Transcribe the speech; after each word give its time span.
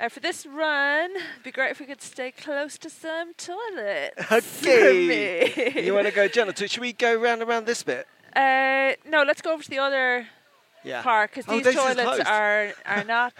Uh, 0.00 0.08
for 0.08 0.20
this 0.20 0.46
run, 0.46 1.10
it'd 1.16 1.42
be 1.42 1.50
great 1.50 1.70
if 1.72 1.80
we 1.80 1.86
could 1.86 2.00
stay 2.00 2.30
close 2.30 2.78
to 2.78 2.88
some 2.88 3.34
toilets. 3.34 4.30
Okay. 4.30 5.82
You 5.86 5.94
want 5.94 6.06
to 6.06 6.12
go 6.12 6.28
gentle? 6.28 6.54
Should 6.66 6.80
we 6.80 6.92
go 6.92 7.14
round 7.20 7.42
around 7.42 7.66
this 7.66 7.82
bit? 7.82 8.06
Uh, 8.34 8.92
no, 9.08 9.22
let's 9.24 9.40
go 9.42 9.52
over 9.54 9.62
to 9.62 9.70
the 9.70 9.78
other 9.78 10.26
Yeah. 10.84 11.02
part 11.02 11.30
because 11.30 11.46
Oh, 11.48 11.58
these 11.60 11.74
toilets 11.74 12.20
are 12.28 12.72
are 12.86 13.04
not. 13.16 13.32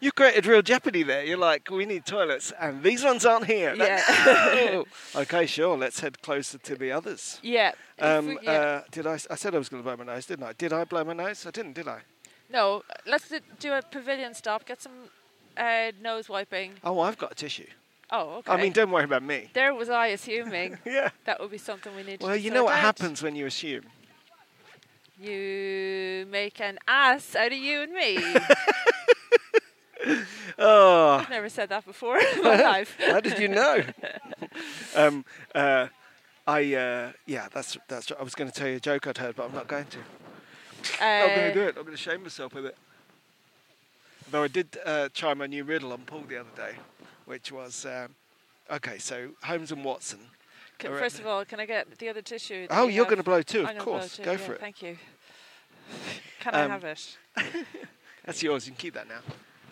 you 0.00 0.10
created 0.12 0.46
real 0.46 0.62
jeopardy 0.62 1.02
there. 1.02 1.24
You're 1.24 1.36
like, 1.52 1.68
we 1.70 1.84
need 1.84 2.06
toilets, 2.06 2.52
and 2.58 2.82
these 2.82 3.04
ones 3.04 3.26
aren't 3.26 3.46
here. 3.46 3.74
Yeah. 3.76 4.82
Okay, 5.22 5.44
sure. 5.46 5.76
Let's 5.76 6.00
head 6.00 6.22
closer 6.22 6.58
to 6.58 6.74
the 6.76 6.90
others. 6.92 7.38
yeah. 7.42 7.72
Um, 8.00 8.26
we- 8.28 8.38
yeah. 8.42 8.52
uh, 8.52 8.82
did 8.90 9.06
I? 9.06 9.14
I 9.30 9.36
said 9.36 9.54
I 9.54 9.58
was 9.58 9.68
going 9.68 9.82
to 9.82 9.86
blow 9.86 9.96
my 9.96 10.04
nose, 10.14 10.24
didn't 10.26 10.44
I? 10.46 10.52
Did 10.54 10.72
I 10.72 10.84
blow 10.84 11.04
my 11.04 11.12
nose? 11.14 11.44
I 11.46 11.50
didn't, 11.50 11.74
did 11.74 11.88
I? 11.88 12.00
no, 12.50 12.82
let's 13.06 13.28
do 13.60 13.72
a 13.74 13.82
pavilion 13.82 14.32
stop. 14.34 14.64
Get 14.64 14.80
some 14.80 15.10
uh, 15.58 15.92
nose 16.00 16.28
wiping. 16.28 16.72
Oh, 16.84 17.00
I've 17.00 17.18
got 17.18 17.32
a 17.32 17.34
tissue. 17.34 17.66
Oh, 18.10 18.36
okay. 18.38 18.52
I 18.52 18.56
mean, 18.62 18.72
don't 18.72 18.90
worry 18.90 19.04
about 19.04 19.22
me. 19.22 19.50
there 19.52 19.74
was 19.74 19.90
I 19.90 20.06
assuming 20.08 20.78
Yeah. 20.86 21.10
that 21.26 21.40
would 21.40 21.50
be 21.50 21.58
something 21.58 21.94
we 21.94 22.02
need. 22.04 22.22
Well, 22.22 22.36
you 22.36 22.50
know 22.50 22.64
what 22.64 22.74
out. 22.74 22.80
happens 22.80 23.22
when 23.22 23.36
you 23.36 23.44
assume. 23.46 23.84
You 25.20 26.26
make 26.30 26.60
an 26.60 26.78
ass 26.86 27.34
out 27.34 27.52
of 27.52 27.58
you 27.58 27.82
and 27.82 27.92
me. 27.92 28.18
Oh, 30.60 31.18
I've 31.20 31.30
never 31.30 31.48
said 31.48 31.68
that 31.68 31.84
before 31.84 32.18
in 32.36 32.42
my 32.42 32.56
life. 32.62 32.96
how 32.98 33.20
did 33.20 33.38
you 33.38 33.48
know? 33.48 33.82
um, 34.96 35.24
uh, 35.54 35.88
I 36.46 36.74
uh, 36.74 37.12
yeah, 37.26 37.48
that's 37.52 37.76
that's. 37.88 38.10
I 38.18 38.22
was 38.22 38.34
going 38.34 38.50
to 38.50 38.56
tell 38.56 38.68
you 38.68 38.76
a 38.76 38.80
joke 38.80 39.06
I'd 39.06 39.18
heard, 39.18 39.36
but 39.36 39.46
I'm 39.46 39.54
not 39.54 39.68
going 39.68 39.86
to. 39.86 39.98
Uh, 39.98 41.26
not 41.26 41.28
going 41.36 41.48
to 41.48 41.54
do 41.54 41.62
it. 41.62 41.76
I'm 41.76 41.82
going 41.84 41.96
to 41.96 42.02
shame 42.02 42.22
myself 42.22 42.54
with 42.54 42.66
it. 42.66 42.76
Though 44.30 44.42
I 44.42 44.48
did 44.48 44.76
uh, 44.84 45.08
try 45.14 45.34
my 45.34 45.46
new 45.46 45.64
riddle 45.64 45.92
on 45.92 46.00
Paul 46.02 46.22
the 46.28 46.38
other 46.38 46.48
day, 46.56 46.72
which 47.26 47.50
was 47.52 47.86
um, 47.86 48.14
okay. 48.70 48.98
So 48.98 49.30
Holmes 49.42 49.72
and 49.72 49.84
Watson. 49.84 50.18
c- 50.80 50.88
are 50.88 50.94
at 50.94 51.00
First 51.00 51.16
the- 51.16 51.22
of 51.22 51.28
all, 51.28 51.44
can 51.44 51.60
I 51.60 51.66
get 51.66 51.98
the 51.98 52.08
other 52.08 52.22
tissue? 52.22 52.66
Oh, 52.70 52.86
you 52.88 52.96
you're 52.96 53.04
going 53.06 53.16
to 53.18 53.22
blow 53.22 53.42
too, 53.42 53.64
I'm 53.66 53.76
of 53.76 53.82
course. 53.82 54.18
Go 54.22 54.32
yeah, 54.32 54.36
for 54.38 54.52
it. 54.54 54.60
Thank 54.60 54.82
you. 54.82 54.98
Can 56.40 56.54
Um, 56.54 56.70
I 56.70 56.74
have 56.74 56.84
it? 56.84 57.16
That's 58.24 58.42
yours. 58.42 58.66
You 58.66 58.72
can 58.72 58.78
keep 58.78 58.94
that 58.94 59.06
now. 59.08 59.20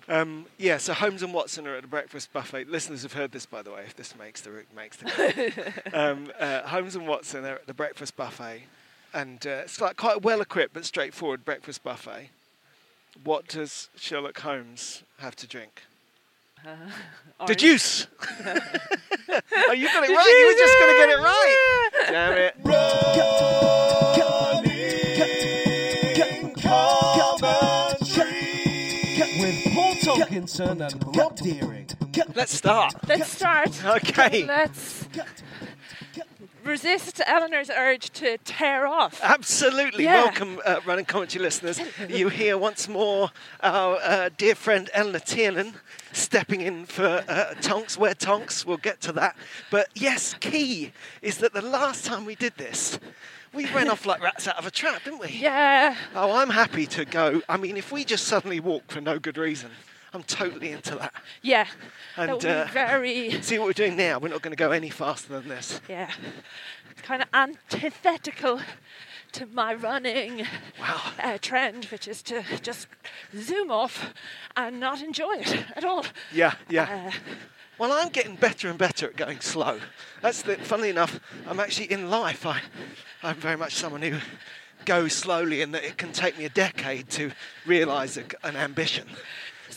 Um, 0.09 0.47
yeah. 0.57 0.79
So 0.79 0.95
Holmes 0.95 1.23
and 1.23 1.35
Watson 1.35 1.67
are 1.67 1.77
at 1.77 1.85
a 1.85 1.89
breakfast 1.89 2.33
buffet. 2.33 2.69
Listeners 2.69 3.03
have 3.03 3.13
heard 3.13 3.33
this, 3.33 3.45
by 3.45 3.61
the 3.63 3.71
way. 3.71 3.83
If 3.87 3.95
this 3.97 4.17
makes 4.17 4.41
the 4.41 4.65
makes 4.75 4.97
the 4.97 5.05
cut. 5.11 5.95
um, 5.95 6.33
uh, 6.41 6.63
Holmes 6.63 6.97
and 6.97 7.07
Watson 7.07 7.45
are 7.45 7.57
at 7.57 7.67
the 7.67 7.75
breakfast 7.75 8.17
buffet, 8.17 8.63
and 9.13 9.47
uh, 9.47 9.51
it's 9.65 9.81
like 9.81 9.97
quite 9.97 10.17
a 10.17 10.19
well 10.21 10.41
equipped 10.41 10.73
but 10.75 10.85
straightforward 10.87 11.45
breakfast 11.45 11.85
buffet. 11.85 12.31
What 13.25 13.49
does 13.49 13.89
Sherlock 13.97 14.39
Holmes 14.41 15.03
have 15.19 15.37
to 15.37 15.47
drink? 15.47 15.83
Uh, 16.65 16.75
the 17.39 17.45
Orange. 17.45 17.61
juice. 17.61 18.07
oh, 18.21 19.73
you 19.73 19.87
got 19.87 20.05
it 20.05 20.11
right. 20.11 20.37
You 20.39 20.47
were 20.47 20.59
just 20.59 20.79
going 20.79 20.93
to 20.93 20.99
get 20.99 21.11
it 21.11 21.19
right. 21.23 21.91
Damn 22.09 22.33
it. 22.33 22.55
with 29.41 29.75
Paul 29.75 29.95
Tonkinson 29.97 30.81
and 30.81 31.17
Rob 31.17 31.37
Deering. 31.37 31.89
Let's 32.35 32.53
start. 32.53 32.95
Let's 33.07 33.31
start. 33.31 33.85
Okay. 33.85 34.45
Let's 34.47 35.07
resist 36.67 37.21
Eleanor's 37.27 37.71
urge 37.71 38.11
to 38.11 38.39
tear 38.39 38.87
off. 38.87 39.21
Absolutely. 39.23 40.05
Yeah. 40.05 40.25
Welcome, 40.25 40.61
uh, 40.65 40.81
running 40.85 41.05
commentary 41.05 41.43
listeners. 41.43 41.81
You 42.09 42.29
hear 42.29 42.57
once 42.59 42.89
more 42.89 43.31
our 43.63 43.99
uh, 44.03 44.31
dear 44.37 44.55
friend 44.55 44.89
Eleanor 44.95 45.19
Tiernan 45.19 45.75
stepping 46.13 46.61
in 46.61 46.87
for 46.87 47.25
uh, 47.29 47.55
Tonks. 47.61 47.99
Where 47.99 48.15
Tonks? 48.15 48.65
We'll 48.65 48.77
get 48.77 49.01
to 49.03 49.13
that. 49.13 49.37
But 49.71 49.89
yes, 49.95 50.35
key 50.41 50.93
is 51.23 51.39
that 51.39 51.53
the 51.53 51.63
last 51.63 52.05
time 52.05 52.25
we 52.25 52.35
did 52.35 52.55
this, 52.57 52.99
we 53.53 53.67
ran 53.73 53.89
off 53.91 54.07
like 54.07 54.23
rats 54.23 54.47
out 54.47 54.57
of 54.57 54.67
a 54.67 54.71
trap, 54.71 55.05
didn't 55.05 55.21
we? 55.21 55.29
Yeah. 55.47 55.97
Oh, 56.15 56.33
I'm 56.37 56.51
happy 56.51 56.87
to 56.87 57.05
go. 57.05 57.43
I 57.49 57.57
mean, 57.57 57.77
if 57.77 57.93
we 57.93 58.05
just 58.05 58.25
suddenly 58.27 58.61
walk 58.61 58.91
for 58.91 59.01
no 59.01 59.19
good 59.19 59.39
reason, 59.39 59.71
I'm 60.17 60.23
totally 60.23 60.71
into 60.71 60.95
that. 60.97 61.13
Yeah. 61.43 61.67
And, 62.17 62.31
that 62.31 62.35
would 62.37 62.43
be 62.43 62.49
uh, 62.49 62.67
very. 62.73 63.31
See 63.43 63.59
what 63.59 63.67
we're 63.67 63.73
doing 63.75 63.97
now? 63.97 64.19
We're 64.19 64.29
not 64.29 64.41
going 64.41 64.57
to 64.57 64.57
go 64.57 64.71
any 64.71 64.89
faster 64.89 65.29
than 65.35 65.49
this. 65.49 65.81
Yeah. 65.89 66.11
It's 66.91 67.03
Kind 67.03 67.21
of 67.23 67.29
antithetical 67.35 68.61
to 69.33 69.47
my 69.47 69.75
running 69.75 70.47
Wow. 70.81 71.01
uh, 71.23 71.37
trend, 71.43 71.85
which 71.87 72.09
is 72.09 72.23
to 72.23 72.43
just 72.63 72.89
zoom 73.37 73.71
off 73.71 74.15
and 74.57 74.81
not 74.81 75.03
enjoy 75.03 75.35
it 75.41 75.65
at 75.77 75.85
all. 75.85 76.07
Yeah, 76.33 76.55
yeah. 76.71 77.09
Uh, 77.09 77.13
Well, 77.79 77.93
I'm 77.93 78.09
getting 78.09 78.37
better 78.37 78.71
and 78.71 78.79
better 78.79 79.09
at 79.09 79.17
going 79.17 79.41
slow. 79.41 79.81
That's 80.23 80.41
the, 80.41 80.57
funnily 80.57 80.89
enough, 80.89 81.21
I'm 81.47 81.61
actually 81.61 81.93
in 81.93 82.09
life. 82.09 82.47
I, 82.47 82.63
I'm 83.23 83.37
very 83.37 83.57
much 83.57 83.75
someone 83.75 84.01
who 84.01 84.17
goes 84.87 85.13
slowly, 85.13 85.61
and 85.61 85.75
that 85.75 85.85
it 85.85 85.99
can 85.99 86.13
take 86.13 86.39
me 86.39 86.47
a 86.47 86.49
decade 86.49 87.11
to 87.11 87.33
realise 87.67 88.17
an 88.17 88.57
ambition. 88.57 89.07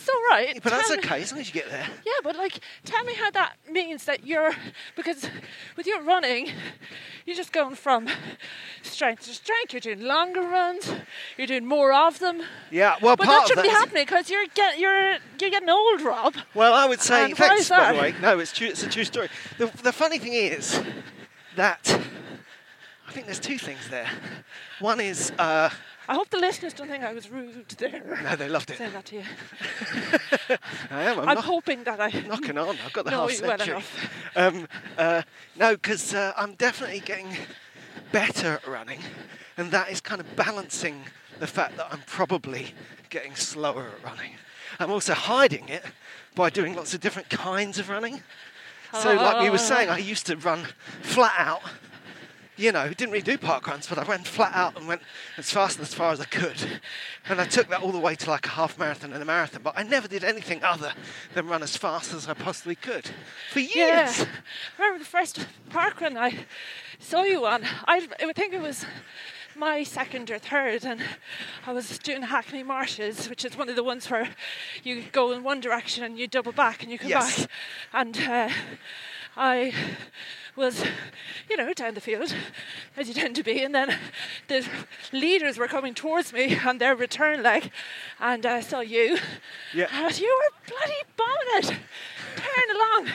It's 0.00 0.08
all 0.08 0.22
right. 0.30 0.60
But 0.62 0.70
that's 0.72 0.88
Tell 0.88 0.98
okay 0.98 1.22
as 1.22 1.32
long 1.32 1.40
as 1.40 1.48
you 1.48 1.54
get 1.54 1.70
there. 1.70 1.86
Yeah, 2.06 2.12
but 2.22 2.36
like, 2.36 2.60
tell 2.84 3.04
me 3.04 3.14
how 3.14 3.30
that 3.32 3.56
means 3.70 4.04
that 4.06 4.26
you're 4.26 4.52
because 4.96 5.28
with 5.76 5.86
your 5.86 6.02
running, 6.02 6.50
you're 7.26 7.36
just 7.36 7.52
going 7.52 7.74
from 7.74 8.08
strength 8.82 9.24
to 9.26 9.30
strength. 9.30 9.72
You're 9.72 9.80
doing 9.80 10.02
longer 10.02 10.40
runs. 10.40 10.92
You're 11.36 11.46
doing 11.46 11.66
more 11.66 11.92
of 11.92 12.18
them. 12.18 12.42
Yeah, 12.70 12.96
well, 13.02 13.16
But 13.16 13.26
part 13.26 13.42
that 13.42 13.48
shouldn't 13.48 13.66
be 13.66 13.70
happening 13.70 14.04
because 14.04 14.30
you're 14.30 14.46
get 14.54 14.78
you're 14.78 15.18
you're 15.38 15.50
getting 15.50 15.68
old, 15.68 16.00
Rob. 16.00 16.34
Well, 16.54 16.72
I 16.72 16.86
would 16.86 17.00
say 17.00 17.26
And 17.26 17.36
thanks. 17.36 17.68
By 17.68 17.92
the 17.92 18.00
way, 18.00 18.14
no, 18.22 18.38
it's 18.38 18.52
true. 18.52 18.68
It's 18.68 18.82
a 18.82 18.88
true 18.88 19.04
story. 19.04 19.28
The, 19.58 19.66
the 19.82 19.92
funny 19.92 20.18
thing 20.18 20.32
is 20.32 20.80
that 21.56 22.00
I 23.06 23.12
think 23.12 23.26
there's 23.26 23.40
two 23.40 23.58
things 23.58 23.88
there. 23.90 24.08
One 24.78 25.00
is 25.00 25.32
uh, 25.38 25.68
I 26.08 26.14
hope 26.14 26.30
the 26.30 26.38
listeners 26.38 26.72
don't 26.72 26.88
think 26.88 27.04
I 27.04 27.12
was 27.12 27.30
rude 27.30 27.68
there. 27.78 28.20
no, 28.24 28.36
they 28.36 28.48
loved 28.48 28.70
it. 28.70 28.78
Saying 28.78 28.92
that 28.92 29.04
to 29.06 29.16
you. 29.16 29.22
I 30.90 31.02
am. 31.04 31.20
I'm, 31.20 31.28
I'm 31.28 31.36
hoping 31.38 31.84
that 31.84 32.00
I 32.00 32.08
knocking 32.26 32.58
on. 32.58 32.76
I've 32.84 32.92
got 32.92 33.04
the 33.04 33.10
know 33.12 33.28
half 33.28 33.40
you 33.40 33.46
well 33.46 33.58
century. 33.58 33.82
Um, 34.34 34.68
uh, 34.98 35.22
no, 35.56 35.74
because 35.74 36.14
uh, 36.14 36.32
I'm 36.36 36.54
definitely 36.54 37.00
getting 37.00 37.28
better 38.12 38.54
at 38.54 38.66
running, 38.66 39.00
and 39.56 39.70
that 39.70 39.90
is 39.90 40.00
kind 40.00 40.20
of 40.20 40.36
balancing 40.36 41.04
the 41.38 41.46
fact 41.46 41.76
that 41.76 41.86
I'm 41.90 42.02
probably 42.06 42.74
getting 43.08 43.34
slower 43.34 43.88
at 43.88 44.04
running. 44.04 44.32
I'm 44.78 44.90
also 44.90 45.14
hiding 45.14 45.68
it 45.68 45.84
by 46.34 46.50
doing 46.50 46.74
lots 46.74 46.94
of 46.94 47.00
different 47.00 47.28
kinds 47.28 47.78
of 47.78 47.88
running. 47.88 48.22
So, 48.92 49.14
like 49.14 49.42
we 49.42 49.50
were 49.50 49.58
saying, 49.58 49.88
I 49.88 49.98
used 49.98 50.26
to 50.26 50.36
run 50.36 50.66
flat 51.02 51.34
out. 51.36 51.62
You 52.60 52.72
know, 52.72 52.86
didn't 52.88 53.10
really 53.10 53.22
do 53.22 53.38
park 53.38 53.66
runs, 53.66 53.86
but 53.86 53.98
I 53.98 54.04
went 54.04 54.26
flat 54.26 54.52
out 54.54 54.76
and 54.76 54.86
went 54.86 55.00
as 55.38 55.50
fast 55.50 55.78
and 55.78 55.86
as 55.86 55.94
far 55.94 56.12
as 56.12 56.20
I 56.20 56.26
could. 56.26 56.80
And 57.28 57.40
I 57.40 57.46
took 57.46 57.68
that 57.68 57.80
all 57.80 57.90
the 57.90 57.98
way 57.98 58.14
to 58.14 58.30
like 58.30 58.46
a 58.46 58.50
half 58.50 58.78
marathon 58.78 59.12
and 59.12 59.22
a 59.22 59.24
marathon, 59.24 59.62
but 59.62 59.72
I 59.76 59.82
never 59.82 60.06
did 60.06 60.22
anything 60.24 60.62
other 60.62 60.92
than 61.34 61.46
run 61.48 61.62
as 61.62 61.76
fast 61.76 62.12
as 62.12 62.28
I 62.28 62.34
possibly 62.34 62.74
could 62.74 63.10
for 63.50 63.60
years. 63.60 63.74
Yeah. 63.74 64.24
I 64.78 64.82
remember 64.82 64.98
the 64.98 65.10
first 65.10 65.46
park 65.70 66.00
run 66.02 66.18
I 66.18 66.44
saw 66.98 67.22
you 67.22 67.46
on. 67.46 67.64
I, 67.86 68.06
I 68.20 68.32
think 68.34 68.52
it 68.52 68.60
was 68.60 68.84
my 69.56 69.82
second 69.82 70.30
or 70.30 70.38
third, 70.38 70.84
and 70.84 71.00
I 71.66 71.72
was 71.72 71.98
doing 71.98 72.22
Hackney 72.22 72.62
Marshes, 72.62 73.28
which 73.28 73.44
is 73.44 73.56
one 73.56 73.68
of 73.68 73.76
the 73.76 73.84
ones 73.84 74.10
where 74.10 74.28
you 74.84 75.02
go 75.12 75.32
in 75.32 75.42
one 75.42 75.60
direction 75.60 76.04
and 76.04 76.18
you 76.18 76.28
double 76.28 76.52
back 76.52 76.82
and 76.82 76.92
you 76.92 76.98
come 76.98 77.10
Yes. 77.10 77.40
back. 77.40 77.50
And 77.92 78.16
uh, 78.18 78.48
I 79.36 79.72
was, 80.56 80.84
you 81.48 81.56
know, 81.56 81.72
down 81.72 81.94
the 81.94 82.00
field, 82.00 82.34
as 82.96 83.08
you 83.08 83.14
tend 83.14 83.36
to 83.36 83.42
be, 83.42 83.62
and 83.62 83.74
then 83.74 83.96
the 84.48 84.66
leaders 85.12 85.58
were 85.58 85.68
coming 85.68 85.94
towards 85.94 86.32
me 86.32 86.58
on 86.64 86.78
their 86.78 86.94
return 86.94 87.42
leg, 87.42 87.70
and 88.18 88.44
I 88.46 88.60
saw 88.60 88.80
you. 88.80 89.18
Yeah. 89.74 89.86
And 89.92 90.18
you 90.18 90.38
were 90.42 90.74
bloody 90.74 91.02
bombing 91.16 91.36
it, 91.54 91.78
tearing 92.36 92.70
along. 92.76 93.14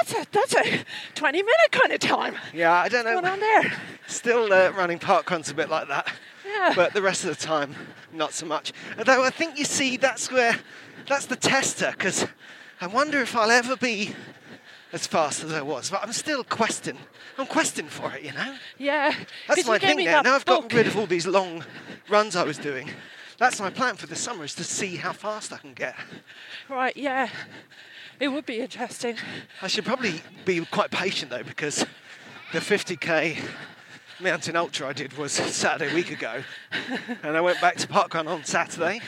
That's 0.00 0.14
a 0.14 0.26
that's 0.32 0.54
a 0.54 0.84
20 1.14 1.42
minute 1.42 1.72
kind 1.72 1.92
of 1.92 2.00
time. 2.00 2.34
Yeah, 2.54 2.72
I 2.72 2.88
don't 2.88 3.04
know. 3.04 3.16
What's 3.16 3.28
going 3.28 3.32
on 3.34 3.40
there? 3.40 3.72
Still 4.06 4.52
uh, 4.52 4.70
running 4.70 4.98
park 4.98 5.30
runs 5.30 5.50
a 5.50 5.54
bit 5.54 5.68
like 5.68 5.88
that. 5.88 6.10
Yeah. 6.46 6.72
but 6.74 6.94
the 6.94 7.02
rest 7.02 7.24
of 7.24 7.30
the 7.30 7.46
time, 7.46 7.74
not 8.12 8.32
so 8.32 8.46
much. 8.46 8.72
Although 8.98 9.22
I 9.22 9.30
think 9.30 9.58
you 9.58 9.64
see, 9.64 9.96
that's 9.96 10.32
where, 10.32 10.56
that's 11.06 11.26
the 11.26 11.36
tester, 11.36 11.92
because 11.92 12.26
I 12.80 12.86
wonder 12.86 13.20
if 13.20 13.36
I'll 13.36 13.50
ever 13.50 13.76
be 13.76 14.14
as 14.92 15.06
fast 15.06 15.44
as 15.44 15.52
I 15.52 15.62
was. 15.62 15.90
But 15.90 16.02
I'm 16.02 16.12
still 16.12 16.44
questing. 16.44 16.96
I'm 17.38 17.46
questing 17.46 17.86
for 17.86 18.12
it, 18.14 18.22
you 18.22 18.32
know. 18.32 18.54
yeah. 18.78 19.14
That's 19.48 19.66
my 19.66 19.78
thing 19.78 20.04
now. 20.04 20.22
Now 20.22 20.34
I've 20.34 20.44
got 20.44 20.72
rid 20.72 20.86
of 20.86 20.96
all 20.96 21.06
these 21.06 21.26
long 21.26 21.64
runs 22.08 22.36
I 22.36 22.44
was 22.44 22.58
doing. 22.58 22.90
That's 23.38 23.58
my 23.58 23.70
plan 23.70 23.96
for 23.96 24.06
the 24.06 24.16
summer 24.16 24.44
is 24.44 24.54
to 24.56 24.64
see 24.64 24.96
how 24.96 25.12
fast 25.12 25.52
I 25.52 25.56
can 25.56 25.72
get. 25.72 25.96
Right, 26.68 26.94
yeah. 26.96 27.28
It 28.18 28.28
would 28.28 28.44
be 28.44 28.60
interesting. 28.60 29.16
I 29.62 29.66
should 29.68 29.86
probably 29.86 30.20
be 30.44 30.62
quite 30.66 30.90
patient 30.90 31.30
though 31.30 31.42
because 31.42 31.86
the 32.52 32.58
50k 32.58 33.38
mountain 34.20 34.56
ultra 34.56 34.88
I 34.88 34.92
did 34.92 35.16
was 35.16 35.32
Saturday 35.32 35.90
a 35.90 35.94
week 35.94 36.10
ago, 36.10 36.42
and 37.22 37.36
I 37.36 37.40
went 37.40 37.60
back 37.60 37.76
to 37.76 37.86
parkrun 37.86 38.28
on 38.28 38.44
Saturday. 38.44 39.00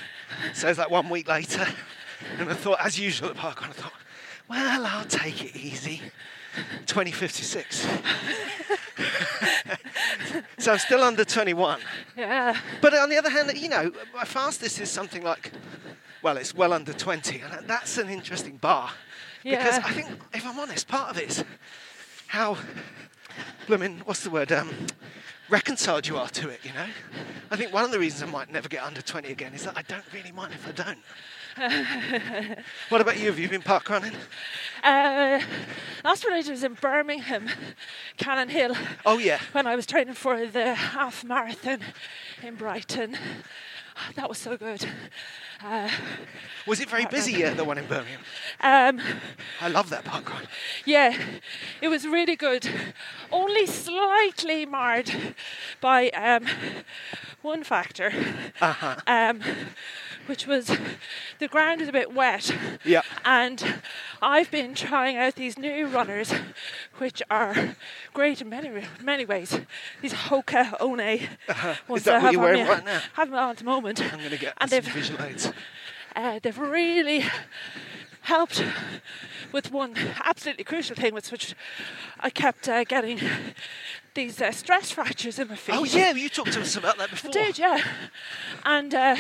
So 0.55 0.69
it's 0.69 0.79
like 0.79 0.91
one 0.91 1.11
week 1.11 1.29
later, 1.29 1.67
and 2.39 2.49
I 2.49 2.55
thought, 2.55 2.79
as 2.81 2.99
usual 2.99 3.29
at 3.29 3.37
parkrun, 3.37 3.69
I 3.69 3.73
thought, 3.73 3.93
well, 4.53 4.85
I'll 4.85 5.07
take 5.07 5.43
it 5.43 5.57
easy. 5.57 6.03
2056. 6.85 7.87
so 10.59 10.73
I'm 10.73 10.79
still 10.79 11.03
under 11.03 11.25
21. 11.25 11.81
Yeah. 12.19 12.55
But 12.83 12.93
on 12.95 13.09
the 13.09 13.17
other 13.17 13.31
hand, 13.31 13.51
you 13.57 13.71
know, 13.71 13.91
my 14.15 14.25
fastest 14.25 14.79
is 14.79 14.91
something 14.91 15.23
like, 15.23 15.53
well, 16.23 16.37
it's 16.37 16.55
well 16.55 16.75
under 16.75 16.93
20, 16.93 17.41
and 17.41 17.67
that's 17.67 17.97
an 17.97 18.11
interesting 18.11 18.59
bar. 18.59 18.91
Because 19.43 19.79
I 19.79 19.91
think, 19.93 20.09
if 20.35 20.47
I'm 20.47 20.59
honest, 20.59 20.87
part 20.87 21.09
of 21.11 21.17
it 21.17 21.31
is 21.31 21.45
how, 22.27 22.59
blooming, 23.67 24.03
what's 24.05 24.23
the 24.23 24.29
word, 24.29 24.53
um, 24.53 24.69
reconciled 25.49 26.07
you 26.07 26.19
are 26.19 26.29
to 26.29 26.51
it, 26.51 26.61
you 26.63 26.75
know? 26.75 26.87
I 27.51 27.57
think 27.57 27.73
one 27.73 27.85
of 27.85 27.91
the 27.91 27.99
reasons 27.99 28.23
I 28.23 28.27
might 28.27 28.53
never 28.53 28.69
get 28.69 28.83
under 28.83 29.01
20 29.01 29.33
again 29.33 29.55
is 29.55 29.65
that 29.65 29.79
I 29.79 29.83
don't 29.83 30.05
really 30.13 30.33
mind 30.33 30.53
if 30.53 30.69
I 30.69 30.73
don't. 30.73 30.99
what 32.89 33.01
about 33.01 33.19
you? 33.19 33.27
Have 33.27 33.39
you 33.39 33.49
been 33.49 33.63
park 33.63 33.89
running? 33.91 34.13
Uh, 34.83 35.41
last 36.05 36.25
one 36.25 36.33
I 36.33 36.43
did 36.43 36.51
was 36.51 36.65
in 36.65 36.75
Birmingham, 36.75 37.49
Cannon 38.17 38.49
Hill. 38.49 38.75
Oh, 39.05 39.19
yeah. 39.19 39.39
When 39.53 39.67
I 39.67 39.77
was 39.77 39.85
training 39.87 40.15
for 40.15 40.47
the 40.47 40.75
half 40.75 41.25
marathon 41.25 41.81
in 42.43 42.55
Brighton. 42.55 43.17
That 44.17 44.29
was 44.29 44.39
so 44.39 44.57
good. 44.57 44.87
Uh, 45.65 45.89
Was 46.67 46.81
it 46.81 46.89
very 46.89 47.07
busy 47.07 47.45
at 47.45 47.57
the 47.57 47.65
one 47.65 47.79
in 47.79 47.87
Birmingham? 47.87 48.21
um, 48.61 49.01
I 49.61 49.69
love 49.69 49.91
that 49.91 50.05
park 50.05 50.29
run. 50.33 50.47
yeah, 50.85 51.17
it 51.81 51.89
was 51.89 52.07
really 52.07 52.37
good. 52.37 52.69
Only 53.31 53.67
slightly 53.67 54.67
marred 54.67 55.35
by 55.81 56.09
um, 56.11 56.47
one 57.43 57.65
factor, 57.65 58.13
Uh-huh. 58.61 58.97
um, 59.07 59.41
which 60.27 60.47
was 60.47 60.71
the 61.41 61.49
ground 61.49 61.81
is 61.81 61.89
a 61.89 61.93
bit 61.93 62.13
wet. 62.13 62.55
Yeah. 62.85 63.03
And 63.25 63.81
I've 64.21 64.51
been 64.53 64.75
trying 64.75 65.17
out 65.17 65.35
these 65.35 65.59
new 65.59 65.87
runners, 65.89 66.33
which 66.99 67.21
are 67.29 67.75
great 68.15 68.41
in 68.41 68.49
many 68.49 68.71
many 69.03 69.25
ways. 69.25 69.59
These 70.01 70.15
Hoka 70.15 70.81
One 70.81 71.01
ones 71.01 71.29
Uh-huh. 71.49 71.75
Is 71.97 72.05
that 72.05 72.21
I 72.23 72.25
what 72.27 72.33
you're 72.33 72.41
wearing 72.41 72.67
right 72.69 72.85
now? 72.85 73.01
Have 73.15 73.31
them 73.31 73.39
on 73.39 73.51
at 73.51 73.57
the 73.57 73.65
moment. 73.65 74.01
I'm 74.01 74.19
going 74.21 74.31
to 74.31 74.39
get 74.39 74.55
and 74.61 74.71
some 74.71 74.81
visual 74.83 75.23
aids. 75.25 75.52
Uh, 76.17 76.39
they've 76.43 76.59
really 76.59 77.25
helped 78.23 78.65
with 79.53 79.71
one 79.71 79.95
absolutely 80.25 80.65
crucial 80.65 80.97
thing, 80.97 81.15
which, 81.15 81.55
I 82.21 82.31
kept 82.31 82.69
uh, 82.69 82.85
getting 82.85 83.21
these 84.15 84.41
uh, 84.41 84.53
stress 84.53 84.91
fractures 84.91 85.39
in 85.39 85.49
my 85.49 85.57
feet. 85.57 85.75
Oh, 85.75 85.85
yeah, 85.85 86.13
you 86.13 86.29
talked 86.29 86.53
to 86.53 86.61
us 86.61 86.77
about 86.77 86.99
that 86.99 87.11
before. 87.11 87.31
I 87.31 87.33
did, 87.33 87.59
yeah. 87.59 87.83
And 88.65 88.95
uh, 88.95 89.17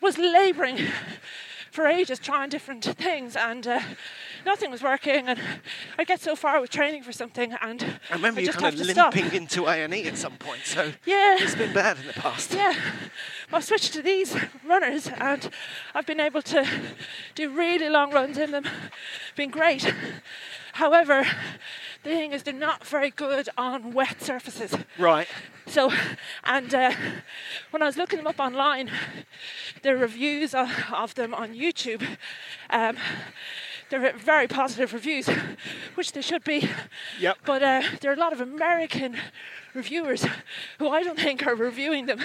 was 0.00 0.18
labouring 0.18 0.78
for 1.72 1.86
ages 1.86 2.18
trying 2.18 2.50
different 2.50 2.84
things 2.84 3.34
and 3.34 3.66
uh, 3.66 3.80
nothing 4.44 4.70
was 4.70 4.82
working 4.82 5.26
and 5.26 5.38
I 5.98 6.04
get 6.04 6.20
so 6.20 6.36
far 6.36 6.60
with 6.60 6.68
training 6.68 7.02
for 7.02 7.12
something 7.12 7.54
and 7.62 7.98
I 8.10 8.14
remember 8.14 8.40
you 8.40 8.46
just 8.46 8.58
kind 8.58 8.74
of 8.78 8.86
to 8.86 8.92
stop. 8.92 9.14
limping 9.14 9.34
into 9.34 9.64
A&E 9.66 10.04
at 10.06 10.18
some 10.18 10.36
point, 10.36 10.60
so 10.64 10.92
Yeah. 11.06 11.38
it's 11.40 11.54
been 11.54 11.72
bad 11.72 11.96
in 11.98 12.06
the 12.06 12.12
past. 12.12 12.52
Yeah, 12.52 12.74
well, 13.50 13.58
I 13.58 13.60
switched 13.60 13.94
to 13.94 14.02
these 14.02 14.36
runners 14.66 15.08
and 15.08 15.48
I've 15.94 16.04
been 16.06 16.20
able 16.20 16.42
to 16.42 16.68
do 17.34 17.48
really 17.48 17.88
long 17.88 18.12
runs 18.12 18.36
in 18.36 18.50
them. 18.50 18.64
Been 19.34 19.50
great. 19.50 19.92
However, 20.74 21.26
the 22.02 22.10
thing 22.10 22.32
is, 22.32 22.42
they're 22.42 22.54
not 22.54 22.84
very 22.84 23.10
good 23.10 23.48
on 23.56 23.92
wet 23.92 24.22
surfaces. 24.22 24.74
Right. 24.98 25.28
So, 25.66 25.92
and 26.44 26.74
uh, 26.74 26.92
when 27.70 27.82
I 27.82 27.86
was 27.86 27.96
looking 27.96 28.18
them 28.18 28.26
up 28.26 28.40
online, 28.40 28.90
the 29.82 29.96
reviews 29.96 30.54
of, 30.54 30.68
of 30.92 31.14
them 31.14 31.32
on 31.34 31.54
YouTube, 31.54 32.04
um, 32.70 32.96
they're 33.92 34.12
very 34.14 34.48
positive 34.48 34.94
reviews, 34.94 35.28
which 35.96 36.12
they 36.12 36.22
should 36.22 36.42
be. 36.44 36.66
Yep. 37.20 37.38
But 37.44 37.62
uh, 37.62 37.82
there 38.00 38.10
are 38.10 38.14
a 38.14 38.18
lot 38.18 38.32
of 38.32 38.40
American 38.40 39.18
reviewers 39.74 40.26
who 40.78 40.88
I 40.88 41.02
don't 41.02 41.18
think 41.20 41.46
are 41.46 41.54
reviewing 41.54 42.06
them 42.06 42.18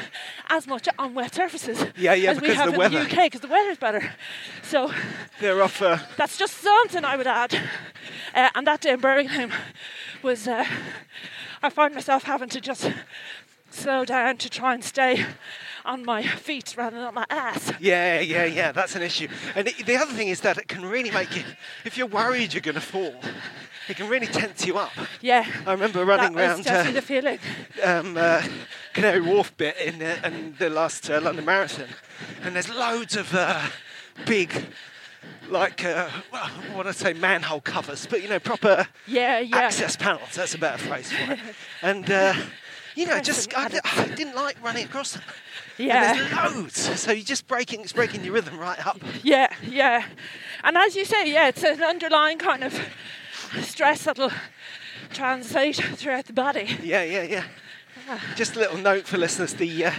as 0.50 0.66
much 0.66 0.88
on 0.98 1.14
wet 1.14 1.36
surfaces 1.36 1.86
Yeah, 1.98 2.14
yeah, 2.14 2.32
as 2.32 2.38
we 2.42 2.48
because 2.48 2.56
have 2.58 2.68
the 2.68 2.74
in 2.74 2.80
weather. 2.80 3.04
the 3.04 3.06
UK 3.06 3.26
because 3.26 3.42
the 3.42 3.48
weather's 3.50 3.78
better. 3.78 4.14
So 4.64 4.92
They're 5.42 5.62
off. 5.62 5.82
Uh, 5.82 5.98
that's 6.16 6.38
just 6.38 6.54
something 6.56 7.04
I 7.04 7.18
would 7.18 7.28
add. 7.28 7.54
Uh, 8.34 8.50
and 8.56 8.66
that 8.66 8.80
day 8.82 8.92
in 8.92 9.02
Birmingham 9.02 9.52
was, 10.24 10.48
uh, 10.48 10.66
I 11.62 11.70
found 11.70 11.96
myself 11.96 12.24
having 12.24 12.48
to 12.50 12.62
just 12.62 12.90
slow 13.72 14.06
down 14.06 14.38
to 14.38 14.50
try 14.50 14.74
and 14.74 14.84
stay 14.84 15.26
on 15.88 16.06
my 16.06 16.22
feet 16.48 16.76
rather 16.78 16.98
than 16.98 17.06
on 17.08 17.14
my 17.16 17.26
ass. 17.30 17.72
yeah, 17.80 18.20
yeah, 18.20 18.46
yeah. 18.46 18.72
That's 18.72 18.96
an 18.96 19.02
issue. 19.02 19.28
And 19.56 19.68
it, 19.68 19.86
the 19.86 19.96
other 19.96 20.14
thing 20.14 20.28
is 20.28 20.42
that 20.42 20.58
it 20.58 20.68
can 20.68 20.86
really 20.86 21.10
make 21.12 21.36
you, 21.36 21.44
if 21.86 21.98
you're 21.98 22.08
worried 22.08 22.54
you're 22.54 22.62
going 22.62 22.76
to 22.76 22.82
fall, 22.82 23.16
it 23.90 23.96
can 23.98 24.08
really 24.10 24.28
tense 24.28 24.66
you 24.66 24.78
up. 24.78 24.92
Yeah. 25.22 25.46
I 25.66 25.72
remember 25.72 26.04
running 26.06 26.34
that 26.36 26.66
around 26.66 26.68
uh, 26.68 26.92
the 26.92 27.02
feeling. 27.02 27.40
um, 27.84 28.16
uh, 28.18 28.44
Canary 28.94 29.22
Wharf 29.22 29.56
bit 29.58 29.78
in 29.78 30.00
the, 30.00 30.28
in 30.28 30.56
the 30.60 30.70
last 30.70 31.10
uh, 31.10 31.22
London 31.22 31.46
Marathon, 31.46 31.88
and 32.44 32.54
there's 32.56 32.70
loads 32.70 33.16
of 33.16 33.34
uh, 33.34 33.62
big, 34.26 34.52
like, 35.50 35.86
uh, 35.86 36.10
well, 36.34 36.48
what 36.74 36.86
I 36.88 36.92
say, 36.92 37.14
manhole 37.14 37.62
covers, 37.62 38.06
but 38.08 38.22
you 38.22 38.28
know, 38.30 38.40
proper 38.40 38.88
Yeah, 39.06 39.40
yeah. 39.40 39.58
access 39.58 39.96
panels. 39.96 40.36
That's 40.36 40.54
a 40.56 40.58
better 40.58 40.80
phrase 40.80 41.12
for 41.12 41.32
it. 41.34 41.40
And 41.82 42.10
uh, 42.12 42.34
you 42.98 43.06
know, 43.06 43.20
just 43.20 43.56
I, 43.56 43.70
I 43.84 44.08
didn't 44.08 44.36
like 44.36 44.62
running 44.64 44.86
across 44.86 45.14
them. 45.14 45.24
Yeah. 45.78 46.12
And 46.12 46.20
there's 46.20 46.56
loads, 46.56 47.00
so 47.00 47.12
you're 47.12 47.24
just 47.24 47.48
breaking, 47.48 47.82
it's 47.82 47.94
breaking 47.94 48.24
your 48.24 48.34
rhythm 48.34 48.58
right 48.58 48.86
up. 48.86 49.00
Yeah, 49.24 49.54
yeah. 49.62 50.06
And 50.64 50.76
as 50.76 50.96
you 50.96 51.06
say, 51.06 51.32
yeah, 51.32 51.50
it's 51.50 51.64
an 51.64 51.84
underlying 51.84 52.40
kind 52.40 52.64
of 52.64 52.74
stress 53.62 54.06
that'll 54.06 54.32
translate 55.14 55.76
throughout 55.76 56.26
the 56.26 56.34
body. 56.34 56.76
Yeah, 56.82 57.04
yeah, 57.04 57.24
yeah. 57.24 57.44
Just 58.36 58.56
a 58.56 58.60
little 58.60 58.78
note 58.78 59.06
for 59.06 59.18
listeners: 59.18 59.54
the 59.54 59.86
uh, 59.86 59.92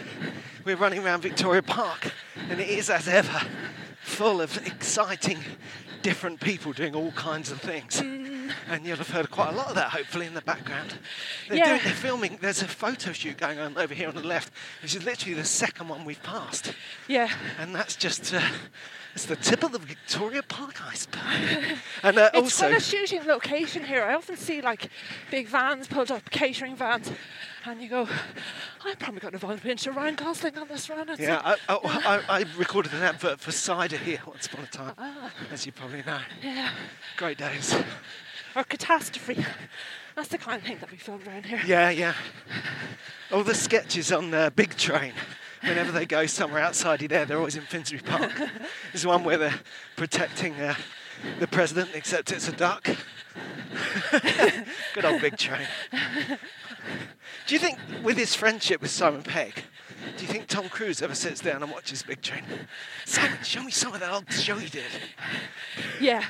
we're 0.65 0.77
running 0.77 1.05
around 1.05 1.21
Victoria 1.21 1.63
Park, 1.63 2.13
and 2.51 2.59
it 2.61 2.69
is 2.69 2.91
as 2.91 3.07
ever 3.07 3.41
full 4.01 4.41
of 4.41 4.67
exciting, 4.67 5.39
different 6.03 6.41
people 6.41 6.73
doing 6.73 6.95
all 6.95 7.13
kinds 7.13 7.53
of 7.53 7.61
things. 7.61 8.03
And 8.71 8.87
you'll 8.87 8.97
have 8.99 9.09
heard 9.11 9.31
quite 9.31 9.53
a 9.53 9.57
lot 9.57 9.69
of 9.69 9.75
that, 9.77 9.91
hopefully, 9.91 10.27
in 10.27 10.35
the 10.35 10.43
background. 10.43 10.95
They're, 11.49 11.59
Yeah. 11.59 11.69
doing, 11.71 11.81
they're 11.85 11.93
filming, 11.95 12.39
there's 12.41 12.63
a 12.63 12.69
photo 12.69 13.13
shoot 13.13 13.37
going 13.39 13.59
on 13.59 13.77
over 13.79 13.95
here 13.95 14.09
on 14.09 14.15
the 14.15 14.23
left, 14.23 14.53
which 14.83 14.95
is 14.95 15.05
literally 15.05 15.35
the 15.35 15.45
second 15.45 15.89
one 15.89 16.05
we've 16.05 16.23
passed. 16.23 16.75
Yeah. 17.07 17.31
And 17.59 17.75
that's 17.75 17.97
just, 17.97 18.33
uh, 18.35 18.41
it's 19.15 19.25
the 19.25 19.37
tip 19.37 19.63
of 19.65 19.73
the 19.73 19.79
Victoria 19.79 20.43
Park 20.43 20.81
iceberg. 20.87 21.23
And 22.03 22.19
uh, 22.19 22.31
It's 22.35 22.43
also, 22.43 22.69
quite 22.69 22.79
a 22.79 22.81
shooting 22.81 23.25
location 23.27 23.85
here. 23.85 24.05
I 24.05 24.15
often 24.15 24.37
see 24.37 24.61
like 24.61 24.91
big 25.31 25.49
vans 25.49 25.89
pulled 25.89 26.11
up, 26.13 26.31
catering 26.31 26.77
vans, 26.77 27.11
and 27.65 27.83
you 27.83 27.89
go, 27.89 28.09
I'm 28.85 28.97
probably 28.97 29.21
going 29.21 29.33
to 29.33 29.39
bump 29.41 29.67
into 29.67 29.91
Ryan 29.93 30.15
Gosling 30.15 30.57
on 30.59 30.69
this 30.69 30.89
run. 30.89 31.09
It's 31.09 31.21
yeah, 31.21 31.41
like- 31.45 31.59
I, 31.69 31.75
I, 31.75 32.17
I, 32.17 32.41
I 32.41 32.45
recorded 32.57 32.93
an 32.93 33.03
advert 33.03 33.41
for 33.41 33.51
cider 33.51 33.97
here 33.97 34.21
once 34.27 34.47
upon 34.47 34.65
a 34.65 34.69
time, 34.69 34.95
Ah. 34.97 35.33
as 35.51 35.67
you 35.67 35.73
probably 35.73 36.03
know. 36.07 36.21
yeah. 36.43 36.71
Great 37.17 37.39
days. 37.39 37.75
Or 38.59 38.65
catastrophe. 38.65 39.47
That's 40.17 40.31
the 40.31 40.39
kind 40.39 40.61
of 40.61 40.67
thing 40.67 40.79
that 40.81 40.91
we 40.91 40.97
filmed 40.97 41.29
around 41.29 41.47
here. 41.47 41.61
Yeah, 41.65 41.91
yeah. 41.91 42.15
All 43.31 43.45
the 43.45 43.55
sketches 43.55 44.11
on 44.11 44.33
the 44.33 44.53
big 44.57 44.77
train. 44.77 45.13
Whenever 45.63 45.93
they 45.93 46.07
go 46.07 46.27
somewhere 46.27 46.61
outside 46.61 47.01
of 47.05 47.09
there, 47.09 47.25
they're 47.25 47.39
always 47.39 47.55
in 47.55 47.63
Finsbury 47.63 48.03
Park. 48.03 48.33
There's 48.93 49.07
one 49.07 49.23
where 49.23 49.39
they're 49.39 49.61
protecting 49.95 50.55
uh, 50.55 50.75
the 51.39 51.47
president, 51.47 51.91
except 51.95 52.33
it's 52.33 52.49
a 52.49 52.53
duck. 52.53 52.89
Good 54.93 55.05
old 55.05 55.21
big 55.21 55.37
train. 55.37 55.69
Do 57.47 57.55
you 57.55 57.61
think, 57.61 57.79
with 58.03 58.17
his 58.17 58.35
friendship 58.35 58.83
with 58.83 58.91
Simon 58.91 59.23
Pegg, 59.23 59.63
do 60.17 60.25
you 60.25 60.33
think 60.33 60.49
Tom 60.49 60.69
Cruise 60.69 61.01
ever 61.01 61.15
sits 61.15 61.41
down 61.41 61.63
and 61.63 61.71
watches 61.71 62.03
Big 62.03 62.23
Train? 62.23 62.43
Simon, 63.05 63.39
show 63.45 63.63
me 63.63 63.71
some 63.71 63.95
of 63.95 64.01
that 64.01 64.13
old 64.13 64.33
show 64.33 64.59
you 64.59 64.69
did. 64.69 64.83
Yeah, 66.01 66.25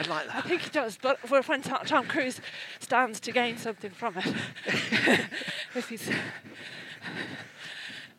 I'd 0.00 0.06
like 0.08 0.34
I 0.34 0.40
think 0.40 0.62
he 0.62 0.70
does. 0.70 0.98
But 1.00 1.18
for 1.20 1.42
when 1.42 1.62
Tom, 1.62 1.84
Tom 1.84 2.06
Cruise 2.06 2.40
stands 2.78 3.20
to 3.20 3.32
gain 3.32 3.58
something 3.58 3.90
from 3.90 4.16
it, 4.16 4.26
if 5.74 5.88
he's, 5.88 6.10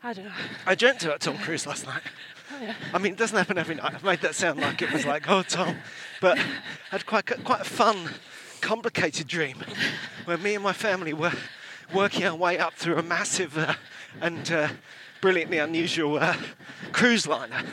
I 0.03 0.13
don't 0.13 0.25
know. 0.25 0.31
I 0.65 0.75
dreamt 0.75 1.03
about 1.03 1.21
Tom 1.21 1.37
Cruise 1.39 1.65
last 1.65 1.85
night. 1.85 2.03
Oh, 2.53 2.61
yeah. 2.61 2.75
I 2.93 2.97
mean, 2.97 3.13
it 3.13 3.17
doesn't 3.17 3.37
happen 3.37 3.57
every 3.57 3.75
night. 3.75 3.93
I've 3.95 4.03
made 4.03 4.21
that 4.21 4.35
sound 4.35 4.59
like 4.59 4.81
it 4.81 4.91
was 4.91 5.05
like, 5.05 5.29
oh, 5.29 5.41
Tom. 5.41 5.77
But 6.19 6.37
I 6.37 6.43
had 6.91 7.05
quite, 7.05 7.25
quite 7.43 7.61
a 7.61 7.65
fun, 7.65 8.09
complicated 8.61 9.27
dream 9.27 9.57
where 10.25 10.37
me 10.37 10.55
and 10.55 10.63
my 10.63 10.73
family 10.73 11.13
were 11.13 11.31
working 11.93 12.25
our 12.25 12.35
way 12.35 12.59
up 12.59 12.73
through 12.73 12.97
a 12.97 13.03
massive 13.03 13.57
uh, 13.57 13.73
and 14.21 14.51
uh, 14.51 14.69
brilliantly 15.21 15.57
unusual 15.59 16.17
uh, 16.17 16.35
cruise 16.91 17.25
liner. 17.25 17.63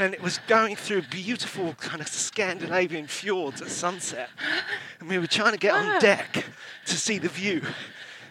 And 0.00 0.14
it 0.14 0.22
was 0.22 0.38
going 0.46 0.76
through 0.76 1.02
beautiful 1.02 1.74
kind 1.74 2.00
of 2.00 2.08
Scandinavian 2.08 3.06
fjords 3.06 3.60
at 3.60 3.68
sunset. 3.68 4.30
And 4.98 5.10
we 5.10 5.18
were 5.18 5.26
trying 5.26 5.52
to 5.52 5.58
get 5.58 5.74
Wow. 5.74 5.94
on 5.96 6.00
deck 6.00 6.46
to 6.86 6.96
see 6.96 7.18
the 7.18 7.28
view. 7.28 7.60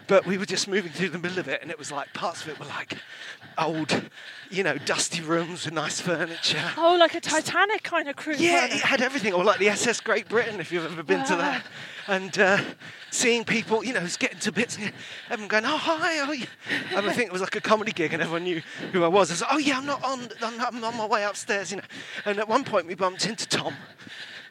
But 0.08 0.26
we 0.26 0.40
were 0.40 0.48
just 0.48 0.68
moving 0.68 0.92
through 0.92 1.10
the 1.10 1.20
middle 1.20 1.38
of 1.38 1.48
it, 1.48 1.62
and 1.62 1.70
it 1.70 1.78
was 1.78 1.92
like 1.92 2.12
parts 2.14 2.42
of 2.42 2.50
it 2.50 2.60
were 2.60 2.66
like 2.66 2.98
old, 3.60 4.04
you 4.50 4.64
know, 4.64 4.78
dusty 4.78 5.22
rooms 5.22 5.66
with 5.66 5.74
nice 5.74 6.02
furniture. 6.02 6.64
Oh, 6.78 6.96
like 7.00 7.16
a 7.16 7.22
Titanic 7.22 7.84
kind 7.84 8.08
of 8.08 8.16
cruise. 8.16 8.42
Yeah, 8.42 8.66
it 8.66 8.82
had 8.82 9.02
everything, 9.02 9.34
or 9.34 9.44
like 9.44 9.60
the 9.60 9.70
SS 9.70 10.02
Great 10.02 10.28
Britain, 10.28 10.60
if 10.60 10.72
you've 10.72 10.86
ever 10.86 11.04
been 11.04 11.26
to 11.26 11.36
that. 11.36 11.66
And 12.08 12.38
uh, 12.40 12.60
seeing 13.12 13.44
people, 13.44 13.84
you 13.84 13.94
know, 13.94 14.02
it's 14.02 14.18
getting 14.18 14.40
to 14.40 14.52
bits, 14.52 14.78
and 14.78 14.92
everyone 15.30 15.48
going, 15.48 15.66
oh, 15.66 15.78
hi, 15.78 16.20
oh, 16.28 16.32
yeah. 16.32 16.46
And 16.96 17.08
I 17.08 17.14
think 17.14 17.28
it 17.28 17.32
was 17.32 17.42
like 17.42 17.56
a 17.56 17.62
comedy 17.62 17.92
gig, 17.92 18.14
and 18.14 18.22
everyone 18.22 18.44
knew 18.44 18.62
who 18.92 19.04
I 19.04 19.08
was. 19.08 19.30
I 19.30 19.34
was 19.34 19.42
like, 19.42 19.54
oh, 19.54 19.58
yeah, 19.58 19.78
I'm 19.78 19.86
not 19.86 20.04
on, 20.04 20.28
I'm, 20.42 20.58
not, 20.58 20.74
I'm 20.74 20.84
on 20.84 20.98
my 20.98 21.06
way 21.06 21.24
upstairs, 21.24 21.70
you 21.72 21.78
know. 21.78 21.84
And 22.26 22.40
at 22.40 22.48
one 22.48 22.64
point, 22.64 22.88
we 22.88 22.96
bumped 22.96 23.28
into 23.28 23.48
Tom. 23.48 23.76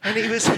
And 0.05 0.17
he 0.17 0.29
was, 0.29 0.49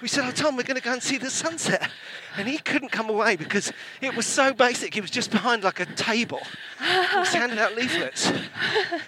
we 0.00 0.08
said, 0.08 0.24
oh, 0.26 0.30
Tom, 0.30 0.56
we're 0.56 0.62
going 0.62 0.76
to 0.78 0.82
go 0.82 0.92
and 0.92 1.02
see 1.02 1.18
the 1.18 1.30
sunset. 1.30 1.90
And 2.36 2.48
he 2.48 2.58
couldn't 2.58 2.90
come 2.90 3.10
away 3.10 3.36
because 3.36 3.72
it 4.00 4.14
was 4.16 4.26
so 4.26 4.52
basic. 4.52 4.94
He 4.94 5.00
was 5.00 5.10
just 5.10 5.30
behind 5.30 5.64
like 5.64 5.80
a 5.80 5.86
table. 5.86 6.40
He 6.78 7.18
was 7.18 7.32
handing 7.32 7.58
out 7.58 7.74
leaflets. 7.74 8.32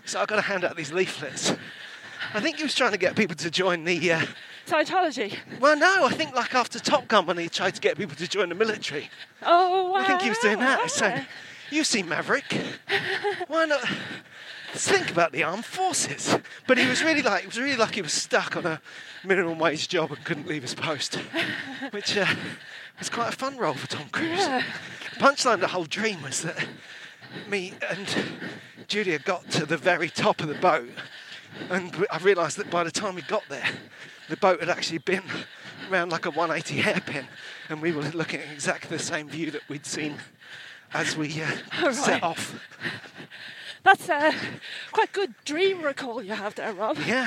So 0.05 0.21
I've 0.21 0.29
got 0.29 0.37
to 0.37 0.43
hand 0.43 0.65
out 0.65 0.77
these 0.77 0.93
leaflets. 0.93 1.55
I 2.35 2.41
think 2.41 2.57
he 2.57 2.63
was 2.63 2.75
trying 2.75 2.93
to 2.93 2.99
get 2.99 3.17
people 3.17 3.37
to 3.37 3.51
join 3.51 3.85
the. 3.85 4.13
Uh, 4.13 4.27
Scientology. 4.67 5.35
well, 5.61 5.77
no, 5.79 6.05
I 6.05 6.11
think 6.11 6.35
like 6.35 6.55
after 6.55 6.79
Top 6.79 7.09
Gun 7.09 7.25
when 7.25 7.39
he 7.39 7.49
tried 7.49 7.75
to 7.75 7.81
get 7.81 7.97
people 7.97 8.17
to 8.17 8.29
join 8.29 8.51
the 8.51 8.55
military. 8.55 9.09
Oh, 9.43 9.93
wow. 9.93 10.01
I 10.01 10.07
think 10.07 10.23
he 10.23 10.29
was 10.29 10.39
doing 10.39 10.59
that. 10.59 10.91
So, 10.91 11.07
alright. 11.07 11.27
you've 11.71 11.87
seen 11.87 12.09
Maverick. 12.09 12.55
Why 13.47 13.65
not? 13.65 13.83
Think 14.73 15.11
about 15.11 15.33
the 15.33 15.43
armed 15.43 15.65
forces. 15.65 16.37
But 16.67 16.79
he 16.79 16.87
was 16.87 17.03
really 17.03 17.23
like, 17.23 17.45
it 17.45 17.47
was 17.47 17.59
really 17.59 17.77
like 17.77 17.95
he 17.95 18.03
was 18.03 18.13
stuck 18.13 18.57
on 18.57 18.67
a 18.67 18.81
minimum 19.25 19.59
wage 19.59 19.89
job 19.89 20.11
and 20.11 20.25
couldn't 20.25 20.47
leave 20.47 20.63
his 20.63 20.75
post, 20.75 21.15
which 21.91 22.17
uh, 22.17 22.27
was 22.99 23.09
quite 23.09 23.33
a 23.33 23.37
fun 23.37 23.57
role 23.57 23.75
for 23.75 23.87
Tom 23.87 24.09
Cruise. 24.11 24.39
Yeah. 24.39 24.63
Punchline 25.17 25.61
the 25.61 25.69
whole 25.69 25.85
dream 25.85 26.23
was 26.23 26.43
that 26.43 26.67
me 27.49 27.73
and 27.91 28.09
Julia 28.87 29.19
got 29.19 29.51
to 29.51 29.67
the 29.67 29.77
very 29.77 30.09
top 30.09 30.41
of 30.41 30.49
the 30.49 30.55
boat, 30.55 30.89
and 31.71 32.07
I 32.11 32.19
realised 32.19 32.57
that 32.59 32.71
by 32.71 32.85
the 32.85 32.91
time 32.91 33.15
we 33.15 33.23
got 33.23 33.43
there, 33.49 33.69
the 34.29 34.37
boat 34.37 34.61
had 34.61 34.69
actually 34.69 34.99
been 34.99 35.25
around 35.91 36.11
like 36.11 36.27
a 36.27 36.31
180 36.31 36.81
hairpin, 36.81 37.27
and 37.69 37.83
we 37.83 37.93
were 37.93 38.03
looking 38.03 38.41
at 38.41 38.53
exactly 38.53 38.97
the 38.97 39.03
same 39.03 39.29
view 39.29 39.51
that 39.51 39.69
we'd 39.69 39.87
seen 39.87 40.17
as 40.93 41.17
we 41.17 41.43
uh, 41.43 41.93
set 41.93 42.23
off. 42.23 42.55
That's 43.89 44.09
a 44.11 44.35
quite 44.93 45.15
good 45.15 45.33
dream 45.47 45.83
recall 45.83 46.23
you 46.23 46.35
have 46.35 46.55
there, 46.57 46.75
Rob. 46.75 46.99
Yeah. 47.07 47.27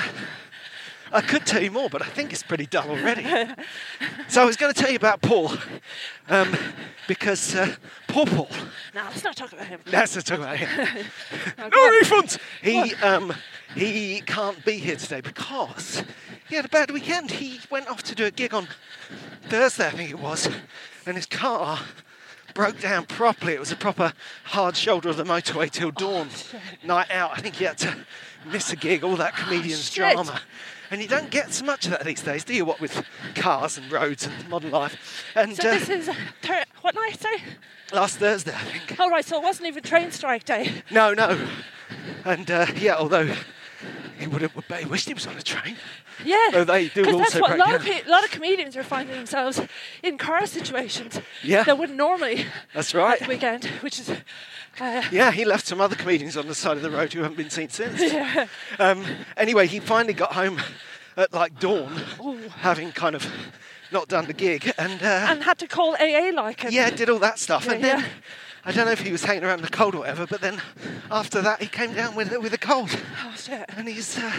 I 1.11 1.21
could 1.21 1.43
tell 1.43 1.59
you 1.61 1.71
more, 1.71 1.89
but 1.89 2.03
I 2.03 2.05
think 2.05 2.31
it's 2.31 2.43
pretty 2.43 2.67
dull 2.67 2.87
already. 2.87 3.23
so 4.27 4.43
I 4.43 4.45
was 4.45 4.57
going 4.57 4.71
to 4.71 4.79
tell 4.79 4.91
you 4.91 4.95
about 4.95 5.23
Paul, 5.23 5.53
um, 6.29 6.55
because 7.07 7.55
uh, 7.55 7.75
Paul 8.07 8.27
Paul, 8.27 8.49
Now, 8.93 9.05
let's 9.05 9.23
not 9.23 9.35
talk 9.35 9.51
about 9.53 9.65
him. 9.65 9.79
let's 9.91 10.15
not 10.15 10.23
talk 10.23 10.37
about 10.37 10.57
him. 10.57 10.69
Now, 11.57 11.67
no 11.69 11.99
refunds. 11.99 12.37
He 12.61 12.93
um, 13.03 13.33
he 13.73 14.21
can't 14.21 14.63
be 14.63 14.73
here 14.73 14.97
today 14.97 15.21
because 15.21 16.03
he 16.47 16.55
had 16.57 16.65
a 16.65 16.69
bad 16.69 16.91
weekend. 16.91 17.31
He 17.31 17.59
went 17.71 17.87
off 17.87 18.03
to 18.03 18.13
do 18.13 18.25
a 18.25 18.31
gig 18.31 18.53
on 18.53 18.67
Thursday, 19.49 19.87
I 19.87 19.91
think 19.91 20.11
it 20.11 20.19
was, 20.19 20.47
and 21.07 21.15
his 21.15 21.25
car 21.25 21.79
broke 22.53 22.79
down 22.79 23.05
properly. 23.05 23.53
It 23.53 23.59
was 23.59 23.71
a 23.71 23.75
proper 23.75 24.13
hard 24.45 24.75
shoulder 24.75 25.09
of 25.09 25.17
the 25.17 25.23
motorway 25.23 25.69
till 25.69 25.91
dawn, 25.91 26.29
night 26.83 27.09
out. 27.11 27.31
I 27.37 27.41
think 27.41 27.55
he 27.55 27.65
had 27.65 27.77
to 27.79 27.95
miss 28.51 28.71
a 28.71 28.75
gig. 28.75 29.03
All 29.03 29.15
that 29.17 29.35
comedian's 29.35 29.85
shit. 29.91 30.13
drama. 30.13 30.41
And 30.89 31.01
you 31.01 31.07
don't 31.07 31.29
get 31.29 31.53
so 31.53 31.63
much 31.65 31.85
of 31.85 31.91
that 31.91 32.03
these 32.03 32.21
days, 32.21 32.43
do 32.43 32.53
you? 32.53 32.65
What 32.65 32.81
with 32.81 33.05
cars 33.35 33.77
and 33.77 33.89
roads 33.91 34.27
and 34.27 34.49
modern 34.49 34.71
life. 34.71 35.25
And 35.35 35.55
So 35.55 35.69
uh, 35.69 35.73
this 35.79 35.89
is 35.89 36.09
thir- 36.41 36.65
what 36.81 36.95
night? 36.95 37.17
Sorry. 37.19 37.37
last 37.93 38.17
Thursday, 38.17 38.51
I 38.53 38.57
think. 38.63 38.99
Oh 38.99 39.09
right, 39.09 39.23
so 39.23 39.37
it 39.37 39.43
wasn't 39.43 39.67
even 39.67 39.83
train 39.83 40.11
strike 40.11 40.43
day. 40.43 40.83
No, 40.91 41.13
no. 41.13 41.47
And 42.25 42.49
uh, 42.51 42.65
yeah, 42.77 42.95
although 42.97 43.33
he 44.19 44.27
would 44.27 44.41
have 44.41 44.53
he 44.79 44.85
wished 44.85 45.07
he 45.07 45.13
was 45.13 45.25
on 45.27 45.37
a 45.37 45.41
train. 45.41 45.77
Yeah. 46.25 46.63
They 46.63 46.87
do 46.89 47.03
Because 47.03 47.17
that's 47.17 47.35
what 47.39 47.51
a 47.51 47.55
lot 47.57 47.75
of 47.75 47.83
pe- 47.83 48.01
a 48.05 48.09
lot 48.09 48.23
of 48.23 48.31
comedians 48.31 48.75
are 48.77 48.83
finding 48.83 49.15
themselves 49.15 49.61
in 50.03 50.17
car 50.17 50.45
situations 50.45 51.19
Yeah. 51.43 51.63
that 51.63 51.77
wouldn't 51.77 51.97
normally 51.97 52.45
That's 52.73 52.93
right. 52.93 53.21
at 53.21 53.27
the 53.27 53.33
weekend, 53.33 53.65
which 53.81 53.99
is 53.99 54.09
uh, 54.09 55.03
Yeah, 55.11 55.31
he 55.31 55.45
left 55.45 55.65
some 55.67 55.81
other 55.81 55.95
comedians 55.95 56.37
on 56.37 56.47
the 56.47 56.55
side 56.55 56.77
of 56.77 56.83
the 56.83 56.89
road 56.91 57.13
who 57.13 57.21
haven't 57.21 57.37
been 57.37 57.49
seen 57.49 57.69
since. 57.69 58.01
Um, 58.79 59.03
anyway, 59.37 59.67
he 59.67 59.79
finally 59.79 60.13
got 60.13 60.33
home 60.33 60.59
at 61.17 61.33
like 61.33 61.59
dawn, 61.59 61.93
having 62.59 62.91
kind 62.91 63.15
of 63.15 63.27
not 63.91 64.07
done 64.07 64.25
the 64.25 64.33
gig, 64.33 64.71
and, 64.77 65.01
uh, 65.03 65.27
and 65.29 65.43
had 65.43 65.57
to 65.59 65.67
call 65.67 65.95
AA 65.99 66.31
like 66.33 66.63
and 66.63 66.73
yeah, 66.73 66.89
did 66.89 67.09
all 67.09 67.19
that 67.19 67.37
stuff. 67.37 67.65
Yeah, 67.65 67.71
and 67.73 67.83
then 67.83 67.99
yeah. 67.99 68.05
I 68.63 68.71
don't 68.71 68.85
know 68.85 68.91
if 68.91 69.01
he 69.01 69.11
was 69.11 69.23
hanging 69.25 69.43
around 69.43 69.59
in 69.59 69.65
the 69.65 69.71
cold 69.71 69.95
or 69.95 69.99
whatever, 69.99 70.25
but 70.25 70.39
then 70.39 70.61
after 71.11 71.41
that 71.41 71.61
he 71.61 71.67
came 71.67 71.93
down 71.93 72.15
with 72.15 72.31
with 72.39 72.53
a 72.53 72.57
cold, 72.57 72.89
Oh 73.25 73.33
shit. 73.35 73.65
and 73.75 73.87
he's 73.89 74.17
uh, 74.17 74.31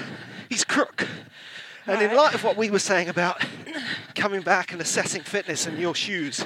he's 0.49 0.65
crook. 0.65 1.07
And 1.87 2.01
in 2.01 2.17
light 2.17 2.35
of 2.35 2.45
what 2.45 2.57
we 2.57 2.71
were 2.71 2.79
saying 2.79 3.09
about 3.09 3.43
coming 4.15 4.43
back 4.43 4.73
and 4.73 4.81
assessing 4.81 5.23
fitness 5.23 5.67
and 5.67 5.79
your 5.79 5.95
shoes, 5.95 6.45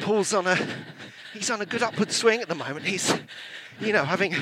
Paul's 0.00 0.32
on 0.32 0.46
a 0.46 0.56
he's 1.32 1.50
on 1.50 1.60
a 1.60 1.66
good 1.66 1.82
upward 1.82 2.12
swing 2.12 2.40
at 2.40 2.48
the 2.48 2.54
moment. 2.54 2.86
He's 2.86 3.12
you 3.80 3.92
know 3.92 4.04
having 4.04 4.34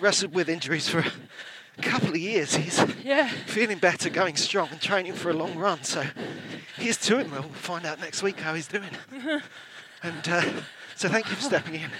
wrestled 0.00 0.34
with 0.34 0.48
injuries 0.48 0.88
for 0.88 0.98
a 0.98 1.82
couple 1.82 2.10
of 2.10 2.16
years. 2.16 2.54
He's 2.56 2.78
Yeah. 3.02 3.28
feeling 3.28 3.78
better, 3.78 4.10
going 4.10 4.36
strong, 4.36 4.68
and 4.70 4.80
training 4.80 5.14
for 5.14 5.30
a 5.30 5.34
long 5.34 5.56
run. 5.56 5.82
So 5.82 6.04
here's 6.76 6.98
to 6.98 7.18
him. 7.18 7.30
We'll 7.30 7.42
find 7.42 7.86
out 7.86 8.00
next 8.00 8.22
week 8.22 8.40
how 8.40 8.54
he's 8.54 8.68
doing. 8.68 8.90
And 10.02 10.28
uh, 10.28 10.42
so 10.96 11.08
thank 11.08 11.30
you 11.30 11.34
for 11.34 11.40
stepping 11.40 11.76
in. 11.76 11.90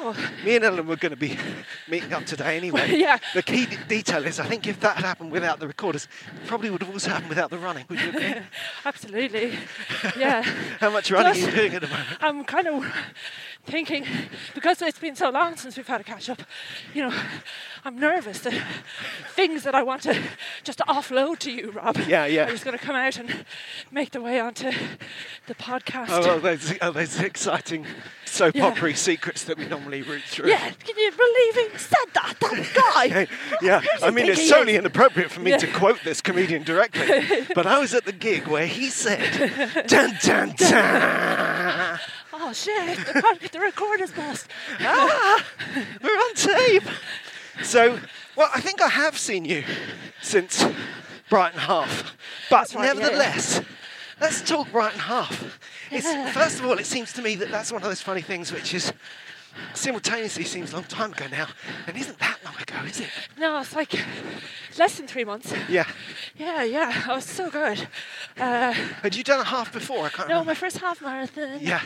Oh, 0.00 0.16
Me 0.44 0.54
and 0.56 0.64
Ellen 0.64 0.86
were 0.86 0.96
going 0.96 1.10
to 1.10 1.16
be 1.16 1.36
meeting 1.88 2.12
up 2.12 2.24
today 2.24 2.56
anyway. 2.56 2.86
Yeah. 2.98 3.18
The 3.34 3.42
key 3.42 3.66
d- 3.66 3.76
detail 3.88 4.24
is, 4.26 4.38
I 4.40 4.46
think 4.46 4.66
if 4.66 4.78
that 4.80 4.96
had 4.96 5.04
happened 5.04 5.32
without 5.32 5.58
the 5.60 5.66
recorders, 5.66 6.04
it 6.40 6.46
probably 6.46 6.70
would 6.70 6.82
have 6.82 6.90
also 6.92 7.10
happened 7.10 7.28
without 7.28 7.50
the 7.50 7.58
running. 7.58 7.84
Would 7.88 8.00
you 8.00 8.08
agree? 8.10 8.34
absolutely. 8.84 9.52
Yeah. 10.16 10.42
How 10.80 10.90
much 10.90 11.10
running 11.10 11.32
are 11.32 11.46
you 11.46 11.50
doing 11.50 11.74
at 11.74 11.82
the 11.82 11.88
moment? 11.88 12.08
I'm 12.20 12.44
kind 12.44 12.68
of 12.68 12.84
thinking 13.68 14.04
because 14.54 14.80
it's 14.82 14.98
been 14.98 15.14
so 15.16 15.30
long 15.30 15.56
since 15.56 15.76
we've 15.76 15.86
had 15.86 16.00
a 16.00 16.04
catch 16.04 16.28
up, 16.28 16.42
you 16.94 17.02
know, 17.08 17.14
I'm 17.84 17.98
nervous 17.98 18.40
that 18.40 18.54
things 19.34 19.62
that 19.64 19.74
I 19.74 19.82
want 19.82 20.02
to 20.02 20.20
just 20.64 20.80
offload 20.80 21.38
to 21.40 21.52
you, 21.52 21.70
Rob, 21.70 21.96
Yeah, 22.08 22.26
yeah. 22.26 22.46
are 22.46 22.50
just 22.50 22.64
going 22.64 22.76
to 22.78 22.84
come 22.84 22.96
out 22.96 23.18
and 23.18 23.44
make 23.90 24.10
the 24.10 24.20
way 24.20 24.40
onto 24.40 24.70
the 25.46 25.54
podcast. 25.54 26.08
Oh, 26.10 26.22
oh, 26.36 26.38
those, 26.40 26.74
oh, 26.80 26.90
those 26.90 27.20
exciting 27.20 27.86
soap 28.24 28.54
Yeah. 28.54 28.66
opera 28.66 28.94
secrets 28.96 29.44
that 29.44 29.56
we 29.58 29.66
normally 29.66 30.02
root 30.02 30.22
through. 30.22 30.48
yeah, 30.50 30.70
can 30.70 30.96
you 30.98 31.10
believe 31.12 31.72
he 31.72 31.78
said 31.78 32.08
that? 32.14 32.34
That 32.40 32.66
guy. 32.94 33.26
Yeah, 33.62 33.80
yeah. 33.82 33.82
I 34.02 34.10
mean, 34.10 34.26
it's 34.26 34.48
totally 34.48 34.74
is? 34.74 34.78
inappropriate 34.80 35.30
for 35.30 35.40
me 35.40 35.56
to 35.56 35.66
quote 35.72 36.02
this 36.04 36.20
comedian 36.20 36.62
directly, 36.62 37.46
but 37.54 37.66
I 37.66 37.78
was 37.78 37.94
at 37.94 38.04
the 38.04 38.12
gig 38.12 38.46
where 38.46 38.66
he 38.66 38.88
said, 38.88 39.86
"Dun 39.86 40.16
dun 40.22 40.54
dun." 40.56 41.98
Oh 42.40 42.52
shit! 42.52 42.98
The, 42.98 43.20
pod- 43.20 43.50
the 43.52 43.60
recorder's 43.60 44.12
bust. 44.12 44.46
ah, 44.80 45.44
we're 46.02 46.10
on 46.10 46.34
tape. 46.34 46.84
So, 47.62 47.98
well, 48.36 48.48
I 48.54 48.60
think 48.60 48.80
I 48.80 48.88
have 48.88 49.18
seen 49.18 49.44
you 49.44 49.64
since 50.22 50.64
Brighton 51.28 51.58
Half, 51.60 52.16
but 52.48 52.72
right, 52.74 52.84
yeah, 52.84 52.86
yeah. 52.86 52.92
nevertheless, 53.00 53.60
let's 54.20 54.42
talk 54.42 54.70
Brighton 54.70 55.00
Half. 55.00 55.58
It's, 55.90 56.06
First 56.34 56.60
of 56.60 56.66
all, 56.66 56.78
it 56.78 56.86
seems 56.86 57.12
to 57.14 57.22
me 57.22 57.34
that 57.36 57.50
that's 57.50 57.72
one 57.72 57.82
of 57.82 57.88
those 57.88 58.00
funny 58.00 58.22
things 58.22 58.52
which 58.52 58.72
is 58.74 58.92
simultaneously 59.74 60.44
seems 60.44 60.72
a 60.72 60.76
long 60.76 60.84
time 60.84 61.12
ago 61.12 61.26
now, 61.30 61.46
and 61.86 61.96
isn't 61.96 62.18
that 62.18 62.38
long 62.44 62.54
ago, 62.56 62.76
is 62.86 63.00
it? 63.00 63.08
No, 63.38 63.60
it's 63.60 63.74
like 63.74 63.92
less 64.78 64.96
than 64.96 65.06
three 65.06 65.24
months. 65.24 65.52
Yeah. 65.68 65.86
Yeah, 66.36 66.62
yeah. 66.62 67.04
I 67.06 67.14
was 67.14 67.24
so 67.24 67.50
good. 67.50 67.88
Uh, 68.38 68.72
Had 68.72 69.14
you 69.16 69.24
done 69.24 69.40
a 69.40 69.44
half 69.44 69.72
before? 69.72 70.06
I 70.06 70.08
can't 70.08 70.28
no, 70.28 70.34
remember. 70.36 70.50
my 70.50 70.54
first 70.54 70.78
half 70.78 71.00
marathon. 71.02 71.58
Yeah. 71.60 71.80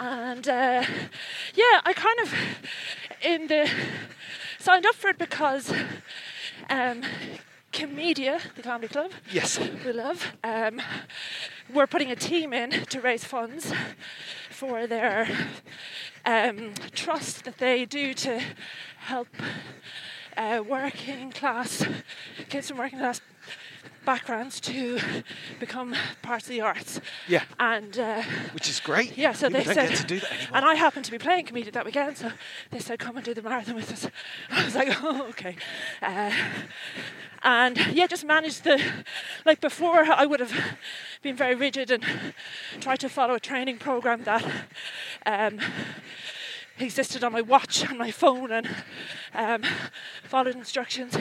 And 0.00 0.48
uh, 0.48 0.84
yeah, 1.54 1.80
I 1.84 1.92
kind 1.94 2.18
of 2.20 2.34
in 3.24 3.46
the 3.46 3.70
signed 4.58 4.86
up 4.86 4.94
for 4.94 5.08
it 5.10 5.18
because 5.18 5.72
um, 6.70 7.02
Comedia, 7.72 8.38
the 8.54 8.62
comedy 8.62 8.88
club, 8.88 9.10
Yes. 9.30 9.58
we 9.58 9.92
love, 9.92 10.32
um, 10.44 10.80
we're 11.72 11.86
putting 11.86 12.10
a 12.10 12.16
team 12.16 12.52
in 12.52 12.70
to 12.70 13.00
raise 13.00 13.24
funds 13.24 13.72
for 14.50 14.86
their 14.86 15.26
um, 16.26 16.74
trust 16.94 17.44
that 17.44 17.56
they 17.58 17.86
do 17.86 18.12
to 18.14 18.40
help 18.98 19.28
uh, 20.36 20.62
working 20.68 21.30
class 21.32 21.84
kids 22.50 22.68
from 22.68 22.78
working 22.78 22.98
class 22.98 23.20
backgrounds 24.04 24.60
to 24.60 24.98
become 25.60 25.94
parts 26.22 26.46
of 26.46 26.50
the 26.50 26.60
arts. 26.60 27.00
Yeah. 27.28 27.44
And 27.60 27.96
uh, 27.98 28.22
Which 28.52 28.68
is 28.68 28.80
great. 28.80 29.16
yeah, 29.16 29.32
so 29.32 29.48
People 29.48 29.64
they 29.64 29.74
said, 29.74 29.94
to 29.96 30.04
do 30.04 30.18
that 30.20 30.30
anymore. 30.32 30.56
and 30.56 30.64
I 30.66 30.74
happened 30.74 31.04
to 31.04 31.10
be 31.12 31.18
playing 31.18 31.46
Comedia 31.46 31.72
that 31.72 31.84
weekend, 31.84 32.16
so 32.18 32.32
they 32.70 32.80
said, 32.80 32.98
"Come 32.98 33.16
and 33.16 33.24
do 33.24 33.32
the 33.34 33.42
marathon 33.42 33.76
with 33.76 33.92
us." 33.92 34.08
I 34.50 34.64
was 34.64 34.74
like, 34.74 34.88
"Oh, 35.02 35.26
okay." 35.28 35.56
Uh, 36.02 36.32
and 37.44 37.76
yeah, 37.92 38.06
just 38.06 38.24
managed 38.24 38.64
the, 38.64 38.80
like 39.44 39.60
before, 39.60 40.04
I 40.04 40.26
would 40.26 40.40
have 40.40 40.54
been 41.22 41.36
very 41.36 41.54
rigid 41.56 41.90
and 41.90 42.04
tried 42.80 43.00
to 43.00 43.08
follow 43.08 43.34
a 43.34 43.40
training 43.40 43.78
program 43.78 44.22
that 44.24 44.44
um, 45.26 45.58
existed 46.78 47.22
on 47.24 47.32
my 47.32 47.40
watch 47.40 47.82
and 47.82 47.98
my 47.98 48.10
phone 48.12 48.50
and 48.52 48.68
um, 49.34 49.62
followed 50.24 50.54
instructions. 50.54 51.16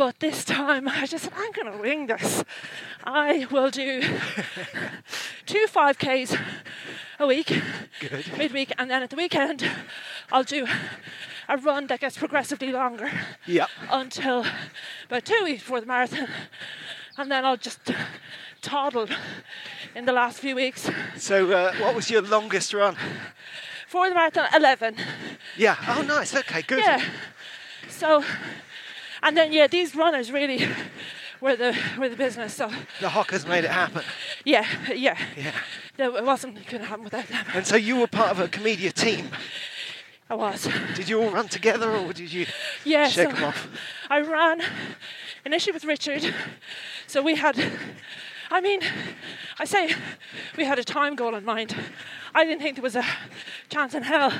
But 0.00 0.18
this 0.18 0.46
time, 0.46 0.88
I 0.88 1.04
just 1.04 1.24
said, 1.24 1.34
I'm 1.36 1.52
going 1.52 1.70
to 1.70 1.76
wing 1.78 2.06
this. 2.06 2.42
I 3.04 3.46
will 3.50 3.68
do 3.68 4.00
two 5.44 5.66
5Ks 5.68 6.40
a 7.18 7.26
week, 7.26 7.52
Good. 8.00 8.24
midweek, 8.38 8.72
and 8.78 8.90
then 8.90 9.02
at 9.02 9.10
the 9.10 9.16
weekend, 9.16 9.62
I'll 10.32 10.42
do 10.42 10.66
a 11.50 11.58
run 11.58 11.86
that 11.88 12.00
gets 12.00 12.16
progressively 12.16 12.72
longer 12.72 13.10
Yeah. 13.46 13.66
until 13.90 14.46
about 15.04 15.26
two 15.26 15.44
weeks 15.44 15.64
before 15.64 15.82
the 15.82 15.86
marathon. 15.86 16.28
And 17.18 17.30
then 17.30 17.44
I'll 17.44 17.58
just 17.58 17.80
toddle 18.62 19.06
in 19.94 20.06
the 20.06 20.14
last 20.14 20.38
few 20.38 20.54
weeks. 20.56 20.88
So, 21.18 21.52
uh, 21.52 21.74
what 21.74 21.94
was 21.94 22.08
your 22.10 22.22
longest 22.22 22.72
run? 22.72 22.96
For 23.86 24.08
the 24.08 24.14
marathon, 24.14 24.48
11. 24.56 24.96
Yeah. 25.58 25.76
Oh, 25.88 26.00
nice. 26.00 26.34
Okay, 26.34 26.62
good. 26.62 26.78
Yeah. 26.78 27.04
So, 27.90 28.24
and 29.22 29.36
then 29.36 29.52
yeah, 29.52 29.66
these 29.66 29.94
runners 29.94 30.30
really 30.32 30.66
were 31.40 31.56
the 31.56 31.76
were 31.98 32.08
the 32.08 32.16
business. 32.16 32.54
So 32.54 32.68
The 33.00 33.08
Hokas 33.08 33.46
made 33.48 33.64
it 33.64 33.70
happen. 33.70 34.02
yeah, 34.44 34.66
yeah, 34.94 35.16
Yeah. 35.36 35.52
No, 35.98 36.16
it 36.16 36.24
wasn't 36.24 36.54
going 36.66 36.82
to 36.82 36.88
happen 36.88 37.04
without 37.04 37.26
them. 37.28 37.44
And 37.54 37.66
so 37.66 37.76
you 37.76 37.96
were 37.96 38.06
part 38.06 38.30
of 38.30 38.40
a 38.40 38.48
Comedia 38.48 38.92
team. 38.92 39.28
I 40.30 40.34
was. 40.34 40.68
Did 40.94 41.08
you 41.08 41.20
all 41.22 41.30
run 41.30 41.48
together, 41.48 41.90
or 41.90 42.12
did 42.12 42.32
you 42.32 42.46
Yeah. 42.84 43.08
shake 43.08 43.30
so 43.30 43.34
them 43.34 43.44
off? 43.44 43.68
I 44.08 44.20
ran 44.20 44.62
initially 45.44 45.72
with 45.72 45.84
Richard. 45.84 46.34
So 47.06 47.20
we 47.20 47.34
had. 47.34 47.56
I 48.52 48.60
mean, 48.60 48.80
I 49.58 49.64
say 49.64 49.94
we 50.56 50.64
had 50.64 50.78
a 50.78 50.84
time 50.84 51.16
goal 51.16 51.34
in 51.34 51.44
mind. 51.44 51.74
I 52.34 52.44
didn't 52.44 52.62
think 52.62 52.76
there 52.76 52.82
was 52.82 52.96
a 52.96 53.04
chance 53.68 53.94
in 53.94 54.02
hell 54.04 54.32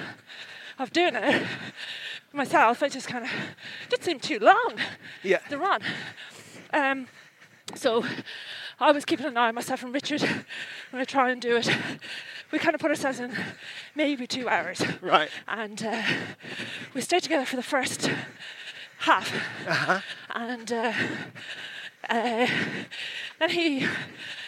of 0.79 0.93
doing 0.93 1.15
it 1.15 1.47
myself. 2.33 2.83
I 2.83 2.89
just 2.89 3.09
kind 3.09 3.25
of 3.25 3.31
just 3.89 4.05
seemed 4.05 4.23
too 4.23 4.39
long. 4.39 4.77
Yeah. 5.23 5.39
the 5.49 5.59
run. 5.59 5.83
Um, 6.73 7.07
so 7.75 8.05
I 8.79 8.93
was 8.93 9.05
keeping 9.05 9.27
an 9.27 9.37
eye 9.37 9.49
on 9.49 9.55
myself 9.55 9.83
and 9.83 9.93
Richard 9.93 10.23
I'm 10.23 10.45
going 10.93 11.05
to 11.05 11.11
try 11.11 11.31
and 11.31 11.41
do 11.41 11.57
it. 11.57 11.69
We 12.51 12.59
kind 12.59 12.75
of 12.75 12.81
put 12.81 12.91
ourselves 12.91 13.21
in 13.21 13.33
maybe 13.95 14.27
two 14.27 14.49
hours. 14.49 14.83
Right. 15.01 15.31
And 15.47 15.83
uh, 15.85 16.03
we 16.95 17.01
stayed 17.01 17.23
together 17.23 17.45
for 17.45 17.57
the 17.57 17.63
first 17.63 18.11
half. 18.99 19.33
Uh-huh. 19.67 20.01
And 20.35 20.73
uh, 20.73 20.93
uh, 22.09 22.47
then 23.39 23.51
he 23.51 23.87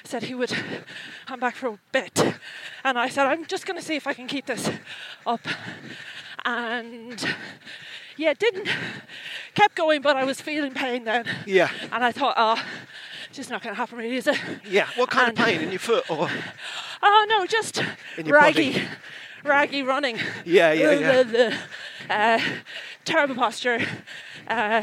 said 0.04 0.24
he 0.24 0.34
would 0.34 0.52
come 1.26 1.40
back 1.40 1.54
for 1.54 1.68
a 1.68 1.78
bit. 1.92 2.34
And 2.84 2.98
I 2.98 3.08
said, 3.08 3.26
I'm 3.26 3.46
just 3.46 3.66
going 3.66 3.78
to 3.78 3.84
see 3.84 3.94
if 3.94 4.06
I 4.06 4.14
can 4.14 4.26
keep 4.26 4.46
this 4.46 4.70
up. 5.26 5.46
And 6.44 7.24
yeah, 8.16 8.30
it 8.30 8.38
didn't. 8.38 8.68
Kept 9.54 9.74
going, 9.76 10.02
but 10.02 10.16
I 10.16 10.24
was 10.24 10.40
feeling 10.40 10.72
pain 10.74 11.04
then. 11.04 11.24
Yeah. 11.46 11.70
And 11.92 12.04
I 12.04 12.12
thought, 12.12 12.34
oh, 12.36 12.62
it's 13.28 13.36
just 13.36 13.50
not 13.50 13.62
going 13.62 13.74
to 13.74 13.76
happen, 13.78 13.98
really, 13.98 14.16
is 14.16 14.26
it? 14.26 14.38
Yeah. 14.68 14.86
What 14.96 15.10
kind 15.10 15.28
And- 15.30 15.38
of 15.38 15.44
pain 15.44 15.60
in 15.60 15.70
your 15.70 15.78
foot, 15.78 16.08
or? 16.10 16.28
Oh 17.02 17.26
no, 17.28 17.46
just 17.46 17.82
In 18.16 18.26
your 18.26 18.36
raggy, 18.36 18.72
body. 18.72 18.84
raggy 19.44 19.82
running. 19.82 20.18
Yeah, 20.44 20.72
yeah, 20.72 21.22
yeah. 21.28 21.58
Uh, 22.10 22.40
terrible 23.04 23.34
posture. 23.34 23.80
Uh, 24.48 24.82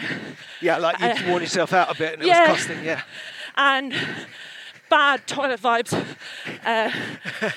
Yeah, 0.62 0.78
like 0.78 1.00
you'd 1.00 1.12
Uh, 1.12 1.30
worn 1.30 1.42
yourself 1.42 1.74
out 1.74 1.94
a 1.94 1.98
bit, 1.98 2.14
and 2.14 2.24
it 2.24 2.28
yeah. 2.28 2.52
was 2.52 2.58
costing. 2.66 2.84
Yeah. 2.84 3.02
and 3.58 3.94
bad 4.90 5.26
toilet 5.28 5.62
vibes 5.62 5.94
uh, 6.66 6.92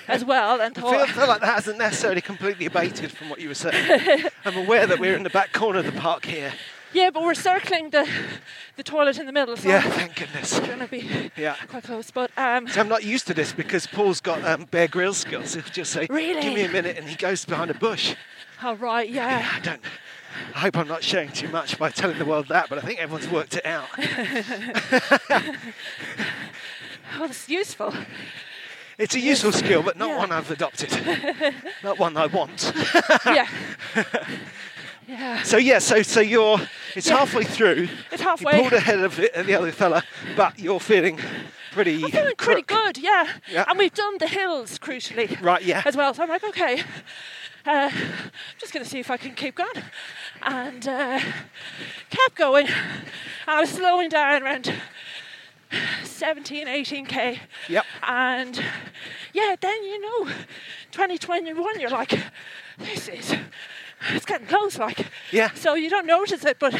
as 0.08 0.24
well. 0.24 0.60
And 0.60 0.76
I 0.76 0.80
feel, 0.80 0.90
I 1.00 1.06
feel 1.06 1.26
like 1.26 1.40
that 1.40 1.54
hasn't 1.54 1.78
necessarily 1.78 2.20
completely 2.20 2.66
abated 2.66 3.10
from 3.10 3.28
what 3.30 3.40
you 3.40 3.48
were 3.48 3.54
saying. 3.54 4.24
I'm 4.44 4.56
aware 4.56 4.86
that 4.86 4.98
we're 4.98 5.16
in 5.16 5.22
the 5.22 5.30
back 5.30 5.52
corner 5.52 5.78
of 5.80 5.86
the 5.86 5.92
park 5.92 6.24
here. 6.24 6.52
yeah, 6.92 7.10
but 7.10 7.22
we're 7.22 7.34
circling 7.34 7.90
the 7.90 8.06
the 8.76 8.82
toilet 8.82 9.18
in 9.18 9.26
the 9.26 9.32
middle, 9.32 9.56
so 9.56 9.68
Yeah, 9.68 9.80
thank 9.82 10.16
goodness. 10.16 10.58
going 10.60 10.78
to 10.80 10.86
be 10.88 11.30
Yeah. 11.36 11.56
quite 11.68 11.84
close. 11.84 12.10
But 12.10 12.30
um, 12.36 12.68
So 12.68 12.80
I'm 12.80 12.88
not 12.88 13.02
used 13.04 13.26
to 13.28 13.34
this 13.34 13.52
because 13.52 13.86
Paul's 13.86 14.20
got 14.20 14.44
um, 14.44 14.64
Bear 14.70 14.88
Grylls 14.88 15.18
skills. 15.18 15.54
He'll 15.54 15.62
just 15.64 15.92
say, 15.92 16.06
Really? 16.10 16.40
"Give 16.42 16.54
me 16.54 16.64
a 16.64 16.68
minute," 16.70 16.96
and 16.98 17.08
he 17.08 17.16
goes 17.16 17.44
behind 17.44 17.70
a 17.70 17.74
bush. 17.74 18.14
all 18.62 18.76
right, 18.76 19.08
yeah. 19.08 19.48
I 19.54 19.60
don't. 19.60 19.80
I 20.54 20.60
hope 20.60 20.78
I'm 20.78 20.88
not 20.88 21.02
showing 21.04 21.30
too 21.30 21.48
much 21.48 21.78
by 21.78 21.90
telling 21.90 22.18
the 22.18 22.24
world 22.24 22.48
that, 22.48 22.70
but 22.70 22.78
I 22.78 22.80
think 22.80 23.00
everyone's 23.00 23.28
worked 23.28 23.54
it 23.54 23.66
out. 23.66 23.86
Oh, 27.20 27.24
it's 27.24 27.48
useful. 27.48 27.94
It's 28.98 29.14
a 29.14 29.20
useful 29.20 29.52
skill, 29.52 29.82
but 29.82 29.96
not 29.96 30.10
Yeah. 30.10 30.18
one 30.18 30.32
I've 30.32 30.50
adopted. 30.50 30.90
not 31.82 31.98
one 31.98 32.16
I 32.16 32.26
want. 32.26 32.72
yeah. 33.26 33.48
Yeah. 35.08 35.42
So 35.42 35.56
yeah, 35.56 35.80
so 35.80 36.00
so 36.02 36.20
you're 36.20 36.60
it's 36.94 37.08
Yeah. 37.08 37.18
halfway 37.18 37.42
through. 37.44 37.88
It's 38.12 38.22
You 38.22 38.28
halfway. 38.28 38.60
pulled 38.60 38.72
ahead 38.72 39.00
of 39.00 39.16
the, 39.16 39.30
the 39.44 39.54
other 39.56 39.72
fella, 39.72 40.04
but 40.36 40.58
you're 40.60 40.78
feeling 40.80 41.18
pretty. 41.72 42.02
I'm 42.04 42.10
feeling 42.10 42.34
pretty 42.38 42.62
good, 42.62 42.98
yeah. 42.98 43.26
Yeah. 43.50 43.64
And 43.68 43.78
we've 43.78 43.92
done 43.92 44.18
the 44.18 44.28
hills, 44.28 44.78
crucially. 44.78 45.38
Right, 45.42 45.62
yeah. 45.64 45.82
As 45.84 45.96
well. 45.96 46.14
So 46.14 46.22
I'm 46.22 46.28
like, 46.28 46.44
okay, 46.44 46.80
uh, 47.66 47.90
I'm 47.92 48.58
just 48.58 48.72
going 48.72 48.84
to 48.84 48.88
see 48.88 49.00
if 49.00 49.10
I 49.10 49.16
can 49.16 49.34
keep 49.34 49.56
going. 49.56 49.82
And 50.42 50.86
uh, 50.86 51.18
kept 52.08 52.36
going. 52.36 52.68
I 53.48 53.60
was 53.60 53.70
slowing 53.70 54.08
down 54.08 54.42
around 54.44 54.72
17, 56.04 56.66
18k. 56.66 57.38
Yep. 57.68 57.84
And 58.02 58.62
yeah, 59.32 59.56
then 59.60 59.82
you 59.84 60.00
know, 60.00 60.32
2021, 60.90 61.80
you're 61.80 61.90
like, 61.90 62.18
this 62.78 63.08
is. 63.08 63.34
It's 64.10 64.24
getting 64.24 64.46
close, 64.46 64.78
like. 64.78 65.06
Yeah. 65.30 65.52
So 65.54 65.74
you 65.74 65.88
don't 65.88 66.06
notice 66.06 66.44
it, 66.44 66.58
but 66.58 66.74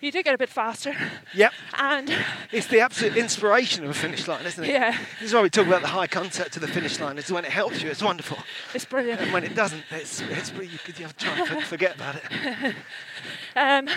you 0.00 0.10
do 0.10 0.22
get 0.22 0.34
a 0.34 0.38
bit 0.38 0.48
faster. 0.48 0.96
Yep. 1.34 1.52
And 1.78 2.14
It's 2.52 2.66
the 2.66 2.80
absolute 2.80 3.16
inspiration 3.16 3.84
of 3.84 3.90
a 3.90 3.94
finish 3.94 4.26
line, 4.26 4.44
isn't 4.46 4.64
it? 4.64 4.70
Yeah. 4.70 4.96
This 5.20 5.28
is 5.28 5.34
why 5.34 5.42
we 5.42 5.50
talk 5.50 5.66
about 5.66 5.82
the 5.82 5.88
high 5.88 6.06
concept 6.06 6.52
to 6.54 6.60
the 6.60 6.68
finish 6.68 6.98
line. 7.00 7.18
It's 7.18 7.30
when 7.30 7.44
it 7.44 7.50
helps 7.50 7.82
you, 7.82 7.90
it's 7.90 8.02
wonderful. 8.02 8.38
it's 8.74 8.84
brilliant. 8.84 9.20
And 9.20 9.32
when 9.32 9.44
it 9.44 9.54
doesn't, 9.54 9.82
it's, 9.90 10.20
it's 10.22 10.50
pretty, 10.50 10.72
you 10.72 10.78
could 10.78 10.98
you 10.98 11.04
have 11.04 11.16
to 11.16 11.24
try 11.24 11.56
and 11.56 11.64
forget 11.64 11.96
about 11.96 12.16
it. 12.16 12.74
um, 13.56 13.88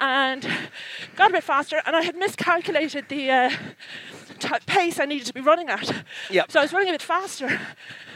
and 0.00 0.48
got 1.16 1.30
a 1.30 1.32
bit 1.34 1.44
faster, 1.44 1.80
and 1.86 1.94
I 1.94 2.02
had 2.02 2.16
miscalculated 2.16 3.08
the 3.08 3.30
uh, 3.30 3.50
t- 4.38 4.48
pace 4.66 4.98
I 4.98 5.04
needed 5.04 5.26
to 5.26 5.34
be 5.34 5.40
running 5.40 5.68
at. 5.68 6.04
Yep. 6.30 6.50
So 6.50 6.60
I 6.60 6.62
was 6.62 6.72
running 6.72 6.88
a 6.88 6.92
bit 6.92 7.02
faster 7.02 7.60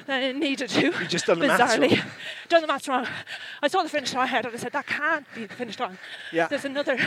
than 0.07 0.23
I 0.23 0.33
needed 0.33 0.69
to. 0.71 0.81
You 0.81 1.07
just 1.07 1.27
done 1.27 1.39
the 1.39 1.47
maths 1.47 1.77
bizarrely. 1.77 1.97
wrong. 1.99 2.11
Done 2.49 2.61
the 2.61 2.67
maths 2.67 2.89
wrong. 2.89 3.07
I 3.63 3.69
saw 3.69 3.83
the 3.83 3.89
finish 3.89 4.13
line 4.15 4.25
ahead, 4.25 4.45
and 4.47 4.55
I 4.55 4.59
said 4.59 4.73
that 4.73 4.87
can't 4.87 5.27
be 5.35 5.47
the 5.47 5.55
finish 5.55 5.79
line. 5.79 5.99
Yeah. 6.33 6.47
There's 6.49 6.65
another 6.65 6.99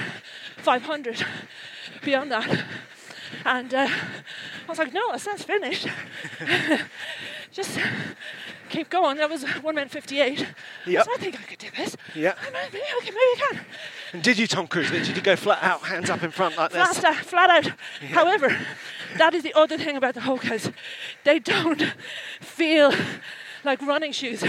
500 0.58 1.24
beyond 2.04 2.32
that. 2.32 2.64
And 3.46 3.74
uh, 3.74 3.88
I 3.88 4.70
was 4.70 4.80
like, 4.80 4.94
no, 4.94 5.12
it 5.14 5.20
says 5.20 5.44
finish. 5.44 5.86
Just 7.52 7.80
keep 8.70 8.90
going. 8.90 9.18
That 9.18 9.30
was 9.30 9.44
1 9.44 9.76
minute 9.76 9.92
58. 9.92 10.46
Yep. 10.86 11.06
So 11.06 11.12
I 11.14 11.18
think 11.18 11.40
I 11.40 11.44
could 11.44 11.60
do 11.60 11.68
this. 11.76 11.96
Yeah. 12.16 12.36
Maybe, 12.52 12.84
okay, 12.98 13.12
maybe 13.12 13.16
I 13.16 13.36
can. 13.52 13.60
And 14.14 14.24
did 14.24 14.38
you, 14.40 14.48
Tom 14.48 14.68
Cruise, 14.68 14.90
did 14.90 15.08
you 15.08 15.22
go 15.22 15.36
flat 15.36 15.62
out, 15.62 15.82
hands 15.84 16.10
up 16.10 16.24
in 16.24 16.32
front 16.32 16.58
like 16.58 16.72
this? 16.72 16.98
Flat, 17.00 17.06
out- 17.18 17.26
flat 17.26 17.50
out. 17.50 17.74
However, 18.12 18.58
that 19.18 19.34
is 19.34 19.44
the 19.44 19.54
other 19.54 19.78
thing 19.78 19.98
about 19.98 20.14
the 20.14 20.22
Hokas. 20.22 20.72
They 21.24 21.40
don't 21.40 21.94
feel 22.40 22.94
like 23.64 23.82
running 23.82 24.12
shoes 24.14 24.44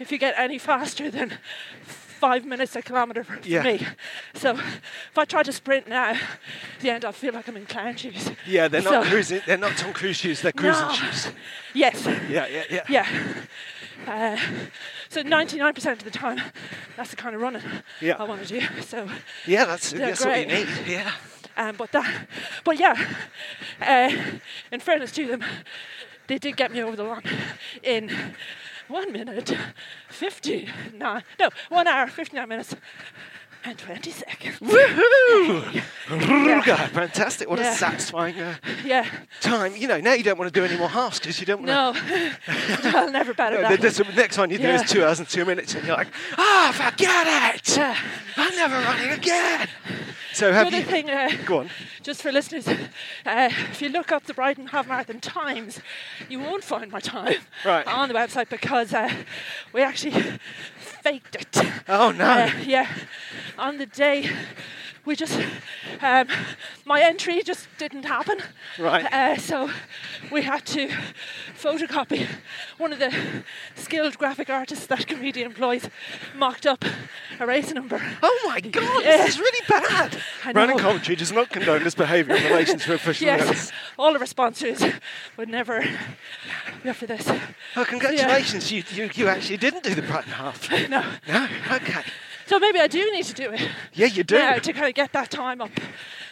if 0.00 0.10
you 0.10 0.18
get 0.18 0.34
any 0.36 0.58
faster 0.58 1.10
than 1.10 1.38
five 1.84 2.44
minutes 2.46 2.74
a 2.74 2.82
kilometre 2.82 3.22
for 3.22 3.36
for 3.36 3.46
Yeah. 3.48 3.62
me. 3.62 3.86
So 4.34 4.52
if 4.56 5.18
I 5.18 5.24
try 5.26 5.42
to 5.42 5.52
sprint 5.52 5.86
now, 5.86 6.12
at 6.12 6.18
the 6.80 6.90
end 6.90 7.04
I 7.04 7.12
feel 7.12 7.32
like 7.34 7.46
I'm 7.46 7.56
in 7.58 7.66
clown 7.66 7.94
shoes. 7.96 8.30
Yeah, 8.46 8.68
they're 8.68 8.80
not 8.82 9.04
So- 9.04 9.10
cruising. 9.10 9.42
They're 9.46 9.58
not 9.58 9.76
Tom 9.76 9.92
Cruise 9.92 10.16
shoes. 10.16 10.40
They're 10.40 10.52
cruising 10.52 10.88
No. 10.88 10.92
shoes. 10.94 11.28
Yes. 11.74 12.04
Yeah, 12.28 12.46
yeah, 12.46 12.64
yeah. 12.70 12.82
Yeah. 12.88 13.06
Uh, 14.06 14.38
so 15.16 15.22
99% 15.22 15.92
of 15.92 16.04
the 16.04 16.10
time, 16.10 16.42
that's 16.94 17.08
the 17.08 17.16
kind 17.16 17.34
of 17.34 17.40
running 17.40 17.62
Yeah. 18.02 18.16
I 18.18 18.24
want 18.24 18.46
to 18.46 18.60
do. 18.60 18.82
So 18.82 19.08
Yeah, 19.46 19.64
that's, 19.64 19.92
They're 19.92 20.08
that's 20.08 20.22
what 20.22 20.38
you 20.40 20.46
need. 20.46 20.68
Yeah. 20.86 21.10
Um, 21.56 21.74
but 21.76 21.90
that, 21.92 22.28
but 22.64 22.78
yeah, 22.78 22.94
uh, 23.80 24.12
in 24.70 24.80
fairness 24.80 25.12
to 25.12 25.26
them, 25.26 25.42
they 26.26 26.36
did 26.36 26.58
get 26.58 26.70
me 26.70 26.82
over 26.82 26.96
the 26.96 27.04
line 27.04 27.22
in 27.82 28.10
one 28.88 29.10
minute, 29.10 29.56
fifty 30.10 30.68
nine, 30.92 31.22
no, 31.40 31.48
one 31.70 31.86
hour, 31.86 32.08
fifty 32.08 32.36
nine 32.36 32.50
minutes, 32.50 32.76
and 33.66 33.78
twenty 33.78 34.10
seconds. 34.10 34.58
Woohoo! 34.60 35.62
Ruga, 36.06 36.88
Fantastic. 36.90 37.48
What 37.50 37.58
Yeah. 37.58 37.72
a 37.72 37.76
satisfying 37.76 38.38
uh, 38.38 38.54
Yeah, 38.84 39.06
time. 39.40 39.74
You 39.76 39.88
know, 39.88 39.98
now 40.00 40.12
you 40.12 40.22
don't 40.22 40.38
want 40.38 40.52
to 40.52 40.60
do 40.60 40.64
any 40.64 40.78
more 40.78 40.88
halves 40.88 41.18
because 41.18 41.40
you 41.40 41.46
don't 41.46 41.62
want 41.62 41.66
no, 41.66 42.30
I'll 42.98 43.10
never 43.10 43.34
better 43.34 43.56
to. 43.56 43.62
that. 43.62 43.80
the, 43.80 44.04
the 44.04 44.12
next 44.14 44.38
one 44.38 44.50
you 44.50 44.58
do 44.58 44.68
is 44.68 44.82
two 44.88 45.04
hours 45.04 45.18
and 45.18 45.28
two 45.28 45.44
minutes, 45.44 45.74
and 45.74 45.86
you're 45.86 45.96
like, 45.96 46.08
ah, 46.38 46.72
forget 46.74 47.54
it! 47.56 47.76
Yeah. 47.76 47.96
I'm 48.36 48.54
never 48.54 48.76
running 48.76 49.10
again. 49.10 49.68
So 50.32 50.52
have 50.52 50.72
you? 50.72 50.82
thing, 50.82 51.08
uh, 51.10 51.30
Go 51.46 51.60
on. 51.60 51.70
Just 52.06 52.22
for 52.22 52.30
listeners, 52.30 52.68
uh, 53.26 53.48
if 53.72 53.82
you 53.82 53.88
look 53.88 54.12
up 54.12 54.22
the 54.26 54.32
Brighton 54.32 54.68
Half 54.68 54.86
Marathon 54.86 55.18
times, 55.18 55.80
you 56.28 56.38
won't 56.38 56.62
find 56.62 56.88
my 56.92 57.00
time 57.00 57.34
Right. 57.64 57.84
on 57.84 58.06
the 58.08 58.14
website 58.14 58.48
because 58.48 58.94
uh, 58.94 59.12
we 59.72 59.82
actually 59.82 60.38
faked 60.78 61.34
it. 61.34 61.56
Oh 61.88 62.12
no. 62.12 62.24
Uh, 62.24 62.50
yeah, 62.64 62.88
on 63.58 63.78
the 63.78 63.86
day 63.86 64.30
we 65.06 65.14
just 65.16 65.40
um, 66.02 66.26
my 66.84 67.00
entry 67.00 67.42
just 67.42 67.68
didn't 67.78 68.04
happen. 68.04 68.38
Right. 68.78 69.04
Uh, 69.12 69.36
so 69.36 69.70
we 70.30 70.42
had 70.42 70.66
to 70.66 70.88
photocopy 71.58 72.26
one 72.78 72.92
of 72.92 72.98
the 72.98 73.14
skilled 73.76 74.18
graphic 74.18 74.50
artists 74.50 74.86
that 74.86 75.06
Comedia 75.06 75.46
employs 75.46 75.88
mocked 76.36 76.66
up 76.66 76.84
a 77.38 77.46
race 77.46 77.72
number. 77.72 78.00
Oh 78.22 78.42
my 78.48 78.60
God, 78.60 79.02
Yeah. 79.04 79.18
this 79.18 79.34
is 79.34 79.38
really 79.40 79.60
bad. 79.68 80.18
Know. 80.54 80.76
commentary 80.76 81.16
does 81.16 81.32
not 81.32 81.50
condone 81.50 81.84
this 81.84 81.94
behaviour 81.94 82.34
in 82.34 82.44
relation 82.44 82.78
to 82.80 82.94
official 82.94 83.26
Yes, 83.26 83.46
notes. 83.46 83.72
all 83.98 84.14
of 84.14 84.20
our 84.20 84.26
sponsors 84.26 84.82
would 85.36 85.48
never 85.48 85.84
be 86.82 86.88
up 86.90 86.96
for 86.96 87.06
this. 87.06 87.28
Oh, 87.76 87.84
congratulations! 87.84 88.70
You, 88.72 88.82
you 88.90 89.10
you 89.14 89.28
actually 89.28 89.56
didn't 89.58 89.82
do 89.84 89.94
the 89.94 90.02
Brighton 90.02 90.32
half. 90.32 90.68
No. 90.88 91.04
No. 91.28 91.48
Okay. 91.72 92.02
So 92.46 92.58
maybe 92.58 92.78
I 92.78 92.86
do 92.86 93.10
need 93.12 93.24
to 93.24 93.34
do 93.34 93.50
it 93.52 93.68
Yeah, 93.92 94.06
you 94.06 94.22
do. 94.22 94.36
to 94.60 94.72
kind 94.72 94.86
of 94.86 94.94
get 94.94 95.12
that 95.12 95.30
time 95.30 95.60
up. 95.60 95.70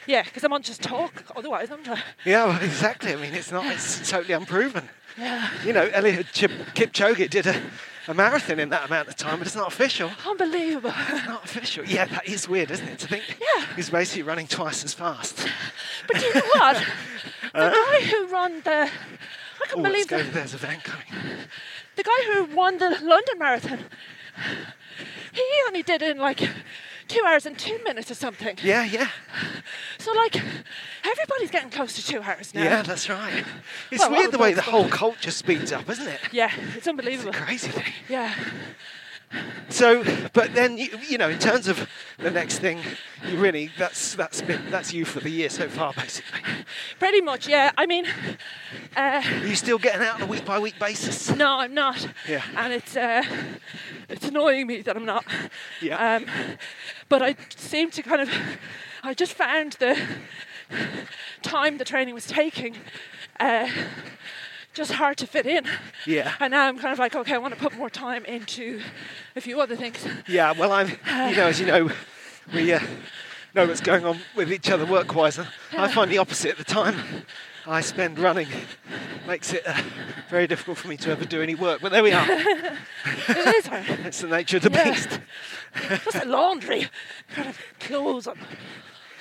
Yeah, 0.07 0.23
because 0.23 0.45
I'm 0.45 0.53
on 0.53 0.63
just 0.63 0.83
talk. 0.83 1.25
Otherwise, 1.35 1.71
I'm 1.71 1.83
trying. 1.83 2.03
Yeah, 2.25 2.47
well, 2.47 2.63
exactly. 2.63 3.13
I 3.13 3.17
mean, 3.17 3.35
it's 3.35 3.51
not. 3.51 3.65
It's 3.67 4.09
totally 4.09 4.35
unproven. 4.35 4.89
Yeah. 5.19 5.49
You 5.65 5.73
know, 5.73 5.89
Eliud 5.89 6.27
Chip, 6.33 6.51
Kipchoge 6.75 7.31
did 7.31 7.47
a, 7.47 7.61
a 8.09 8.15
marathon 8.15 8.59
in 8.61 8.69
that 8.71 8.87
amount 8.87 9.09
of 9.09 9.17
time, 9.17 9.39
but 9.39 9.47
it's 9.47 9.57
not 9.57 9.69
official. 9.73 10.11
Unbelievable. 10.29 10.93
It's 11.09 11.27
Not 11.27 11.45
official. 11.45 11.85
Yeah, 11.87 12.05
that 12.07 12.27
is 12.29 12.49
weird, 12.49 12.71
isn't 12.71 12.87
it? 12.87 12.99
To 13.01 13.09
think 13.09 13.25
Yeah. 13.41 13.65
he's 13.77 13.91
basically 13.91 14.23
running 14.25 14.47
twice 14.47 14.85
as 14.85 14.93
fast. 14.93 15.47
But 16.07 16.21
you 16.23 16.35
know 16.35 16.43
what? 16.55 16.83
The 17.55 17.71
guy 17.71 18.01
who 18.07 18.27
ran 18.27 18.61
the. 18.63 18.71
I 18.71 18.91
Oh, 18.91 19.67
can't 19.67 19.83
let's 19.83 20.07
believe 20.07 20.27
the, 20.27 20.31
There's 20.33 20.55
a 20.55 20.57
van 20.59 20.81
coming. 20.81 21.07
the 21.97 22.03
guy 22.03 22.33
who 22.35 22.45
won 22.57 22.79
the 22.79 22.91
London 23.01 23.39
Marathon. 23.39 23.79
He 25.33 25.43
only 25.67 25.83
did 25.83 26.03
it 26.03 26.11
in 26.11 26.19
like 26.19 26.41
two 27.09 27.23
hours 27.27 27.45
and 27.47 27.59
two 27.59 27.79
minutes 27.85 28.11
or 28.11 28.15
something. 28.15 28.57
Yeah, 28.63 28.85
yeah, 28.85 29.09
So 29.99 30.13
like, 30.13 30.37
everybody's 31.05 31.51
getting 31.51 31.71
close 31.71 31.95
to 31.97 32.07
two 32.07 32.23
hours 32.23 32.55
now. 32.55 32.63
yeah. 32.63 32.83
That's 32.83 33.09
right. 33.09 33.45
It's 33.91 34.01
Well, 34.01 34.13
weird 34.13 34.33
the 34.33 34.39
way 34.39 34.55
the 34.55 34.63
whole 34.63 34.89
culture 34.89 35.31
speeds 35.31 35.73
up, 35.73 35.89
isn't 35.91 36.07
it? 36.07 36.21
Yeah, 36.33 36.53
it's 36.77 36.87
unbelievable. 36.87 37.31
It's 37.31 37.39
a 37.39 37.43
crazy 37.43 37.69
thing. 37.71 37.93
Yeah. 38.09 38.33
So, 39.69 40.05
but 40.33 40.55
then 40.55 40.79
you, 40.79 40.89
you 41.09 41.19
know, 41.19 41.29
in 41.29 41.39
terms 41.39 41.69
of 41.69 41.89
the 42.19 42.31
next 42.31 42.59
thing, 42.59 42.81
you 43.27 43.37
really 43.39 43.71
that's 43.79 44.15
that's 44.15 44.41
been 44.43 44.61
that's 44.71 44.93
you 44.93 45.05
for 45.05 45.21
the 45.21 45.31
year 45.31 45.49
so 45.49 45.69
far, 45.69 45.93
basically. 45.93 46.41
Pretty 46.99 47.21
much, 47.21 47.49
yeah. 47.49 47.73
I 47.77 47.87
mean, 47.87 48.07
uh, 48.97 49.23
Are 49.25 49.47
you 49.47 49.55
still 49.57 49.79
getting 49.79 50.03
out 50.03 50.17
on 50.17 50.23
a 50.23 50.27
week 50.27 50.45
by 50.45 50.59
week 50.59 50.79
basis? 50.79 51.31
no, 51.35 51.59
I'm 51.59 51.75
not. 51.75 52.07
Yeah. 52.29 52.43
And 52.57 52.73
it's 52.73 52.97
uh, 52.97 53.25
it's 54.09 54.27
annoying 54.29 54.67
me 54.67 54.83
that 54.83 54.97
I'm 54.97 55.07
not. 55.07 55.25
Yeah. 55.81 56.17
Um, 56.17 56.27
but 57.09 57.23
I 57.23 57.37
seem 57.57 57.91
to 57.93 58.03
kind 58.03 58.23
of, 58.23 58.31
I 59.03 59.15
just 59.15 59.33
found 59.33 59.73
the 59.75 59.99
time 61.43 61.79
the 61.79 61.85
training 61.85 62.15
was 62.15 62.27
taking. 62.27 62.77
Uh, 63.41 63.69
just 64.75 64.93
hard 64.93 65.17
to 65.19 65.27
fit 65.27 65.47
in. 65.47 65.65
Yeah. 66.07 66.33
And 66.41 66.51
now 66.51 66.67
I'm 66.67 66.79
kind 66.79 66.93
of 66.93 66.99
like, 66.99 67.15
okay, 67.15 67.35
I 67.35 67.39
want 67.39 67.55
to 67.55 67.61
put 67.61 67.77
more 67.77 67.89
time 67.91 68.25
into 68.27 68.81
a 69.37 69.41
few 69.41 69.61
other 69.61 69.77
things. 69.77 70.05
Yeah, 70.29 70.53
well, 70.53 70.73
I'm, 70.73 70.89
you 70.89 71.37
know, 71.37 71.47
as 71.47 71.61
you 71.61 71.67
know, 71.67 71.91
we 72.53 72.73
uh, 72.73 72.81
know 73.55 73.67
what's 73.67 73.81
going 73.81 74.05
on 74.05 74.19
with 74.35 74.53
each 74.53 74.71
other 74.71 74.85
work-wise. 74.85 75.39
I 75.73 75.89
find 75.93 76.11
the 76.11 76.19
opposite 76.19 76.51
at 76.53 76.59
the 76.59 76.65
time. 76.65 76.97
I 77.67 77.81
spend 77.81 78.19
running 78.19 78.49
makes 79.27 79.55
it 79.55 79.63
uh, 79.67 79.81
very 80.29 80.47
difficult 80.47 80.77
for 80.77 80.89
me 80.89 80.99
to 80.99 81.11
ever 81.11 81.25
do 81.25 81.41
any 81.41 81.55
work. 81.55 81.81
But 81.81 81.93
there 81.93 82.03
we 82.03 82.13
are. 82.13 82.27
it 82.31 83.57
is. 83.57 83.69
It's 84.05 84.21
the 84.21 84.29
nature 84.29 84.59
of 84.59 84.65
the 84.65 84.71
Yeah. 84.71 84.85
beast. 84.91 85.21
Just 86.05 86.21
the 86.21 86.27
laundry, 86.27 86.89
kind 87.35 87.49
of 87.49 87.59
clothes 87.81 88.27
on. 88.27 88.39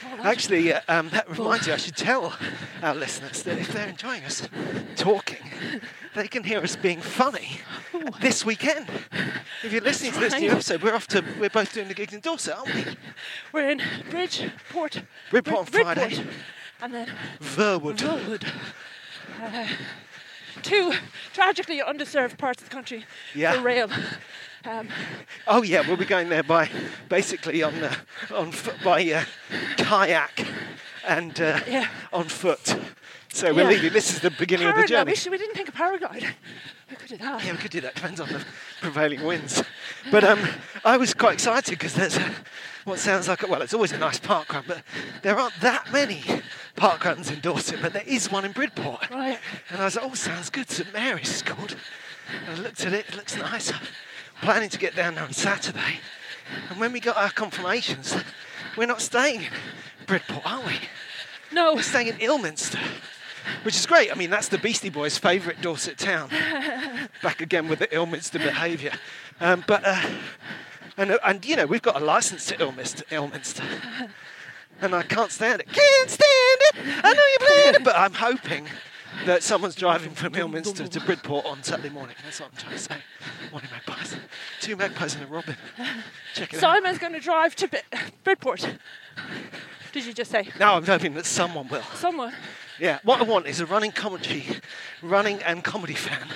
All. 0.05 0.17
Actually, 0.25 0.73
um, 0.73 1.09
that 1.09 1.29
reminds 1.29 1.67
you, 1.67 1.73
I 1.73 1.77
should 1.77 1.95
tell 1.95 2.33
our 2.81 2.95
listeners 2.95 3.43
that 3.43 3.57
if 3.57 3.71
they're 3.71 3.87
enjoying 3.89 4.23
us 4.23 4.47
talking, 4.95 5.37
they 6.15 6.27
can 6.27 6.43
hear 6.43 6.59
us 6.59 6.75
being 6.75 7.01
funny 7.01 7.59
this 8.21 8.45
weekend. 8.45 8.87
If 9.63 9.71
you're 9.71 9.81
listening 9.81 10.11
to 10.13 10.19
this 10.19 10.39
new 10.39 10.51
episode, 10.51 10.81
we're 10.83 10.95
off 10.95 11.07
to, 11.07 11.23
we're 11.39 11.49
both 11.49 11.73
doing 11.73 11.87
the 11.87 11.93
gigs 11.93 12.13
in 12.13 12.19
Dorset, 12.19 12.55
aren't 12.55 12.73
we? 12.73 12.85
We're 13.51 13.69
in 13.69 13.81
Bridgeport. 14.09 15.03
Bridport 15.31 15.57
on 15.57 15.65
Friday. 15.65 16.07
Bridport, 16.07 16.27
And 16.81 16.93
then 16.93 17.11
Verwood. 17.39 18.03
Road. 18.03 18.45
Uh, 19.41 19.67
two 20.61 20.93
tragically 21.33 21.79
underserved 21.79 22.37
parts 22.37 22.61
of 22.61 22.69
the 22.69 22.73
country 22.75 23.05
Yeah. 23.35 23.53
for 23.53 23.61
rail. 23.61 23.89
Um, 24.65 24.87
Oh 25.47 25.61
yeah, 25.63 25.85
we'll 25.85 25.97
be 25.97 26.05
going 26.05 26.29
there 26.29 26.43
by 26.43 26.69
basically 27.09 27.63
on 27.63 27.73
uh, 27.83 27.93
on 28.33 28.51
foot 28.51 28.75
by 28.83 29.03
uh, 29.11 29.23
kayak 29.77 30.45
and 31.07 31.39
uh, 31.41 31.59
Yeah. 31.67 31.87
on 32.13 32.25
foot. 32.29 32.75
So 33.33 33.53
we're 33.53 33.63
Yeah. 33.63 33.69
leaving. 33.69 33.93
This 33.93 34.13
is 34.13 34.19
the 34.21 34.29
beginning 34.31 34.67
of 34.67 34.75
the 34.75 34.85
journey. 34.87 35.11
We, 35.11 35.15
should- 35.15 35.31
we 35.31 35.37
didn't 35.37 35.55
think 35.55 35.67
of 35.69 35.75
paraglide. 35.75 36.25
We 36.89 36.97
could 36.97 37.09
do 37.09 37.17
that. 37.17 37.43
Yeah, 37.43 37.51
we 37.53 37.57
could 37.57 37.71
do 37.71 37.81
that. 37.81 37.95
Depends 37.95 38.19
on 38.19 38.27
the 38.29 38.45
prevailing 38.81 39.23
winds. 39.23 39.63
But 40.11 40.23
um, 40.23 40.39
I 40.85 40.95
was 40.97 41.15
quite 41.15 41.33
excited 41.33 41.71
because 41.71 41.95
there's 41.95 42.17
a, 42.17 42.31
what 42.85 42.99
sounds 42.99 43.27
like 43.27 43.43
a, 43.43 43.47
well, 43.47 43.61
it's 43.61 43.73
always 43.73 43.91
a 43.91 43.97
nice 43.97 44.19
park 44.19 44.53
run, 44.53 44.63
but 44.67 44.83
there 45.21 45.39
aren't 45.39 45.59
that 45.61 45.91
many 45.91 46.23
park 46.75 47.05
runs 47.05 47.31
in 47.31 47.39
Dorset, 47.39 47.79
but 47.81 47.93
there 47.93 48.03
is 48.05 48.31
one 48.31 48.45
in 48.45 48.51
Bridport. 48.51 49.09
Right. 49.09 49.39
And 49.69 49.81
I 49.81 49.85
was 49.85 49.95
like, 49.95 50.05
oh, 50.05 50.13
sounds 50.13 50.49
good. 50.49 50.69
St 50.69 50.91
Mary's 50.91 51.35
is 51.35 51.41
called. 51.41 51.75
And 52.47 52.59
I 52.59 52.61
looked 52.61 52.85
at 52.85 52.93
it. 52.93 53.05
It 53.09 53.15
looks 53.15 53.37
nice. 53.37 53.71
I'm 53.71 53.79
planning 54.41 54.69
to 54.69 54.77
get 54.77 54.95
down 54.95 55.15
there 55.15 55.23
on 55.23 55.33
Saturday. 55.33 55.99
And 56.69 56.79
when 56.79 56.91
we 56.91 56.99
got 56.99 57.17
our 57.17 57.29
confirmations, 57.29 58.15
we're 58.77 58.85
not 58.85 59.01
staying 59.01 59.41
in 59.41 59.49
Bridport, 60.05 60.45
are 60.45 60.61
we? 60.65 60.73
No. 61.51 61.75
We're 61.75 61.83
staying 61.83 62.07
in 62.07 62.19
Ilminster, 62.19 62.79
which 63.63 63.75
is 63.75 63.85
great. 63.85 64.11
I 64.11 64.15
mean, 64.15 64.29
that's 64.29 64.47
the 64.47 64.57
Beastie 64.57 64.89
Boys' 64.89 65.17
favourite 65.17 65.61
Dorset 65.61 65.97
town. 65.97 66.29
Back 67.23 67.41
again 67.41 67.67
with 67.67 67.79
the 67.79 67.93
Ilminster 67.93 68.39
behaviour. 68.39 68.91
Um, 69.39 69.63
but, 69.67 69.83
uh, 69.85 70.01
and, 70.97 71.11
uh, 71.11 71.17
and, 71.25 71.45
you 71.45 71.55
know, 71.55 71.65
we've 71.65 71.81
got 71.81 72.01
a 72.01 72.03
licence 72.03 72.45
to 72.47 72.61
Ilminster, 72.61 73.03
Ilminster. 73.11 73.63
And 74.81 74.93
I 74.93 75.03
can't 75.03 75.31
stand 75.31 75.61
it. 75.61 75.67
Can't 75.71 76.09
stand 76.09 76.59
it! 76.61 76.75
I 77.03 77.13
know 77.13 77.21
you're 77.39 77.49
playing 77.49 77.75
it! 77.75 77.83
But 77.83 77.95
I'm 77.95 78.13
hoping 78.13 78.67
that 79.25 79.43
someone's 79.43 79.75
driving 79.75 80.11
from 80.11 80.33
Ilminster 80.33 80.87
to 80.87 80.99
Bridport 80.99 81.45
on 81.45 81.63
Saturday 81.63 81.89
morning. 81.89 82.15
That's 82.23 82.41
what 82.41 82.49
I'm 82.51 82.57
trying 82.57 82.73
to 82.73 82.79
say. 82.79 82.95
Morning 83.51 83.69
magpies. 83.71 84.17
Two 84.59 84.75
magpies 84.75 85.15
and 85.15 85.23
a 85.23 85.27
robin. 85.27 85.55
Check 86.33 86.53
it 86.53 86.55
out. 86.57 86.61
Simon's 86.61 86.97
going 86.97 87.13
to 87.13 87.19
drive 87.19 87.55
to 87.57 87.69
Bridport. 88.23 88.67
Did 89.91 90.05
you 90.05 90.13
just 90.13 90.31
say? 90.31 90.49
No, 90.59 90.73
I'm 90.73 90.85
hoping 90.85 91.13
that 91.13 91.25
someone 91.25 91.67
will. 91.67 91.83
Someone. 91.93 92.33
Yeah, 92.79 92.99
what 93.03 93.19
I 93.19 93.23
want 93.23 93.45
is 93.47 93.59
a 93.59 93.65
running 93.65 93.91
comedy, 93.91 94.45
running 95.01 95.41
and 95.43 95.63
comedy 95.63 95.93
fan, 95.93 96.27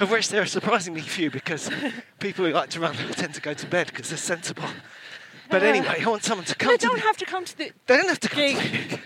of 0.00 0.10
which 0.10 0.28
there 0.28 0.42
are 0.42 0.46
surprisingly 0.46 1.00
few 1.00 1.30
because 1.30 1.70
people 2.18 2.44
who 2.44 2.52
like 2.52 2.70
to 2.70 2.80
run 2.80 2.94
tend 2.94 3.34
to 3.34 3.40
go 3.40 3.54
to 3.54 3.66
bed 3.66 3.86
because 3.86 4.10
they're 4.10 4.18
sensible. 4.18 4.64
But 5.50 5.62
anyway, 5.62 6.02
I 6.04 6.08
want 6.08 6.24
someone 6.24 6.44
to 6.46 6.54
come 6.54 6.72
They 6.72 6.76
to 6.76 6.86
don't 6.86 6.96
the, 6.96 7.02
have 7.02 7.16
to 7.16 7.24
come 7.24 7.44
to 7.44 7.56
the. 7.56 7.72
They 7.86 7.96
don't 7.96 8.08
have 8.08 8.20
to 8.20 8.28
come 8.28 8.38
to 8.38 8.54
the 8.54 8.88
gig. 8.88 9.00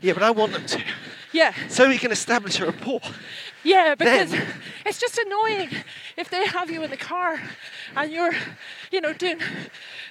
Yeah, 0.00 0.14
but 0.14 0.22
I 0.22 0.30
want 0.30 0.52
them 0.52 0.64
to. 0.64 0.82
Yeah. 1.34 1.52
So 1.68 1.88
we 1.88 1.98
can 1.98 2.12
establish 2.12 2.60
a 2.60 2.66
rapport. 2.66 3.00
Yeah, 3.64 3.94
because 3.96 4.30
Then- 4.30 4.46
it's 4.86 5.00
just 5.00 5.18
annoying 5.18 5.70
if 6.16 6.28
they 6.30 6.46
have 6.46 6.70
you 6.70 6.82
in 6.84 6.90
the 6.90 6.96
car 6.96 7.40
and 7.96 8.12
you're, 8.12 8.32
you 8.92 9.00
know, 9.00 9.12
doing 9.12 9.40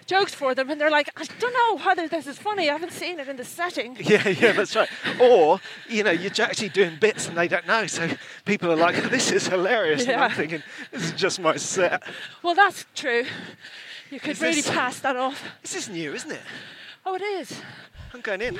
jokes 0.06 0.34
for 0.36 0.54
them 0.54 0.70
and 0.70 0.82
they're 0.82 0.92
like, 0.92 1.10
I 1.16 1.24
don't 1.40 1.54
know 1.54 1.86
whether 1.86 2.08
this 2.10 2.28
is 2.28 2.38
funny. 2.38 2.70
I 2.70 2.74
haven't 2.74 2.92
seen 2.92 3.20
it 3.20 3.28
in 3.30 3.38
the 3.38 3.46
setting. 3.46 3.96
Yeah, 4.02 4.28
yeah, 4.28 4.52
that's 4.52 4.76
right. 4.76 4.90
Or, 5.22 5.62
you 5.88 6.04
know, 6.04 6.12
you're 6.12 6.32
actually 6.42 6.70
doing 6.70 6.98
bits 7.00 7.28
and 7.30 7.38
they 7.38 7.48
don't 7.48 7.68
know. 7.68 7.88
So 7.88 8.10
people 8.44 8.70
are 8.72 8.76
like, 8.76 8.96
this 9.10 9.32
is 9.32 9.48
hilarious. 9.48 10.06
And 10.08 10.20
I'm 10.20 10.32
thinking, 10.32 10.62
this 10.92 11.04
is 11.06 11.12
just 11.14 11.40
my 11.40 11.56
set. 11.56 12.04
Well, 12.42 12.56
that's 12.56 12.86
true. 12.96 13.24
You 14.12 14.20
could 14.20 14.32
Is 14.32 14.42
really 14.42 14.56
this- 14.56 14.70
pass 14.70 15.00
that 15.00 15.16
off. 15.16 15.42
This 15.62 15.76
is 15.76 15.88
new, 15.90 16.14
isn't 16.14 16.32
it? 16.32 16.42
Oh, 17.06 17.16
it 17.16 17.22
is. 17.22 17.62
I'm 18.14 18.22
going 18.22 18.42
in. 18.42 18.60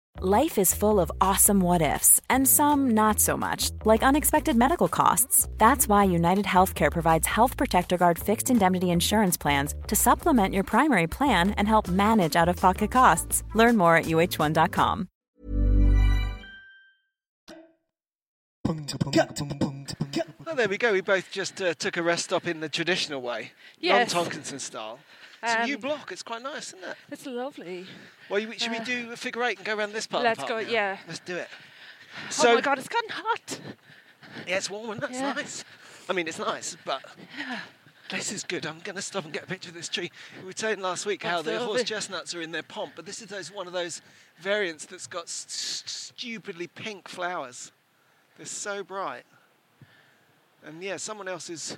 Life 0.23 0.59
is 0.59 0.75
full 0.75 0.99
of 0.99 1.11
awesome 1.19 1.59
what 1.61 1.81
ifs, 1.81 2.21
and 2.29 2.47
some 2.47 2.91
not 2.91 3.19
so 3.19 3.35
much, 3.35 3.71
like 3.85 4.03
unexpected 4.03 4.55
medical 4.55 4.87
costs. 4.87 5.47
That's 5.57 5.87
why 5.87 6.03
United 6.03 6.45
Healthcare 6.45 6.91
provides 6.91 7.25
Health 7.25 7.57
Protector 7.57 7.97
Guard 7.97 8.19
fixed 8.19 8.49
indemnity 8.51 8.91
insurance 8.91 9.35
plans 9.37 9.73
to 9.87 9.95
supplement 9.95 10.53
your 10.53 10.63
primary 10.63 11.07
plan 11.07 11.51
and 11.51 11.67
help 11.67 11.87
manage 11.87 12.35
out 12.35 12.49
of 12.49 12.55
pocket 12.57 12.91
costs. 12.91 13.43
Learn 13.55 13.77
more 13.77 13.95
at 13.95 14.05
uh1.com. 14.05 15.07
Oh, 20.47 20.55
there 20.55 20.67
we 20.67 20.77
go. 20.77 20.93
We 20.93 21.01
both 21.01 21.31
just 21.31 21.61
uh, 21.61 21.73
took 21.75 21.97
a 21.97 22.03
rest 22.03 22.25
stop 22.25 22.47
in 22.47 22.59
the 22.59 22.69
traditional 22.69 23.21
way, 23.21 23.51
Yes. 23.79 24.13
non-Tonkinson 24.13 24.59
style. 24.59 24.99
It's 25.43 25.53
a 25.53 25.65
new 25.65 25.75
Um, 25.75 25.81
block. 25.81 26.11
It's 26.11 26.23
quite 26.23 26.41
nice, 26.43 26.67
isn't 26.73 26.83
it? 26.83 26.95
It's 27.11 27.25
lovely. 27.25 27.85
Well, 28.31 28.41
should 28.57 28.71
we 28.71 28.79
do 28.79 29.11
a 29.11 29.17
figure 29.17 29.43
eight 29.43 29.57
and 29.57 29.65
go 29.65 29.75
around 29.75 29.91
this 29.93 30.07
part? 30.07 30.23
let's 30.23 30.43
go, 30.45 30.61
now? 30.61 30.69
yeah. 30.69 30.97
Let's 31.07 31.19
do 31.19 31.35
it. 31.35 31.49
oh 31.51 32.29
So, 32.29 32.55
my 32.55 32.61
God, 32.61 32.79
it's 32.79 32.87
gotten 32.87 33.09
hot. 33.09 33.59
yeah, 34.47 34.57
it's 34.57 34.69
warm 34.69 34.91
and 34.91 35.01
that's 35.01 35.13
Yeah. 35.13 35.33
nice. 35.33 35.65
I 36.09 36.13
mean, 36.13 36.27
it's 36.27 36.39
nice, 36.39 36.77
but 36.85 37.03
this 38.09 38.31
is 38.31 38.43
good. 38.43 38.65
I'm 38.65 38.79
going 38.79 38.95
to 38.95 39.01
stop 39.01 39.25
and 39.25 39.33
get 39.33 39.43
a 39.43 39.47
picture 39.47 39.69
of 39.69 39.75
this 39.75 39.89
tree. 39.89 40.11
We 40.41 40.47
were 40.47 40.53
saying 40.55 40.79
last 40.81 41.05
week 41.05 41.23
how 41.23 41.41
the 41.41 41.51
horse 41.51 41.61
Absolutely. 41.81 41.83
chestnuts 41.83 42.35
are 42.35 42.41
in 42.41 42.51
their 42.51 42.63
pomp, 42.63 42.93
but 42.95 43.05
this 43.05 43.21
is 43.21 43.27
those 43.27 43.51
one 43.51 43.67
of 43.67 43.73
those 43.73 44.01
variants 44.39 44.85
that's 44.85 45.07
got 45.07 45.23
s- 45.23 45.45
s- 45.47 45.83
stupidly 45.85 46.67
pink 46.67 47.07
flowers. 47.07 47.71
They're 48.37 48.45
so 48.45 48.83
bright. 48.83 49.23
And 50.63 50.81
yeah, 50.83 50.97
someone 50.97 51.27
else 51.27 51.49
is. 51.49 51.77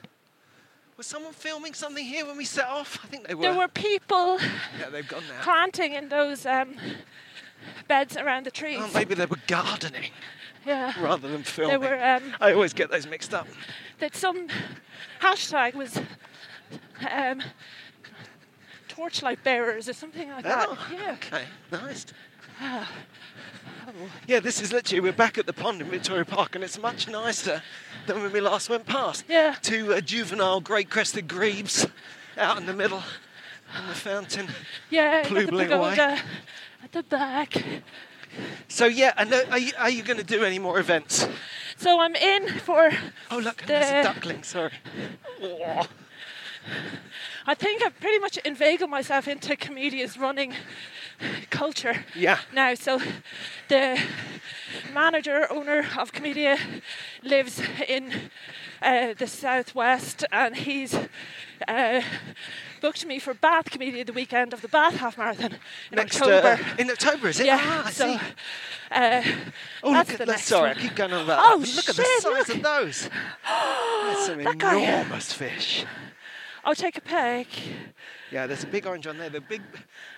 Was 1.03 1.09
someone 1.09 1.33
filming 1.33 1.73
something 1.73 2.05
here 2.05 2.25
when 2.25 2.37
we 2.37 2.45
set 2.45 2.65
off? 2.65 2.97
I 3.03 3.07
think 3.07 3.27
they 3.27 3.35
were. 3.35 3.41
There 3.41 3.57
were 3.57 3.67
people 3.67 4.39
Yeah, 4.79 4.87
they've 4.89 5.05
gone 5.05 5.23
now. 5.27 5.43
planting 5.43 5.95
in 5.95 6.07
those 6.07 6.45
um, 6.45 6.75
beds 7.89 8.15
around 8.15 8.45
the 8.45 8.51
trees. 8.51 8.79
Oh, 8.79 8.89
maybe 8.93 9.13
they 9.13 9.25
were 9.25 9.41
gardening 9.45 10.11
yeah. 10.65 10.93
rather 11.03 11.27
than 11.27 11.43
filming. 11.43 11.81
were, 11.81 12.01
um, 12.01 12.23
I 12.39 12.53
always 12.53 12.71
get 12.71 12.89
those 12.89 13.05
mixed 13.05 13.33
up. 13.33 13.47
That 13.99 14.15
some 14.15 14.47
hashtag 15.19 15.73
was 15.73 15.99
um, 17.11 17.43
torchlight 18.87 19.43
bearers 19.43 19.89
or 19.89 19.93
something 19.93 20.29
like 20.29 20.45
that. 20.45 20.69
Oh, 20.69 20.87
Yeah. 20.89 21.17
Okay, 21.21 21.43
nice. 21.69 22.05
Yeah, 24.27 24.39
this 24.39 24.61
is 24.61 24.71
literally, 24.71 25.01
we're 25.01 25.11
back 25.13 25.37
at 25.37 25.45
the 25.45 25.53
pond 25.53 25.81
in 25.81 25.87
Victoria 25.87 26.25
Park 26.25 26.55
and 26.55 26.63
it's 26.63 26.79
much 26.79 27.07
nicer 27.07 27.61
than 28.07 28.21
when 28.21 28.31
we 28.31 28.39
last 28.41 28.69
went 28.69 28.85
past. 28.85 29.25
Yeah. 29.27 29.55
Two 29.61 29.93
uh, 29.93 30.01
juvenile 30.01 30.61
great 30.61 30.89
crested 30.89 31.27
grebes 31.27 31.87
out 32.37 32.57
in 32.57 32.65
the 32.65 32.73
middle 32.73 33.03
and 33.75 33.89
the 33.89 33.95
fountain. 33.95 34.47
Yeah, 34.89 35.23
got 35.23 35.29
the 35.33 35.35
Ploobling 35.35 35.71
away. 35.71 35.95
pagoda 35.95 36.21
at 36.83 36.91
the 36.91 37.03
back. 37.03 37.63
So, 38.67 38.85
yeah, 38.85 39.13
and 39.17 39.31
uh, 39.31 39.43
are 39.51 39.59
you, 39.59 39.71
are 39.77 39.89
you 39.89 40.03
going 40.03 40.17
to 40.17 40.23
do 40.23 40.43
any 40.43 40.59
more 40.59 40.79
events? 40.79 41.27
So 41.77 41.99
I'm 41.99 42.15
in 42.15 42.47
for. 42.59 42.89
Oh, 43.29 43.37
look, 43.37 43.63
there's 43.63 43.89
a 43.89 44.03
duckling, 44.03 44.43
sorry. 44.43 44.71
Oh, 45.41 45.85
I 47.45 47.53
think 47.53 47.83
I've 47.83 47.99
pretty 47.99 48.19
much 48.19 48.37
inveigled 48.37 48.89
myself 48.89 49.27
into 49.27 49.55
comedians 49.55 50.17
running 50.17 50.53
culture 51.49 52.05
Yeah. 52.15 52.39
now. 52.53 52.75
So 52.75 52.99
the 53.69 53.99
manager, 54.93 55.47
owner 55.51 55.85
of 55.97 56.11
Comedia 56.13 56.57
lives 57.23 57.61
in 57.87 58.13
uh, 58.81 59.13
the 59.17 59.27
southwest 59.27 60.25
and 60.31 60.55
he's 60.55 60.95
uh, 61.67 62.01
booked 62.81 63.05
me 63.05 63.19
for 63.19 63.33
Bath 63.33 63.69
Comedia 63.71 64.03
the 64.05 64.13
weekend 64.13 64.51
of 64.53 64.61
the 64.61 64.67
Bath 64.67 64.95
Half 64.97 65.17
Marathon 65.17 65.53
in 65.91 65.95
Next 65.95 66.19
October. 66.21 66.59
Uh, 66.61 66.75
in 66.77 66.89
October, 66.91 67.29
is 67.29 67.39
it? 67.39 67.45
yeah, 67.45 67.59
Ah, 67.61 67.87
I 67.87 67.91
so 67.91 68.17
see. 68.17 68.19
uh, 68.91 69.23
Oh, 69.83 69.91
look 69.91 70.19
at 70.19 70.27
that. 70.27 70.39
Sorry, 70.39 70.71
I 70.71 70.73
keep 70.73 70.95
going 70.95 71.13
on 71.13 71.23
about 71.23 71.39
Oh, 71.45 71.59
that. 71.59 71.65
but 71.67 71.75
Look 71.75 71.89
at 71.89 71.95
the 71.95 72.03
size 72.03 72.23
look. 72.25 72.49
of 72.49 72.63
those. 72.63 73.09
There's 74.03 74.25
some 74.25 74.43
That 74.43 74.57
guy- 74.57 74.79
enormous 74.79 75.31
fish. 75.33 75.85
I'll 76.65 76.75
take 76.75 76.97
a 76.97 77.01
peg. 77.01 77.47
Yeah, 78.33 78.47
there's 78.47 78.63
a 78.63 78.67
big 78.67 78.87
orange 78.87 79.05
one 79.05 79.19
there. 79.19 79.29
The 79.29 79.41
big, 79.41 79.61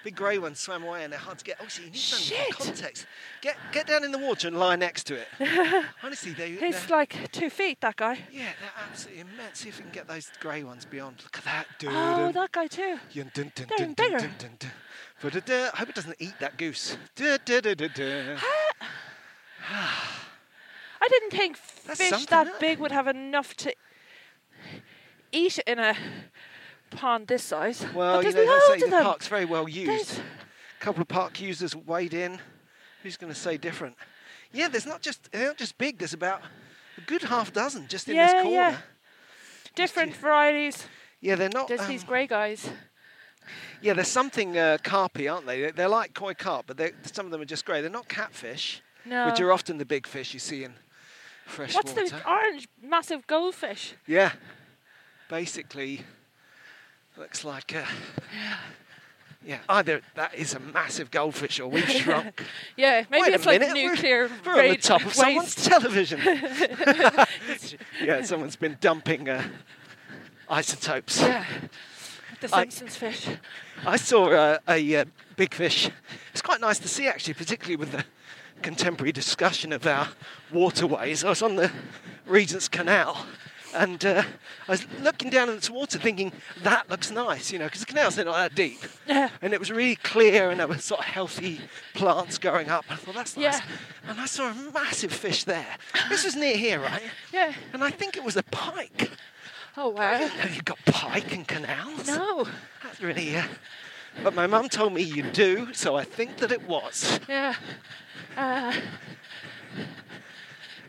big 0.06 0.16
grey 0.16 0.38
ones 0.38 0.58
swam 0.58 0.84
away 0.84 1.04
and 1.04 1.12
they're 1.12 1.20
hard 1.20 1.38
to 1.40 1.44
get. 1.44 1.58
Oh, 1.62 1.68
see, 1.68 1.84
you 1.84 1.90
need 1.90 2.00
some 2.00 2.20
Shit. 2.20 2.56
context. 2.56 3.08
Get, 3.42 3.58
get 3.74 3.88
down 3.88 4.06
in 4.06 4.14
the 4.14 4.18
water 4.18 4.48
and 4.48 4.58
lie 4.58 4.78
next 4.78 5.04
to 5.08 5.16
it. 5.16 5.28
Honestly, 6.02 6.32
they, 6.32 6.52
He's 6.52 6.90
like 6.90 7.30
two 7.34 7.50
feet, 7.50 7.82
that 7.82 7.98
guy. 7.98 8.14
yeah, 8.32 8.54
they're 8.62 8.72
absolutely 8.90 9.20
immense. 9.20 9.60
See 9.60 9.68
if 9.68 9.80
we 9.80 9.84
can 9.84 9.92
get 9.92 10.08
those 10.08 10.32
grey 10.40 10.64
ones 10.64 10.86
beyond. 10.86 11.18
Look 11.24 11.40
at 11.40 11.44
that, 11.44 11.66
dude. 11.78 11.90
Oh, 11.92 12.32
that 12.32 12.54
guy 12.54 12.68
too. 12.68 12.98
Dun, 13.14 13.32
dun, 13.34 13.52
dun, 13.54 13.68
They're 13.68 13.88
dun, 13.88 13.94
bigger. 13.96 14.18
Uh, 14.18 14.22
I 15.74 15.78
hope 15.78 15.90
it 15.90 15.96
doesn't 15.96 16.16
eat 16.18 16.36
that 16.40 16.58
goose. 16.58 16.96
I 17.20 17.38
didn't 21.10 21.32
think 21.32 21.58
That's 21.86 22.00
fish 22.00 22.12
that 22.12 22.28
that 22.30 22.48
isn't 22.48 22.56
it? 22.56 22.60
big 22.62 22.80
would 22.80 22.94
have 22.94 23.08
enough 23.08 23.54
to 23.58 23.76
eat 25.34 25.60
in 25.68 25.80
a 25.80 25.98
pond 26.96 27.28
this 27.28 27.44
size. 27.44 27.86
Well, 27.94 28.24
you 28.24 28.32
know, 28.32 28.46
they 28.70 28.80
say 28.80 28.90
the 28.90 29.02
park's 29.02 29.28
very 29.28 29.46
well 29.46 29.68
used. 29.70 29.90
There's- 29.90 30.20
A 30.20 30.84
couple 30.84 31.02
of 31.02 31.08
park 31.08 31.40
users 31.42 31.76
weighed 31.76 32.14
in. 32.14 32.40
Who's 33.04 33.18
going 33.18 33.32
to 33.34 33.40
say 33.40 33.58
different? 33.58 33.96
Yeah, 34.52 34.68
there's 34.68 34.86
not 34.86 35.02
just 35.02 35.32
they're 35.32 35.48
not 35.48 35.58
just 35.58 35.78
big. 35.78 35.98
There's 36.00 36.14
about 36.14 36.42
a 36.98 37.02
good 37.02 37.24
half 37.24 37.52
dozen 37.54 37.88
just 37.88 38.08
in 38.10 38.16
Yeah, 38.16 38.26
this 38.32 38.42
corner. 38.44 38.50
yeah. 38.52 38.78
Different 39.76 40.16
varieties. 40.16 40.88
Yeah, 41.22 41.36
they're 41.36 41.50
not. 41.50 41.68
There's 41.68 41.82
um, 41.82 41.88
these 41.88 42.04
grey 42.04 42.28
guys. 42.28 42.70
yeah, 43.82 43.94
there's 43.94 44.08
something 44.08 44.58
uh, 44.58 44.78
carpy, 44.84 45.32
aren't 45.32 45.46
they? 45.46 45.62
They're, 45.62 45.72
they're 45.72 45.88
like 45.90 46.14
koi 46.14 46.34
carp, 46.34 46.66
but 46.68 46.80
some 47.14 47.26
of 47.26 47.32
them 47.32 47.42
are 47.42 47.46
just 47.46 47.66
grey. 47.66 47.82
They're 47.82 47.90
not 47.90 48.08
catfish, 48.08 48.82
No. 49.06 49.26
which 49.28 49.40
are 49.42 49.52
often 49.52 49.78
the 49.78 49.86
big 49.86 50.08
fish 50.08 50.34
you 50.34 50.40
see 50.40 50.64
in 50.64 50.74
fresh 51.46 51.76
What's 51.76 51.94
water. 51.94 52.10
the 52.10 52.30
orange 52.30 52.68
massive 52.82 53.28
goldfish? 53.28 53.94
Yeah, 54.08 54.32
basically, 55.30 56.02
looks 57.18 57.44
like. 57.44 57.76
Uh, 57.76 57.84
yeah, 59.46 59.60
either 59.70 60.02
that 60.16 60.34
is 60.34 60.56
a 60.56 60.60
massive 60.60 61.12
goldfish 61.12 61.60
or 61.60 61.68
we've 61.68 61.88
shrunk. 61.90 62.44
Yeah, 62.76 63.04
maybe 63.12 63.24
Wait 63.24 63.32
a 63.32 63.36
it's 63.36 63.46
like 63.46 63.60
minute, 63.62 63.76
we're- 63.76 63.90
nuclear 63.90 64.30
We're, 64.46 64.64
on 64.64 64.70
the 64.70 64.78
top 64.78 65.06
of 65.06 65.14
someone's 65.14 65.56
television. 65.56 66.20
yeah, 68.04 68.24
someone's 68.24 68.56
been 68.56 68.78
dumping 68.82 69.30
uh, 69.30 69.44
isotopes. 70.50 71.22
Yeah. 71.22 71.46
The 72.42 72.50
I- 72.56 72.62
Simpsons 72.64 72.96
fish. 72.98 73.28
I 73.86 73.98
saw 73.98 74.32
uh, 74.32 74.58
a 74.68 74.96
uh, 74.96 75.06
big 75.36 75.54
fish. 75.54 75.90
It's 76.32 76.42
quite 76.42 76.60
nice 76.60 76.80
to 76.80 76.88
see, 76.88 77.08
actually, 77.08 77.36
particularly 77.36 77.76
with 77.76 77.92
the 77.92 78.04
contemporary 78.62 79.12
discussion 79.12 79.72
of 79.72 79.86
our 79.86 80.08
waterways. 80.52 81.24
I 81.24 81.30
was 81.30 81.42
on 81.44 81.56
the 81.56 81.72
Regent's 82.26 82.68
Canal. 82.68 83.26
And 83.76 84.04
uh, 84.06 84.24
I 84.68 84.72
was 84.72 84.86
looking 85.02 85.30
down 85.30 85.50
into 85.50 85.72
the 85.72 85.74
water 85.74 86.00
thinking, 86.00 86.32
that 86.64 86.90
looks 86.90 87.12
nice, 87.12 87.52
you 87.52 87.60
know, 87.60 87.66
because 87.66 87.82
the 87.82 87.88
canal's 87.88 88.18
aren't 88.18 88.32
that 88.32 88.56
deep. 88.56 88.80
Yeah. 89.08 89.30
And 89.42 89.54
it 89.54 89.60
was 89.60 89.72
really 89.72 89.98
clear 89.98 90.50
and 90.50 90.60
there 90.60 90.68
were 90.68 90.78
sort 90.78 91.02
of 91.02 91.06
healthy 91.06 91.60
plants 91.94 92.38
growing 92.38 92.70
up. 92.70 92.86
I 92.90 92.96
thought, 92.96 93.16
that's 93.16 93.36
nice. 93.38 93.44
Yeah. 93.44 93.62
And 94.08 94.20
I 94.20 94.26
saw 94.26 94.50
a 94.50 94.54
massive 94.74 95.12
fish 95.12 95.44
there. 95.44 95.78
This 96.10 96.24
was 96.24 96.36
near 96.36 96.58
here, 96.58 96.80
right? 96.80 97.04
Yeah. 97.34 97.54
And 97.74 97.84
I 97.84 97.92
think 97.92 98.18
it 98.18 98.24
was 98.24 98.38
a 98.38 98.44
pike. 98.44 99.12
Oh 99.78 99.90
wow. 99.90 100.30
you've 100.54 100.66
got 100.66 100.80
pike 100.86 101.34
in 101.34 101.44
canals. 101.44 102.08
No. 102.08 102.48
That's 102.84 103.02
really. 103.02 103.36
Uh, 103.36 103.44
but 104.24 104.34
my 104.34 104.48
mum 104.48 104.70
told 104.70 104.94
me 104.94 105.02
you 105.02 105.24
do, 105.24 105.74
so 105.74 105.96
I 105.96 106.04
think 106.04 106.38
that 106.38 106.52
it 106.52 106.68
was. 106.68 107.20
Yeah. 107.28 107.56
Uh, 108.38 108.74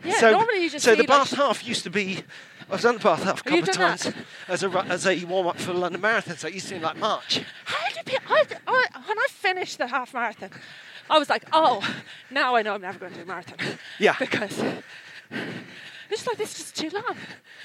yeah. 0.03 0.13
so, 0.19 0.31
normally 0.31 0.63
you 0.63 0.69
just 0.69 0.85
so 0.85 0.91
the 0.91 0.99
like, 0.99 1.07
Bath 1.07 1.31
half 1.31 1.65
used 1.65 1.83
to 1.83 1.89
be. 1.89 2.23
I've 2.69 2.81
done 2.81 2.95
the 2.95 3.03
Bath 3.03 3.23
half 3.23 3.41
a 3.41 3.43
couple 3.43 3.59
of 3.59 3.71
times 3.71 4.11
as 4.47 4.63
a 4.63 4.69
as 4.89 5.07
a 5.07 5.23
warm 5.25 5.47
up 5.47 5.57
for 5.57 5.73
the 5.73 5.79
London 5.79 6.01
Marathon. 6.01 6.37
So 6.37 6.47
it 6.47 6.53
used 6.53 6.67
to 6.69 6.75
be 6.75 6.81
like 6.81 6.97
March. 6.97 7.41
How 7.65 7.89
did 7.93 8.05
people, 8.05 8.35
I, 8.35 8.43
I, 8.67 8.85
when 9.05 9.17
I 9.17 9.25
finished 9.29 9.77
the 9.77 9.87
half 9.87 10.13
marathon, 10.13 10.49
I 11.09 11.17
was 11.17 11.29
like, 11.29 11.45
oh, 11.53 11.87
now 12.29 12.55
I 12.55 12.61
know 12.61 12.73
I'm 12.73 12.81
never 12.81 12.99
going 12.99 13.13
to 13.13 13.17
do 13.19 13.23
a 13.23 13.27
marathon. 13.27 13.57
Yeah. 13.99 14.15
Because 14.19 14.61
it's 16.09 16.27
like 16.27 16.37
this 16.37 16.59
is 16.59 16.71
too 16.71 16.89
long. 16.89 17.15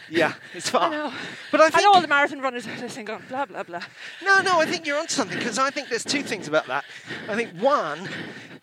Yeah, 0.09 0.35
it's 0.55 0.69
far. 0.69 0.89
I 0.89 0.91
know. 0.91 1.13
But 1.51 1.61
I 1.61 1.71
think 1.71 1.83
know 1.83 1.93
all 1.93 2.01
the 2.01 2.09
marathon 2.09 2.41
runners 2.41 2.67
are 2.67 2.77
listening, 2.77 3.07
going 3.07 3.23
blah 3.29 3.47
blah 3.47 3.63
blah. 3.63 3.83
No, 4.23 4.41
no, 4.41 4.61
I 4.61 4.67
think 4.67 4.87
you're 4.87 4.99
onto 4.99 5.15
something 5.15 5.39
because 5.39 5.59
I 5.59 5.71
think 5.71 5.89
there's 5.89 6.05
two 6.05 6.23
things 6.23 6.49
about 6.49 6.67
that. 6.67 6.85
I 7.29 7.35
think 7.35 7.51
one, 7.61 8.09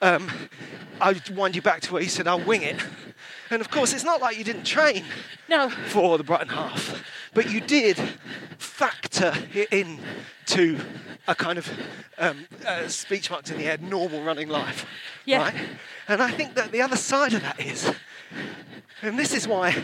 um, 0.02 0.30
I 1.02 1.20
wind 1.34 1.56
you 1.56 1.62
back 1.62 1.82
to 1.82 1.94
where 1.94 2.02
you 2.02 2.10
said 2.10 2.28
I'll 2.28 2.40
wing 2.40 2.62
it, 2.62 2.78
and 3.50 3.62
of 3.62 3.70
course 3.70 3.94
it's 3.94 4.04
not 4.04 4.22
like 4.22 4.38
you 4.38 4.44
didn't 4.44 4.66
train 4.66 5.04
No. 5.48 5.70
for 5.70 6.18
the 6.18 6.24
Brighton 6.24 6.50
half, 6.50 7.04
but 7.34 7.50
you 7.52 7.62
did 7.62 7.98
factor 8.58 9.34
it 9.54 9.72
in 9.72 10.00
to 10.48 10.80
a 11.28 11.36
kind 11.36 11.58
of 11.58 11.70
um, 12.18 12.46
uh, 12.66 12.88
speech 12.88 13.30
marks 13.30 13.52
in 13.52 13.58
the 13.58 13.64
head, 13.64 13.82
normal 13.84 14.24
running 14.24 14.50
life. 14.50 14.86
Yeah. 15.26 15.44
Right? 15.44 15.56
And 16.08 16.22
I 16.22 16.32
think 16.32 16.56
that 16.56 16.72
the 16.72 16.82
other 16.82 16.96
side 16.96 17.34
of 17.34 17.42
that 17.42 17.60
is, 17.60 17.94
and 19.02 19.18
this 19.18 19.34
is 19.34 19.48
why 19.48 19.76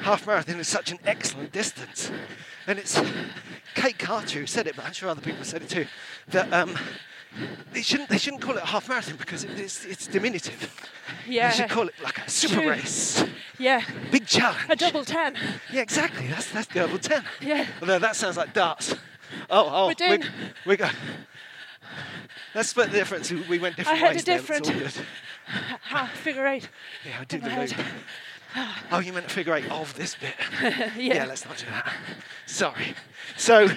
half 0.00 0.26
marathon 0.26 0.60
is 0.60 0.68
such 0.68 0.90
an 0.90 0.98
excellent 1.06 1.52
distance, 1.52 2.10
and 2.66 2.78
it's 2.78 3.00
Kate 3.74 3.98
Carter 3.98 4.40
who 4.40 4.46
said 4.46 4.66
it, 4.66 4.76
but 4.76 4.84
I'm 4.84 4.92
sure 4.92 5.08
other 5.08 5.20
people 5.22 5.44
said 5.44 5.62
it 5.62 5.68
too, 5.68 5.86
that 6.28 6.52
um, 6.52 6.78
they 7.72 7.82
shouldn't 7.82 8.08
they 8.08 8.18
shouldn't 8.18 8.42
call 8.42 8.56
it 8.56 8.62
a 8.62 8.66
half 8.66 8.88
marathon 8.88 9.16
because 9.16 9.44
it, 9.44 9.58
it's, 9.58 9.84
it's 9.84 10.06
diminutive. 10.06 10.70
Yeah. 11.26 11.48
You 11.50 11.54
should 11.56 11.70
call 11.70 11.88
it 11.88 11.94
like 12.02 12.18
a 12.18 12.30
super 12.30 12.56
True. 12.56 12.70
race, 12.70 13.24
Yeah. 13.58 13.82
big 14.10 14.26
challenge. 14.26 14.60
A 14.68 14.76
double 14.76 15.04
ten. 15.04 15.36
Yeah, 15.72 15.82
exactly. 15.82 16.26
That's 16.28 16.50
that's 16.50 16.66
double 16.68 16.98
ten. 16.98 17.24
Yeah. 17.40 17.66
Although 17.80 17.98
that 17.98 18.16
sounds 18.16 18.36
like 18.36 18.52
darts. 18.52 18.94
Oh, 19.50 19.68
oh, 19.70 19.86
We're 19.88 19.94
doing- 19.94 20.24
we 20.64 20.76
go. 20.76 20.88
Let's 22.54 22.68
split 22.68 22.90
the 22.92 22.98
difference. 22.98 23.30
We- 23.32 23.40
We 23.48 23.58
went 23.58 23.76
different 23.76 23.98
had 23.98 24.12
a 24.12 24.14
ways 24.14 24.24
there. 24.24 24.38
It's 24.38 24.50
all 24.50 24.58
different-. 24.60 25.02
Ha, 25.46 26.10
figure 26.14 26.46
eight. 26.46 26.68
Yeah, 27.04 27.18
I 27.20 27.24
did 27.24 27.42
the 27.42 27.50
loop. 27.50 27.72
Oh, 28.92 29.00
you 29.00 29.12
meant 29.12 29.28
to 29.28 29.34
figure 29.34 29.54
eight 29.54 29.70
of 29.70 29.92
this 29.94 30.14
bit. 30.14 30.34
Yeah. 30.62 30.90
yeah, 30.96 31.24
let's 31.26 31.44
not 31.44 31.58
do 31.58 31.66
that. 31.66 31.92
Sorry. 32.46 32.94
So, 33.36 33.68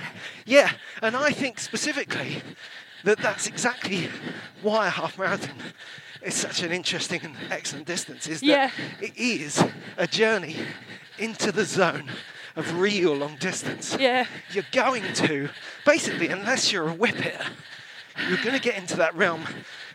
yeah, 0.46 0.72
and 1.02 1.16
I 1.16 1.32
think 1.32 1.60
specifically 1.60 2.42
that 3.08 3.20
that's 3.20 3.48
exactly 3.48 4.10
why 4.62 4.88
a 4.88 4.90
half 4.90 5.18
marathon 5.18 5.56
is 6.22 6.34
such 6.36 6.62
an 6.62 6.74
interesting 6.74 7.22
and 7.24 7.36
excellent 7.50 7.86
distance. 7.86 8.28
Is 8.28 8.42
that 8.42 8.46
Yeah. 8.48 8.70
it 9.00 9.14
is 9.16 9.64
a 9.96 10.06
journey 10.08 10.58
into 11.18 11.54
the 11.54 11.64
zone 11.64 12.12
of 12.58 12.78
real 12.78 13.14
long 13.16 13.38
distance. 13.38 13.96
Yeah. 13.98 14.26
You're 14.52 14.66
going 14.74 15.04
to 15.14 15.48
basically, 15.86 16.28
unless 16.28 16.72
you're 16.74 16.90
a 16.90 16.94
whippet, 16.94 17.40
you're 18.28 18.44
going 18.44 18.56
to 18.56 18.62
get 18.62 18.76
into 18.78 18.98
that 18.98 19.16
realm 19.16 19.46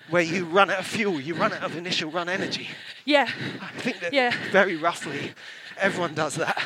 where 0.09 0.23
you 0.23 0.47
run 0.47 0.71
out 0.71 0.79
of 0.79 0.87
fuel, 0.87 1.21
you 1.21 1.35
run 1.35 1.53
out 1.53 1.63
of 1.65 1.77
initial 1.77 2.11
run 2.11 2.31
energy. 2.31 2.69
Yeah. 3.05 3.29
I 3.61 3.69
think 3.81 4.01
that 4.01 4.15
Yeah. 4.15 4.33
very 4.51 4.77
roughly 4.77 5.35
everyone 5.77 6.15
does 6.15 6.37
that 6.37 6.57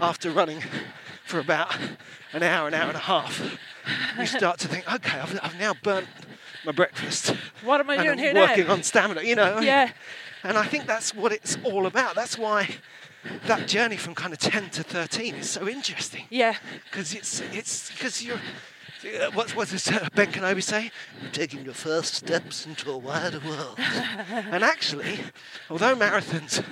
after 0.00 0.30
running 0.30 0.62
for 1.26 1.38
about 1.38 1.76
an 2.32 2.42
hour, 2.42 2.66
an 2.68 2.72
hour 2.72 2.88
and 2.88 2.96
a 2.96 3.00
half. 3.00 3.58
You 4.18 4.26
start 4.26 4.58
to 4.60 4.68
think, 4.68 4.92
okay, 4.92 5.18
I've, 5.18 5.38
I've 5.42 5.58
now 5.58 5.74
burnt 5.82 6.08
my 6.64 6.72
breakfast. 6.72 7.34
What 7.64 7.78
am 7.80 7.90
I 7.90 7.96
doing 7.96 8.10
I'm 8.10 8.18
here 8.18 8.32
now? 8.32 8.40
working 8.40 8.68
on 8.68 8.82
stamina, 8.82 9.22
you 9.22 9.36
know. 9.36 9.60
Yeah. 9.60 9.92
And 10.42 10.58
I 10.58 10.64
think 10.66 10.86
that's 10.86 11.14
what 11.14 11.32
it's 11.32 11.56
all 11.62 11.86
about. 11.86 12.16
That's 12.16 12.36
why 12.36 12.68
that 13.46 13.68
journey 13.68 13.96
from 13.96 14.16
kind 14.16 14.32
of 14.32 14.40
10 14.40 14.70
to 14.70 14.82
13 14.82 15.36
is 15.36 15.50
so 15.50 15.68
interesting. 15.68 16.24
Yeah. 16.28 16.56
Because 16.90 17.14
it's 17.14 17.40
it's 17.52 17.92
because 17.92 18.22
you're. 18.24 18.40
Uh, 19.04 19.30
what, 19.32 19.48
does 19.68 19.88
uh, 19.88 20.08
Ben 20.14 20.28
Kenobi 20.28 20.62
say? 20.62 20.92
You're 21.20 21.32
taking 21.32 21.64
your 21.64 21.74
first 21.74 22.14
steps 22.14 22.66
into 22.66 22.90
a 22.90 22.98
wider 22.98 23.40
world. 23.40 23.76
and 23.78 24.62
actually, 24.62 25.18
although 25.68 25.96
marathons 25.96 26.64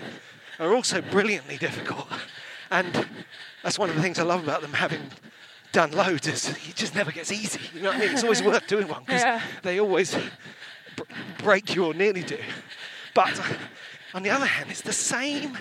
are 0.60 0.72
also 0.72 1.00
brilliantly 1.00 1.56
difficult, 1.56 2.06
and 2.70 3.08
that's 3.64 3.80
one 3.80 3.90
of 3.90 3.96
the 3.96 4.02
things 4.02 4.20
I 4.20 4.22
love 4.22 4.44
about 4.44 4.62
them 4.62 4.74
having 4.74 5.02
done 5.72 5.92
loads 5.92 6.26
is 6.26 6.48
it 6.48 6.74
just 6.74 6.94
never 6.94 7.12
gets 7.12 7.30
easy. 7.32 7.60
You 7.74 7.82
know 7.82 7.88
what 7.90 7.96
I 7.96 8.00
mean? 8.00 8.10
It's 8.10 8.22
always 8.22 8.42
worth 8.42 8.66
doing 8.66 8.88
one 8.88 9.02
because 9.04 9.22
Yeah. 9.22 9.40
they 9.62 9.78
always 9.80 10.16
br- 10.96 11.02
break 11.38 11.74
you 11.74 11.84
or 11.86 11.94
nearly 11.94 12.22
do. 12.22 12.38
But 13.14 13.40
on 14.14 14.22
the 14.22 14.30
other 14.30 14.46
hand, 14.46 14.70
it's 14.70 14.80
the 14.82 14.92
same. 14.92 15.56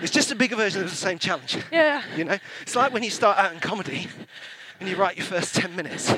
It's 0.00 0.12
just 0.12 0.30
a 0.30 0.34
bigger 0.34 0.56
version 0.56 0.82
of 0.82 0.90
the 0.90 0.96
same 0.96 1.18
challenge. 1.18 1.58
Yeah. 1.72 2.02
You 2.16 2.24
know, 2.24 2.38
it's 2.62 2.74
like 2.76 2.92
when 2.92 3.02
you 3.02 3.10
start 3.10 3.38
out 3.38 3.52
in 3.52 3.60
comedy 3.60 4.08
and 4.84 4.90
you 4.90 4.96
write 4.98 5.16
your 5.16 5.24
first 5.24 5.54
10 5.54 5.74
minutes. 5.74 6.14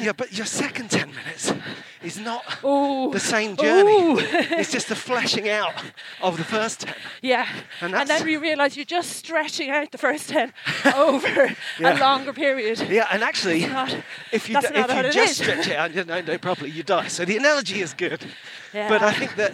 Yeah, 0.00 0.12
but 0.12 0.32
your 0.32 0.46
second 0.46 0.88
10 0.88 1.10
minutes 1.10 1.52
is 2.00 2.16
not 2.16 2.44
Ooh. 2.64 3.10
the 3.12 3.18
same 3.18 3.56
journey. 3.56 4.22
It's 4.60 4.70
just 4.70 4.88
the 4.88 4.94
fleshing 4.94 5.48
out 5.48 5.74
of 6.22 6.36
the 6.36 6.44
first 6.44 6.80
10. 6.82 6.94
Yeah. 7.22 7.44
And 7.80 7.92
And, 7.92 8.08
then 8.08 8.24
we 8.24 8.36
realise 8.36 8.76
you're 8.76 8.84
just 8.84 9.10
stretching 9.16 9.70
out 9.70 9.90
the 9.90 9.98
first 9.98 10.28
10 10.28 10.52
over 10.94 11.56
Yeah. 11.80 11.98
a 11.98 11.98
longer 11.98 12.32
period. 12.32 12.78
Yeah, 12.88 13.08
and 13.10 13.24
actually, 13.24 13.66
not- 13.66 13.96
if 14.30 14.48
you 14.48 14.58
if 14.58 15.06
you 15.06 15.12
just 15.12 15.42
stretch 15.42 15.66
it 15.66 15.76
out 15.76 15.86
and 15.86 15.94
you 15.96 16.04
don't 16.04 16.24
do 16.26 16.32
it 16.32 16.40
properly, 16.40 16.70
you 16.70 16.84
die. 16.84 17.08
So 17.08 17.24
the 17.24 17.36
analogy 17.36 17.80
is 17.80 17.94
good, 17.94 18.24
Yeah. 18.72 18.88
but 18.88 19.02
I 19.02 19.12
think 19.12 19.34
that 19.36 19.52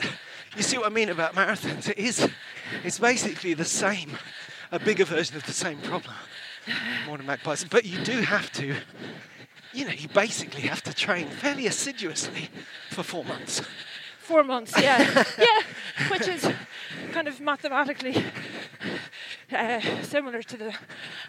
you 0.55 0.63
see 0.63 0.77
what 0.77 0.87
I 0.93 0.95
mean 0.95 1.09
about 1.09 1.35
marathons. 1.35 1.89
It 1.89 1.99
is, 1.99 2.29
it's 2.85 2.99
basically 2.99 3.55
the 3.55 3.65
same, 3.65 4.19
a 4.71 4.79
bigger 4.79 5.07
version 5.07 5.37
of 5.37 5.45
the 5.45 5.53
same 5.55 5.79
problem. 5.79 6.15
More 7.07 7.17
than 7.17 7.27
magpies, 7.27 7.65
but 7.65 7.85
you 7.85 8.03
do 8.05 8.21
have 8.21 8.51
to. 8.53 8.75
You 9.73 9.85
know, 9.85 9.93
you 9.93 10.09
basically 10.09 10.63
have 10.63 10.83
to 10.85 10.95
train 10.95 11.29
fairly 11.29 11.67
assiduously 11.67 12.49
for 12.91 13.03
four 13.03 13.25
months. 13.25 13.63
Four 14.19 14.43
months, 14.45 14.73
yeah. 14.81 15.25
yeah, 15.39 16.09
which 16.11 16.27
is 16.29 16.51
kind 17.13 17.29
of 17.29 17.41
mathematically 17.41 18.25
uh, 19.53 19.81
similar 20.03 20.43
to 20.43 20.57
the 20.57 20.75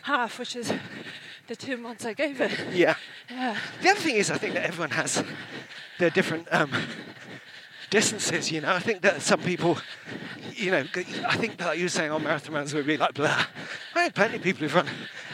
half, 0.03 0.39
which 0.39 0.55
is 0.55 0.73
the 1.47 1.55
two 1.55 1.77
months 1.77 2.05
I 2.05 2.13
gave 2.13 2.41
it. 2.41 2.51
Yeah. 2.71 2.95
Yeah. 3.29 3.57
The 3.81 3.89
other 3.89 3.99
thing 3.99 4.15
is, 4.15 4.29
I 4.31 4.37
think 4.37 4.53
that 4.53 4.65
everyone 4.65 4.91
has 4.91 5.23
their 5.97 6.09
different 6.09 6.47
um, 6.51 6.71
distances. 7.89 8.51
You 8.51 8.61
know, 8.61 8.73
I 8.73 8.79
think 8.79 9.01
that 9.01 9.21
some 9.21 9.41
people, 9.41 9.77
you 10.53 10.71
know, 10.71 10.83
I 11.27 11.35
think 11.37 11.57
that 11.57 11.77
you 11.77 11.85
were 11.85 11.89
saying, 11.89 12.11
"Oh, 12.11 12.19
marathon 12.19 12.53
runners 12.55 12.73
would 12.73 12.85
be 12.87 12.97
like 12.97 13.13
blah." 13.13 13.45
I 13.95 14.03
had 14.03 14.15
plenty 14.15 14.37
of 14.37 14.43
people 14.43 14.61
who've 14.61 14.75
run 14.75 14.87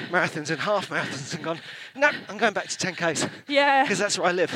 marathons 0.10 0.50
and 0.50 0.60
half 0.60 0.90
marathons 0.90 1.34
and 1.36 1.44
gone, 1.44 1.60
"No, 1.96 2.10
I'm 2.30 2.38
going 2.38 2.54
back 2.54 2.68
to 2.68 2.78
10k's 2.78 3.28
Yeah. 3.48 3.84
because 3.84 4.00
that's 4.00 4.18
where 4.18 4.28
I 4.30 4.32
live." 4.32 4.54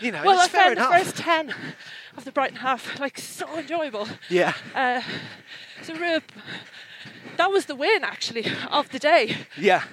You 0.00 0.12
know, 0.12 0.22
Well, 0.24 0.38
I 0.40 0.44
it's 0.44 0.52
fair 0.52 0.64
found 0.74 0.76
the 0.76 0.80
enough. 0.88 1.04
first 1.04 1.16
10 1.16 1.54
of 2.16 2.24
the 2.24 2.32
Brighton 2.32 2.56
half 2.58 2.98
like 2.98 3.18
so 3.18 3.58
enjoyable. 3.58 4.08
Yeah, 4.28 4.52
Uh, 4.74 5.00
it's 5.78 5.88
a 5.88 5.94
real. 5.94 6.20
That 7.36 7.50
was 7.50 7.66
the 7.66 7.74
win 7.74 8.04
actually 8.04 8.46
of 8.70 8.90
the 8.90 8.98
day. 8.98 9.36
yeah, 9.56 9.84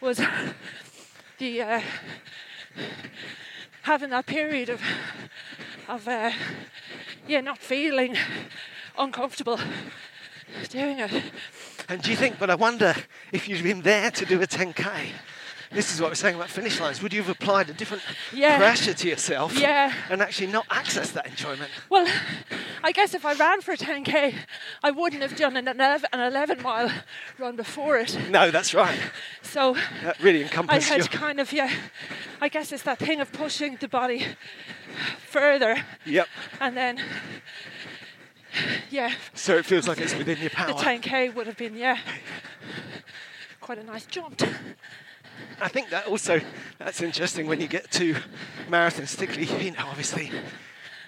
was 0.00 0.20
the 1.38 1.62
uh, 1.62 1.80
having 3.82 4.10
that 4.10 4.26
period 4.26 4.68
of 4.68 4.80
of 5.90 6.06
uh, 6.06 6.30
yeah 7.26 7.40
not 7.40 7.58
feeling 7.58 8.16
uncomfortable 8.96 9.58
doing 10.68 11.00
it. 11.00 11.10
And 11.88 12.00
do 12.00 12.10
you 12.10 12.16
think? 12.16 12.38
But 12.38 12.48
I 12.48 12.54
wonder 12.54 12.94
if 13.32 13.48
you'd 13.48 13.64
been 13.64 13.82
there 13.82 14.12
to 14.12 14.24
do 14.24 14.40
a 14.40 14.46
10k. 14.46 15.08
This 15.72 15.94
is 15.94 16.00
what 16.00 16.10
we're 16.10 16.16
saying 16.16 16.34
about 16.34 16.50
finish 16.50 16.80
lines. 16.80 17.00
Would 17.00 17.12
you 17.12 17.22
have 17.22 17.30
applied 17.30 17.70
a 17.70 17.72
different 17.72 18.02
Yeah. 18.32 18.58
pressure 18.58 18.92
to 18.92 19.08
yourself? 19.08 19.54
Yeah. 19.56 19.94
And 20.08 20.20
actually 20.20 20.48
not 20.48 20.66
access 20.68 21.12
that 21.12 21.26
enjoyment? 21.28 21.70
Well, 21.88 22.08
I 22.82 22.90
guess 22.90 23.14
if 23.14 23.24
I 23.24 23.34
ran 23.34 23.60
for 23.60 23.70
a 23.72 23.76
10k, 23.76 24.34
I 24.82 24.90
wouldn't 24.90 25.22
have 25.22 25.36
done 25.36 25.56
an 25.56 25.68
11, 25.68 26.08
an 26.12 26.20
11 26.20 26.60
mile 26.62 26.90
run 27.38 27.54
before 27.54 27.98
it. 27.98 28.18
No, 28.30 28.50
that's 28.50 28.74
right. 28.74 28.98
So 29.42 29.76
That 30.02 30.18
really 30.20 30.42
encompasses. 30.42 30.90
I 30.90 30.94
had 30.96 31.10
kind 31.12 31.38
of 31.38 31.52
yeah. 31.52 31.72
I 32.40 32.48
guess 32.48 32.72
it's 32.72 32.82
that 32.82 32.98
thing 32.98 33.20
of 33.20 33.30
pushing 33.32 33.76
the 33.76 33.86
body 33.88 34.26
further 35.28 35.84
Yep. 36.04 36.26
and 36.60 36.76
then 36.76 37.00
yeah 38.90 39.12
So 39.34 39.56
it 39.56 39.64
feels 39.66 39.86
like 39.86 39.98
it's 40.00 40.16
within 40.16 40.38
your 40.38 40.50
power. 40.50 40.66
The 40.68 40.74
10k 40.74 41.32
would 41.34 41.46
have 41.46 41.56
been, 41.56 41.76
yeah, 41.76 41.98
quite 43.60 43.78
a 43.78 43.84
nice 43.84 44.06
jump. 44.06 44.42
I 45.60 45.68
think 45.68 45.90
that 45.90 46.06
also 46.06 46.40
that's 46.78 47.02
interesting 47.02 47.46
when 47.46 47.60
you 47.60 47.68
get 47.68 47.90
to 47.92 48.14
marathons, 48.68 49.16
particularly, 49.16 49.64
you 49.64 49.72
know, 49.72 49.86
obviously 49.86 50.30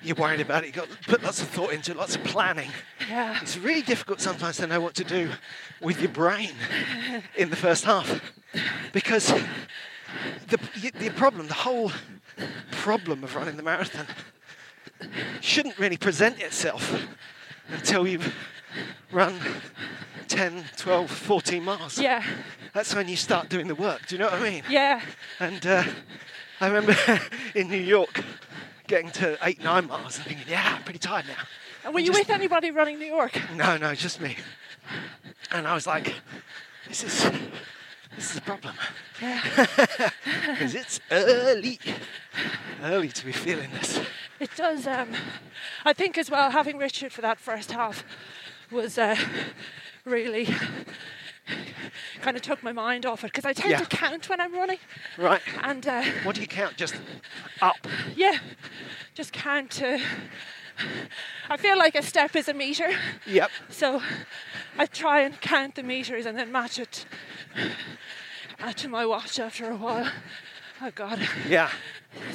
you're 0.03 0.17
worried 0.17 0.41
about 0.41 0.65
it, 0.65 0.67
you've 0.67 0.77
got 0.77 0.91
to 0.91 1.09
put 1.09 1.23
lots 1.23 1.41
of 1.41 1.49
thought 1.49 1.73
into 1.73 1.93
it, 1.93 1.97
lots 1.97 2.17
of 2.17 2.25
planning. 2.25 2.71
Yeah. 3.09 3.39
It's 3.41 3.57
really 3.57 3.83
difficult 3.83 4.21
sometimes 4.21 4.57
to 4.57 4.67
know 4.67 4.81
what 4.81 4.95
to 4.95 5.05
do 5.05 5.31
with 5.81 6.01
your 6.01 6.11
brain 6.11 6.51
in 7.37 7.51
the 7.51 7.57
first 7.57 7.85
half. 7.85 8.21
Because 8.93 9.33
the, 10.49 10.59
the 10.99 11.11
problem, 11.11 11.47
the 11.47 11.55
whole 11.55 11.93
problem 12.73 13.23
of 13.25 13.35
running 13.37 13.57
the 13.57 13.63
marathon 13.63 14.07
shouldn't 15.41 15.79
really 15.79 15.97
present 15.97 16.41
itself 16.41 17.07
until 17.69 18.07
you've 18.07 18.35
run 19.11 19.35
10, 20.29 20.65
12, 20.77 21.11
14 21.11 21.63
miles. 21.63 21.99
Yeah, 21.99 22.25
That's 22.73 22.95
when 22.95 23.09
you 23.09 23.17
start 23.17 23.49
doing 23.49 23.69
the 23.69 23.75
work. 23.75 24.07
Do 24.07 24.15
you 24.15 24.19
know 24.21 24.27
what 24.31 24.41
I 24.41 24.51
mean? 24.51 24.63
yeah, 24.71 25.01
And 25.41 25.65
uh, 25.67 25.85
I 26.61 26.67
remember 26.69 26.97
in 27.55 27.69
New 27.69 27.77
York 27.81 28.25
getting 28.87 29.11
to 29.13 29.39
eight, 29.43 29.63
nine 29.63 29.87
miles 29.87 30.17
and 30.17 30.27
thinking, 30.27 30.47
yeah, 30.49 30.75
I'm 30.77 30.83
pretty 30.85 30.99
tired 30.99 31.27
now. 31.27 31.43
And 31.85 31.93
were 31.95 32.01
you 32.01 32.07
Just- 32.13 32.21
with 32.21 32.31
anybody 32.31 32.71
running 32.71 32.99
New 32.99 33.07
York? 33.07 33.39
No, 33.57 33.77
no, 33.77 33.95
just 33.95 34.21
me. 34.21 34.37
And 35.51 35.67
I 35.67 35.75
was 35.75 35.87
like, 35.87 36.15
this 36.89 37.05
is 37.05 37.31
this 38.17 38.31
is 38.33 38.37
a 38.39 38.41
problem. 38.43 38.75
Yeah. 39.21 39.41
Because 40.53 40.75
it's 40.75 41.01
early. 41.11 41.79
Early 42.83 43.09
to 43.09 43.25
be 43.25 43.33
feeling 43.33 43.71
this. 43.71 44.01
It 44.41 44.51
does. 44.57 44.87
Um, 44.87 45.09
I 45.85 45.93
think 45.93 46.19
as 46.19 46.31
well, 46.31 46.51
having 46.51 46.77
Richard 46.79 47.13
for 47.13 47.23
that 47.23 47.39
first 47.39 47.71
half 47.73 48.05
was 48.73 48.99
uh, 48.99 49.17
really 50.05 50.49
kind 52.23 52.37
of 52.37 52.43
took 52.43 52.63
my 52.63 52.73
mind 52.73 53.05
off 53.07 53.25
it 53.25 53.29
because 53.33 53.45
I 53.45 53.53
tend 53.53 53.71
Yeah. 53.71 53.79
to 53.79 53.87
count 53.87 54.29
when 54.29 54.41
I'm 54.41 54.55
running, 54.55 54.79
Right. 55.19 55.43
and 55.63 55.87
uh, 55.87 56.03
What 56.25 56.35
do 56.37 56.41
you 56.41 56.47
count? 56.47 56.77
Just 56.77 56.95
up. 57.61 57.77
yeah, 58.17 58.39
just 59.15 59.33
count 59.33 59.71
to. 59.73 60.01
I 61.51 61.57
feel 61.59 61.77
like 61.77 61.95
a 61.95 62.03
step 62.03 62.35
is 62.35 62.49
a 62.49 62.55
meter, 62.55 62.91
Yep. 63.27 63.51
so 63.69 64.01
I 64.79 64.87
try 64.87 65.21
and 65.21 65.39
count 65.41 65.75
the 65.75 65.83
meters 65.83 66.27
and 66.27 66.39
then 66.39 66.51
match 66.51 66.79
it 66.79 67.05
uh, 68.61 68.73
to 68.73 68.89
my 68.89 69.05
watch 69.05 69.39
after 69.39 69.71
a 69.71 69.77
while. 69.77 70.11
Oh 70.81 70.91
God, 70.95 71.21
Yeah. 71.49 71.71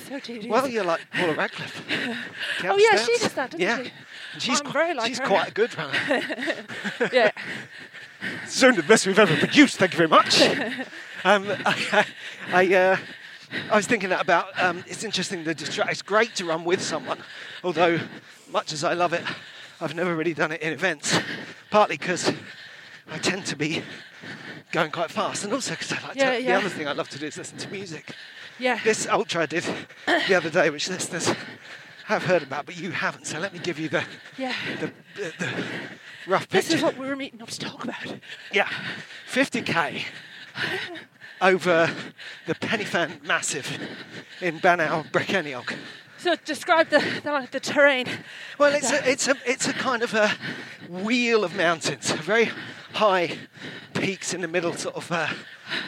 so 0.08 0.20
tedious. 0.20 0.48
Well, 0.52 0.68
you're 0.68 0.84
like 0.84 1.02
Paula 1.12 1.34
Radcliffe. 1.34 1.82
Oh, 2.64 2.78
yeah, 2.78 2.98
she 2.98 3.18
does 3.18 3.34
that, 3.34 3.52
doesn't 3.52 3.60
yeah. 3.60 3.84
she? 3.84 3.92
She's, 4.40 4.62
I'm 4.62 4.72
very 4.72 4.94
like 4.94 5.08
she's 5.08 5.20
her. 5.20 5.26
quite 5.26 5.48
a 5.50 5.52
good 5.52 5.76
runner. 5.78 5.94
yeah, 7.14 7.32
Certainly 8.48 8.82
the 8.82 8.88
best 8.88 9.06
we've 9.08 9.20
ever 9.20 9.36
produced. 9.38 9.78
Thank 9.78 9.94
you 9.94 9.98
very 9.98 10.10
much. 10.10 10.42
um, 11.24 11.46
I, 11.66 12.06
I, 12.52 12.74
uh, 12.76 12.98
I 13.72 13.76
was 13.76 13.88
thinking 13.88 14.10
that 14.10 14.22
about. 14.22 14.48
Um, 14.62 14.84
it's 14.88 15.04
interesting. 15.04 15.44
The 15.44 15.56
distra- 15.56 15.90
It's 15.90 16.02
great 16.02 16.36
to 16.36 16.46
run 16.46 16.64
with 16.64 16.82
someone, 16.82 17.20
although 17.64 18.00
much 18.52 18.74
as 18.74 18.84
I 18.84 18.94
love 18.94 19.14
it, 19.14 19.24
I've 19.80 19.96
never 19.96 20.16
really 20.16 20.34
done 20.34 20.52
it 20.52 20.62
in 20.62 20.74
events. 20.74 21.18
Partly 21.70 21.98
because 21.98 22.32
I 23.12 23.18
tend 23.20 23.46
to 23.48 23.56
be 23.56 23.84
going 24.72 24.92
quite 24.92 25.12
fast, 25.12 25.44
and 25.44 25.54
also 25.54 25.72
because 25.72 25.92
I 25.94 26.08
like 26.08 26.16
Yeah, 26.16 26.32
to. 26.32 26.42
yeah. 26.42 26.52
The 26.54 26.66
other 26.66 26.70
thing 26.70 26.88
I 26.88 26.94
love 26.94 27.10
to 27.10 27.20
do 27.20 27.28
is 27.28 27.38
listen 27.38 27.58
to 27.60 27.70
music. 27.70 28.12
yeah. 28.60 28.80
This 28.84 29.08
ultra 29.08 29.44
I 29.44 29.46
did 29.46 29.64
the 30.28 30.36
other 30.36 30.50
day, 30.50 30.70
which 30.70 30.90
listeners 30.90 31.32
have 32.08 32.24
heard 32.24 32.42
about, 32.42 32.66
but 32.66 32.78
you 32.78 32.92
haven't. 32.92 33.26
So 33.28 33.38
let 33.40 33.52
me 33.54 33.60
give 33.60 33.78
you 33.80 33.90
the 33.90 34.04
Yeah. 34.38 34.54
the, 34.80 34.88
the, 35.16 35.34
the 35.40 35.54
rough 36.26 36.48
This 36.48 36.66
picture. 36.70 36.78
is 36.78 36.84
what 36.84 36.98
we 36.98 37.06
were 37.08 37.16
meeting 37.18 37.42
up 37.42 37.50
to 37.50 37.60
talk 37.60 37.84
about. 37.84 38.16
Yeah, 38.54 38.70
50k 39.30 40.04
over 41.42 41.90
the 42.46 42.56
Pen 42.56 42.80
y 42.80 42.86
Fan 42.86 43.20
Massive 43.26 43.68
in 44.42 44.60
Bannau 44.60 45.04
Brycheiniog. 45.12 45.76
So 46.18 46.36
describe 46.46 46.90
the, 46.90 47.00
the, 47.24 47.48
the 47.52 47.60
terrain. 47.60 48.08
Well, 48.58 48.74
it's 48.74 48.92
a, 48.92 49.08
it's 49.10 49.28
a 49.28 49.36
it's 49.46 49.68
a 49.68 49.74
kind 49.74 50.02
of 50.02 50.14
a 50.14 50.32
wheel 50.90 51.44
of 51.44 51.56
mountains, 51.56 52.10
very 52.12 52.50
high 52.94 53.38
peaks 53.94 54.34
in 54.34 54.42
the 54.42 54.48
middle, 54.48 54.74
sort 54.74 54.96
of. 54.96 55.12
Uh, 55.12 55.28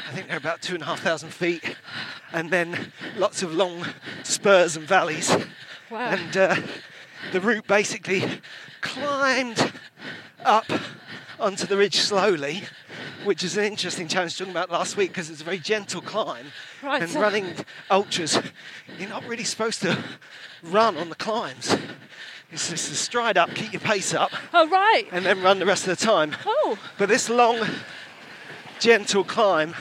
I 0.08 0.12
think 0.12 0.28
they're 0.28 0.38
about 0.38 0.62
two 0.62 0.74
and 0.76 0.84
a 0.84 0.86
half 0.86 1.00
thousand 1.00 1.30
feet, 1.34 1.64
and 2.34 2.52
then 2.52 2.92
lots 3.18 3.42
of 3.42 3.54
long 3.56 3.86
spurs 4.24 4.76
and 4.76 4.86
valleys. 4.86 5.36
Wow. 5.90 6.12
And 6.12 6.38
uh, 6.38 6.56
the 7.32 7.42
route 7.42 7.68
basically 7.68 8.24
climbed 8.82 9.72
up 10.44 10.66
onto 11.40 11.66
the 11.66 11.78
ridge 11.78 11.98
slowly, 11.98 12.64
which 13.24 13.44
is 13.44 13.58
an 13.58 13.66
interesting 13.66 14.08
challenge 14.08 14.38
talking 14.38 14.52
about 14.52 14.70
last 14.70 14.98
week 14.98 15.10
because 15.12 15.30
it's 15.30 15.42
a 15.42 15.44
very 15.44 15.60
gentle 15.60 16.02
climb. 16.02 16.46
Right, 16.84 17.02
and 17.02 17.14
running 17.16 17.54
ultras, 17.90 18.40
you're 19.00 19.10
not 19.10 19.26
really 19.26 19.44
supposed 19.44 19.82
to 19.82 19.98
run 20.64 20.98
on 20.98 21.10
the 21.10 21.16
climbs. 21.16 21.76
It's 22.52 22.70
just 22.70 22.90
to 22.90 22.96
stride 22.96 23.38
up, 23.38 23.54
keep 23.54 23.74
your 23.74 23.80
pace 23.80 24.14
up, 24.14 24.32
Oh 24.54 24.68
right. 24.70 25.06
and 25.12 25.26
then 25.26 25.42
run 25.42 25.60
the 25.60 25.66
rest 25.66 25.88
of 25.88 25.98
the 25.98 26.06
time. 26.06 26.36
Oh. 26.46 26.80
But 26.98 27.10
this 27.10 27.30
long, 27.30 27.60
gentle 28.80 29.24
climb, 29.24 29.76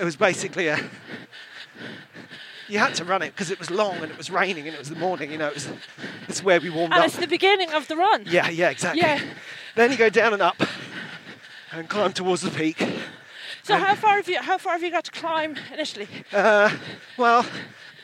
it 0.00 0.04
was 0.04 0.16
basically 0.16 0.68
a. 0.68 0.78
You 2.68 2.78
had 2.78 2.94
to 2.96 3.04
run 3.04 3.22
it 3.22 3.30
because 3.34 3.50
it 3.50 3.58
was 3.58 3.70
long 3.70 3.96
and 3.98 4.10
it 4.10 4.16
was 4.18 4.30
raining 4.30 4.66
and 4.66 4.74
it 4.74 4.78
was 4.78 4.88
the 4.88 4.96
morning. 4.96 5.30
You 5.30 5.38
know, 5.38 5.48
it 5.48 5.54
was. 5.54 5.68
It's 6.28 6.42
where 6.42 6.60
we 6.60 6.70
warmed 6.70 6.94
And 6.94 7.00
up. 7.02 7.06
it's 7.08 7.16
the 7.18 7.26
beginning 7.26 7.70
of 7.72 7.86
the 7.88 7.96
run. 7.96 8.24
Yeah, 8.26 8.48
yeah, 8.48 8.70
exactly. 8.70 9.02
Yeah. 9.02 9.20
Then 9.74 9.90
you 9.90 9.96
go 9.96 10.08
down 10.08 10.32
and 10.32 10.40
up, 10.42 10.56
and 11.72 11.88
climb 11.88 12.12
towards 12.12 12.42
the 12.42 12.50
peak. 12.50 12.82
So 13.64 13.76
how 13.76 13.94
far 13.94 14.16
have 14.16 14.28
you 14.28 14.38
how 14.40 14.58
far 14.58 14.72
have 14.74 14.82
you 14.82 14.90
got 14.90 15.04
to 15.04 15.10
climb 15.10 15.56
initially? 15.72 16.08
Uh, 16.32 16.70
well, 17.18 17.44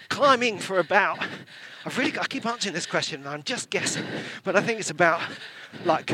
climbing 0.09 0.59
for 0.59 0.79
about 0.79 1.19
I've 1.85 1.97
really 1.97 2.11
got, 2.11 2.25
I 2.25 2.27
keep 2.29 2.45
answering 2.45 2.75
this 2.75 2.87
question 2.87 3.21
and 3.21 3.29
I'm 3.29 3.43
just 3.43 3.71
guessing, 3.71 4.05
but 4.45 4.55
I 4.57 4.61
think 4.61 4.81
it's 4.81 4.91
about 4.91 5.21
like 5.85 6.13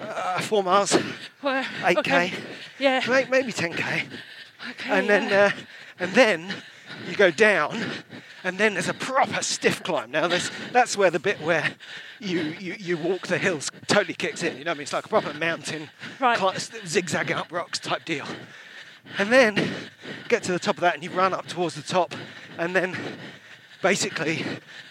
uh, 0.00 0.40
four 0.40 0.62
miles, 0.62 0.92
Where? 1.40 1.64
8k, 1.82 1.98
Okay. 1.98 2.32
Yeah. 2.78 3.24
maybe 3.30 3.52
10k, 3.52 4.04
Okay, 4.70 4.90
and 4.90 5.08
then 5.08 5.32
uh, 5.32 5.50
and 5.98 6.12
then 6.12 6.54
you 7.08 7.16
go 7.16 7.30
down, 7.30 7.78
and 8.44 8.58
then 8.58 8.74
there's 8.74 8.88
a 8.88 8.94
proper 8.94 9.42
stiff 9.42 9.82
climb. 9.82 10.10
Now 10.10 10.28
that's 10.28 10.96
where 10.96 11.10
the 11.10 11.18
bit 11.18 11.40
where 11.40 11.72
you, 12.20 12.40
you, 12.58 12.76
you 12.78 12.96
walk 12.96 13.26
the 13.26 13.38
hills 13.38 13.70
totally 13.86 14.14
kicks 14.14 14.42
in. 14.42 14.56
You 14.56 14.64
know 14.64 14.70
what 14.70 14.76
I 14.76 14.78
mean? 14.78 14.82
It's 14.82 14.92
like 14.92 15.06
a 15.06 15.08
proper 15.08 15.34
mountain, 15.34 15.90
Right. 16.20 16.38
zigzagging 16.86 17.36
up 17.36 17.52
rocks 17.52 17.78
type 17.78 18.04
deal. 18.04 18.26
And 19.18 19.32
then 19.32 19.70
get 20.28 20.42
to 20.44 20.52
the 20.52 20.58
top 20.58 20.76
of 20.76 20.80
that, 20.80 20.94
and 20.94 21.04
you 21.04 21.10
run 21.10 21.32
up 21.32 21.46
towards 21.46 21.74
the 21.74 21.82
top, 21.82 22.14
and 22.58 22.74
then 22.74 22.96
basically 23.82 24.44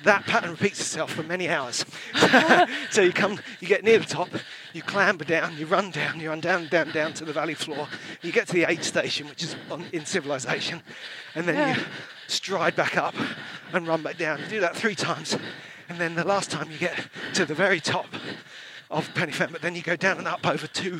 that 0.03 0.25
pattern 0.25 0.51
repeats 0.51 0.79
itself 0.79 1.11
for 1.11 1.23
many 1.23 1.49
hours. 1.49 1.85
so 2.91 3.01
you 3.01 3.11
come, 3.11 3.39
you 3.59 3.67
get 3.67 3.83
near 3.83 3.99
the 3.99 4.05
top, 4.05 4.29
you 4.75 4.81
clamber 4.83 5.23
down, 5.23 5.57
you 5.57 5.65
run 5.65 5.89
down, 5.89 6.19
you 6.19 6.29
run 6.29 6.41
down, 6.41 6.67
down, 6.67 6.91
down 6.91 7.13
to 7.13 7.23
the 7.23 7.31
valley 7.31 7.53
floor. 7.53 7.87
You 8.21 8.33
get 8.33 8.47
to 8.47 8.53
the 8.53 8.65
aid 8.65 8.83
station, 8.83 9.27
which 9.29 9.41
is 9.41 9.55
on, 9.71 9.85
in 9.93 10.05
civilization, 10.05 10.83
and 11.33 11.47
then 11.47 11.55
Yeah. 11.55 11.77
you 11.77 11.83
stride 12.27 12.75
back 12.75 12.97
up 12.97 13.15
and 13.71 13.87
run 13.87 14.03
back 14.03 14.17
down. 14.17 14.39
You 14.41 14.47
do 14.47 14.59
that 14.59 14.75
three 14.75 14.93
times, 14.95 15.37
and 15.87 15.97
then 15.97 16.15
the 16.15 16.25
last 16.25 16.51
time 16.51 16.69
you 16.69 16.77
get 16.77 17.07
to 17.35 17.45
the 17.45 17.55
very 17.55 17.79
top 17.79 18.07
of 18.91 19.13
Pen 19.15 19.29
y 19.29 19.33
Fan, 19.33 19.49
but 19.51 19.61
then 19.61 19.75
you 19.75 19.81
go 19.81 19.95
down 19.95 20.17
and 20.17 20.27
up 20.27 20.45
over 20.45 20.67
two 20.67 20.99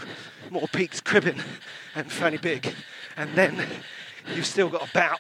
more 0.49 0.69
peaks, 0.69 1.01
Cribyn 1.01 1.41
and 1.95 2.09
Fan 2.09 2.31
y 2.31 2.37
Big, 2.37 2.73
and 3.17 3.35
then 3.35 3.67
you've 4.33 4.45
still 4.45 4.69
got 4.69 4.89
about 4.89 5.19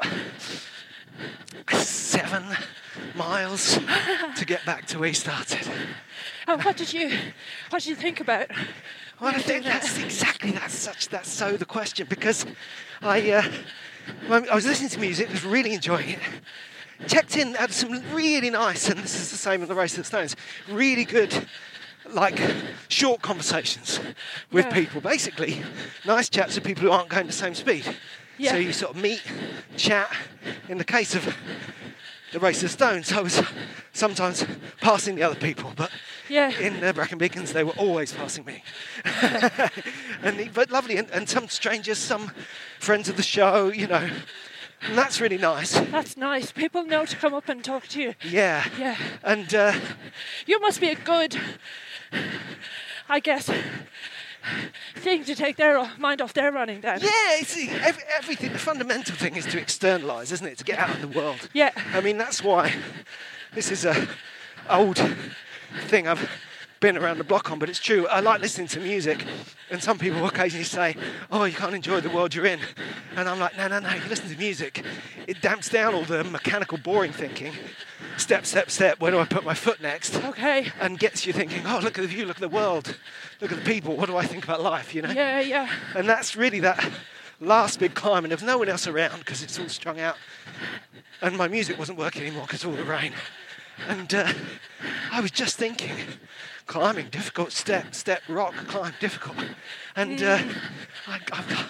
seven 1.73 2.43
miles 3.15 3.79
to 4.37 4.45
get 4.45 4.65
back 4.65 4.85
to 4.87 4.99
where 4.99 5.09
you 5.09 5.13
started. 5.13 5.67
And 6.47 6.63
what 6.63 6.77
did 6.77 6.93
you, 6.93 7.09
what 7.69 7.81
did 7.81 7.89
you 7.89 7.95
think 7.95 8.19
about? 8.19 8.49
Well, 9.19 9.33
I 9.33 9.39
think 9.39 9.63
that's 9.63 9.97
exactly 10.03 10.51
that's 10.51 10.73
such 10.73 11.07
that's 11.09 11.29
so 11.29 11.55
the 11.55 11.65
question 11.65 12.05
because 12.09 12.45
I 13.01 13.31
uh, 13.31 13.51
I 14.29 14.53
was 14.53 14.65
listening 14.65 14.89
to 14.89 14.99
music, 14.99 15.29
was 15.31 15.45
really 15.45 15.73
enjoying 15.73 16.09
it. 16.09 16.19
Checked 17.07 17.37
in, 17.37 17.53
had 17.55 17.71
some 17.71 17.91
really 18.13 18.49
nice, 18.49 18.89
and 18.89 18.99
this 18.99 19.15
is 19.15 19.31
the 19.31 19.37
same 19.37 19.61
in 19.61 19.67
the 19.67 19.75
Race 19.75 19.93
of 19.93 19.99
the 19.99 20.03
Stones, 20.05 20.35
really 20.69 21.05
good, 21.05 21.47
like 22.09 22.39
short 22.89 23.21
conversations 23.21 23.99
with 24.51 24.65
Yeah. 24.65 24.73
people. 24.73 25.01
Basically, 25.01 25.61
nice 26.05 26.29
chats 26.29 26.55
with 26.55 26.63
people 26.63 26.83
who 26.83 26.91
aren't 26.91 27.09
going 27.09 27.27
the 27.27 27.33
same 27.33 27.55
speed. 27.55 27.85
Yeah. 28.37 28.51
So 28.51 28.57
you 28.57 28.73
sort 28.73 28.95
of 28.95 29.01
meet, 29.01 29.21
chat. 29.77 30.13
In 30.67 30.77
the 30.77 30.83
case 30.83 31.15
of 31.15 31.35
the 32.31 32.39
Race 32.39 32.63
of 32.63 32.71
Stones, 32.71 33.11
I 33.11 33.21
was 33.21 33.41
sometimes 33.93 34.45
passing 34.81 35.15
the 35.15 35.23
other 35.23 35.35
people, 35.39 35.71
but 35.75 35.91
Yeah. 36.29 36.49
in 36.59 36.79
the 36.81 36.93
Brecon 36.93 37.17
Beacons, 37.17 37.53
they 37.53 37.63
were 37.63 37.73
always 37.77 38.11
passing 38.13 38.43
me. 38.45 38.63
and 40.21 40.37
the- 40.39 40.49
but 40.53 40.69
lovely, 40.71 40.97
and, 40.97 41.09
and 41.11 41.29
some 41.29 41.47
strangers, 41.47 41.97
some 41.97 42.31
friends 42.79 43.07
of 43.09 43.15
the 43.17 43.23
show, 43.23 43.69
you 43.69 43.87
know, 43.87 44.09
and 44.81 44.97
that's 44.97 45.21
really 45.21 45.37
nice. 45.37 45.79
That's 45.79 46.17
nice. 46.17 46.51
People 46.51 46.83
know 46.83 47.05
to 47.05 47.15
come 47.15 47.33
up 47.33 47.47
and 47.49 47.63
talk 47.63 47.87
to 47.87 48.01
you. 48.01 48.13
Yeah. 48.23 48.65
Yeah. 48.77 48.97
And 49.23 49.53
uh, 49.55 49.73
You 50.45 50.59
must 50.59 50.79
be 50.81 50.89
a 50.89 50.95
good, 50.95 51.37
I 53.09 53.19
guess, 53.19 53.49
thing 54.95 55.23
to 55.25 55.35
take 55.35 55.55
their 55.57 55.89
mind 55.97 56.21
off 56.21 56.33
their 56.33 56.51
running 56.51 56.81
then. 56.81 56.99
yeah, 57.01 57.09
it's 57.39 57.57
every, 57.57 58.03
everything. 58.17 58.53
The 58.53 58.59
fundamental 58.59 59.15
thing 59.15 59.35
is 59.35 59.45
to 59.47 59.59
externalise, 59.59 60.31
isn't 60.31 60.47
it? 60.47 60.57
To 60.59 60.63
get 60.63 60.79
out 60.79 60.95
in 60.95 61.01
the 61.01 61.19
world. 61.19 61.49
Yeah. 61.53 61.71
I 61.93 62.01
mean, 62.01 62.17
that's 62.17 62.43
why 62.43 62.73
this 63.53 63.71
is 63.71 63.85
a 63.85 64.07
old 64.69 64.99
thing 65.87 66.07
I've 66.07 66.29
been 66.79 66.97
around 66.97 67.17
the 67.17 67.23
block 67.23 67.51
on, 67.51 67.59
but 67.59 67.69
it's 67.69 67.79
true. 67.79 68.07
I 68.07 68.19
like 68.19 68.41
listening 68.41 68.67
to 68.69 68.79
music, 68.79 69.25
and 69.69 69.81
some 69.81 69.97
people 69.97 70.25
occasionally 70.25 70.65
say, 70.65 70.95
"Oh, 71.31 71.45
you 71.45 71.53
can't 71.53 71.73
enjoy 71.73 72.01
the 72.01 72.09
world 72.09 72.33
you're 72.35 72.45
in," 72.45 72.59
and 73.15 73.27
I'm 73.27 73.39
like, 73.39 73.57
"No, 73.57 73.67
no, 73.67 73.79
no. 73.79 73.93
You 73.93 74.01
listen 74.09 74.29
to 74.29 74.37
music, 74.37 74.83
it 75.27 75.41
damps 75.41 75.69
down 75.69 75.93
all 75.93 76.03
the 76.03 76.23
mechanical, 76.23 76.77
boring 76.77 77.11
thinking. 77.11 77.53
Step, 78.17 78.45
step, 78.45 78.69
step. 78.69 78.99
Where 78.99 79.11
do 79.11 79.19
I 79.19 79.25
put 79.25 79.43
my 79.43 79.53
foot 79.53 79.81
next?" 79.81 80.15
Okay. 80.15 80.71
And 80.79 80.99
gets 80.99 81.25
you 81.25 81.33
thinking, 81.33 81.65
"Oh, 81.65 81.79
look 81.81 81.97
at 81.97 82.01
the 82.01 82.07
view, 82.07 82.25
look 82.25 82.37
at 82.37 82.41
the 82.41 82.49
world, 82.49 82.95
look 83.41 83.51
at 83.51 83.57
the 83.57 83.65
people. 83.65 83.95
What 83.95 84.07
do 84.07 84.17
I 84.17 84.25
think 84.25 84.43
about 84.43 84.61
life?" 84.61 84.93
You 84.93 85.01
know. 85.03 85.11
Yeah, 85.11 85.39
yeah. 85.39 85.69
And 85.95 86.07
that's 86.07 86.35
really 86.35 86.59
that 86.61 86.83
last 87.39 87.79
big 87.79 87.93
climb, 87.93 88.23
and 88.23 88.31
there's 88.31 88.43
no 88.43 88.57
one 88.57 88.69
else 88.69 88.87
around 88.87 89.19
because 89.19 89.43
it's 89.43 89.59
all 89.59 89.69
strung 89.69 89.99
out. 89.99 90.17
And 91.21 91.37
my 91.37 91.47
music 91.47 91.77
wasn't 91.79 91.97
working 91.97 92.23
anymore 92.23 92.45
because 92.45 92.63
of 92.63 92.69
all 92.69 92.75
the 92.75 92.83
rain. 92.83 93.13
And 93.87 94.13
uh, 94.13 94.31
I 95.11 95.21
was 95.21 95.31
just 95.31 95.57
thinking, 95.57 95.95
climbing, 96.65 97.09
difficult, 97.09 97.51
step, 97.51 97.93
step, 97.93 98.21
rock, 98.27 98.55
climb, 98.67 98.93
difficult. 98.99 99.37
And 99.95 100.21
uh, 100.21 100.39
I, 101.07 101.19
I, 101.31 101.65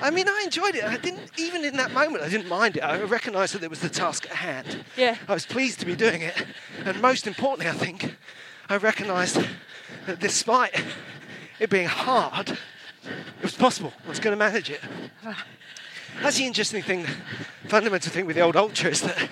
I 0.00 0.10
mean, 0.10 0.28
I 0.28 0.42
enjoyed 0.44 0.74
it. 0.74 0.84
I 0.84 0.96
didn't, 0.96 1.30
even 1.38 1.64
in 1.64 1.76
that 1.76 1.92
moment, 1.92 2.24
I 2.24 2.28
didn't 2.28 2.48
mind 2.48 2.76
it. 2.76 2.80
I 2.80 3.02
recognised 3.02 3.54
that 3.54 3.60
there 3.60 3.70
was 3.70 3.80
the 3.80 3.88
task 3.88 4.26
at 4.26 4.36
hand. 4.36 4.84
Yeah. 4.96 5.16
I 5.28 5.34
was 5.34 5.46
pleased 5.46 5.80
to 5.80 5.86
be 5.86 5.94
doing 5.94 6.22
it. 6.22 6.46
And 6.84 7.00
most 7.00 7.26
importantly, 7.26 7.68
I 7.68 7.74
think, 7.74 8.16
I 8.68 8.76
recognised 8.76 9.38
that 10.06 10.20
despite 10.20 10.74
it 11.60 11.70
being 11.70 11.86
hard, 11.86 12.50
it 12.50 13.42
was 13.42 13.54
possible. 13.54 13.92
I 14.04 14.08
was 14.08 14.20
going 14.20 14.32
to 14.32 14.38
manage 14.38 14.70
it. 14.70 14.80
That's 16.22 16.38
the 16.38 16.46
interesting 16.46 16.82
thing, 16.82 17.06
fundamental 17.68 18.10
thing 18.10 18.26
with 18.26 18.36
the 18.36 18.42
old 18.42 18.56
ultra 18.56 18.90
is 18.90 19.02
that 19.02 19.28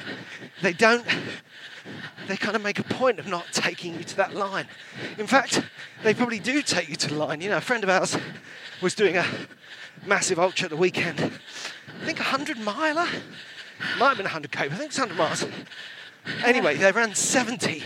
they 0.62 0.72
don't, 0.72 1.04
they 2.28 2.36
kind 2.36 2.56
of 2.56 2.62
make 2.62 2.78
a 2.78 2.84
point 2.84 3.18
of 3.18 3.26
not 3.26 3.46
taking 3.52 3.94
you 3.94 4.04
to 4.04 4.16
that 4.16 4.34
line. 4.34 4.66
In 5.18 5.26
fact, 5.26 5.62
they 6.02 6.14
probably 6.14 6.38
do 6.38 6.62
take 6.62 6.88
you 6.88 6.96
to 6.96 7.08
the 7.08 7.14
line. 7.14 7.40
You 7.40 7.50
know, 7.50 7.56
a 7.58 7.60
friend 7.60 7.82
of 7.84 7.90
ours 7.90 8.16
was 8.80 8.94
doing 8.94 9.16
a 9.16 9.24
massive 10.06 10.38
ultra 10.38 10.64
at 10.64 10.70
the 10.70 10.76
weekend. 10.76 11.20
I 11.20 12.04
think 12.04 12.18
a 12.18 12.22
100 12.22 12.58
miler. 12.58 13.06
Might 13.98 14.16
have 14.16 14.16
been 14.16 14.26
100k, 14.26 14.68
but 14.68 14.72
I 14.72 14.76
think 14.76 14.90
it's 14.90 14.98
100 14.98 15.16
miles. 15.16 15.44
Anyway, 16.44 16.76
they 16.76 16.92
ran 16.92 17.14
70 17.14 17.82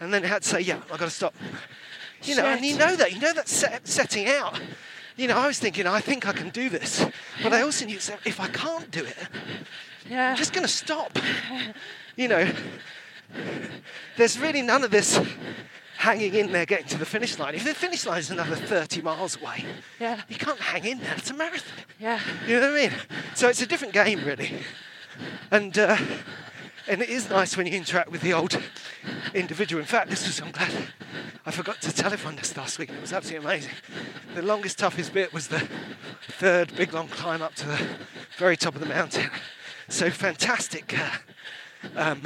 and 0.00 0.12
then 0.12 0.22
they 0.22 0.28
had 0.28 0.42
to 0.42 0.48
say, 0.48 0.60
yeah, 0.60 0.76
I've 0.90 0.98
got 0.98 1.06
to 1.06 1.10
stop. 1.10 1.34
You 2.22 2.36
know, 2.36 2.44
and 2.44 2.64
you 2.64 2.76
know 2.76 2.96
that. 2.96 3.12
You 3.12 3.20
know 3.20 3.32
that 3.34 3.48
set, 3.48 3.86
setting 3.86 4.28
out. 4.28 4.60
You 5.16 5.28
know, 5.28 5.36
I 5.36 5.46
was 5.46 5.58
thinking, 5.58 5.86
I 5.86 6.00
think 6.00 6.26
I 6.26 6.32
can 6.32 6.48
do 6.50 6.68
this. 6.68 7.04
But 7.42 7.52
I 7.52 7.62
also 7.62 7.84
knew 7.84 7.96
if 7.96 8.40
I 8.40 8.48
can't 8.48 8.90
do 8.90 9.04
it, 9.04 9.16
Yeah. 10.08 10.30
I'm 10.30 10.36
just 10.36 10.52
going 10.52 10.66
to 10.66 10.72
stop. 10.72 11.18
You 12.16 12.28
know, 12.28 12.50
there's 14.16 14.38
really 14.38 14.62
none 14.62 14.84
of 14.84 14.90
this 14.90 15.18
hanging 15.96 16.34
in 16.34 16.50
there 16.50 16.66
getting 16.66 16.86
to 16.88 16.98
the 16.98 17.06
finish 17.06 17.38
line. 17.38 17.54
If 17.54 17.64
the 17.64 17.74
finish 17.74 18.04
line 18.06 18.18
is 18.18 18.30
another 18.30 18.56
30 18.56 19.02
miles 19.02 19.40
away, 19.40 19.64
Yeah. 20.00 20.20
you 20.28 20.36
can't 20.36 20.58
hang 20.58 20.84
in 20.84 20.98
there. 20.98 21.14
It's 21.16 21.30
a 21.30 21.34
marathon. 21.34 21.84
Yeah. 22.00 22.18
You 22.46 22.58
know 22.58 22.72
what 22.72 22.80
I 22.80 22.88
mean? 22.88 22.92
So 23.34 23.48
it's 23.48 23.62
a 23.62 23.66
different 23.66 23.94
game, 23.94 24.24
really. 24.24 24.52
And 25.50 25.78
uh, 25.78 25.96
and 26.88 27.00
it 27.00 27.08
is 27.08 27.30
nice 27.30 27.56
when 27.56 27.66
you 27.66 27.74
interact 27.74 28.10
with 28.10 28.22
the 28.22 28.32
old 28.32 28.60
individual. 29.34 29.80
In 29.80 29.86
fact, 29.86 30.10
this 30.10 30.26
was 30.26 30.40
I'm 30.40 30.50
glad 30.50 30.72
I 31.46 31.50
forgot 31.50 31.80
to 31.82 31.92
telephone 31.92 32.34
this 32.36 32.56
last 32.56 32.78
week. 32.78 32.90
It 32.90 33.00
was 33.00 33.12
absolutely 33.12 33.46
amazing. 33.46 33.72
The 34.34 34.42
longest, 34.42 34.78
toughest 34.78 35.12
bit 35.12 35.32
was 35.32 35.48
the 35.48 35.68
third 36.28 36.74
big 36.76 36.92
long 36.92 37.08
climb 37.08 37.42
up 37.42 37.54
to 37.56 37.66
the 37.66 37.80
very 38.38 38.56
top 38.56 38.74
of 38.74 38.80
the 38.80 38.86
mountain. 38.88 39.30
So 39.88 40.10
fantastic. 40.10 40.98
Uh, 40.98 41.10
um, 41.96 42.22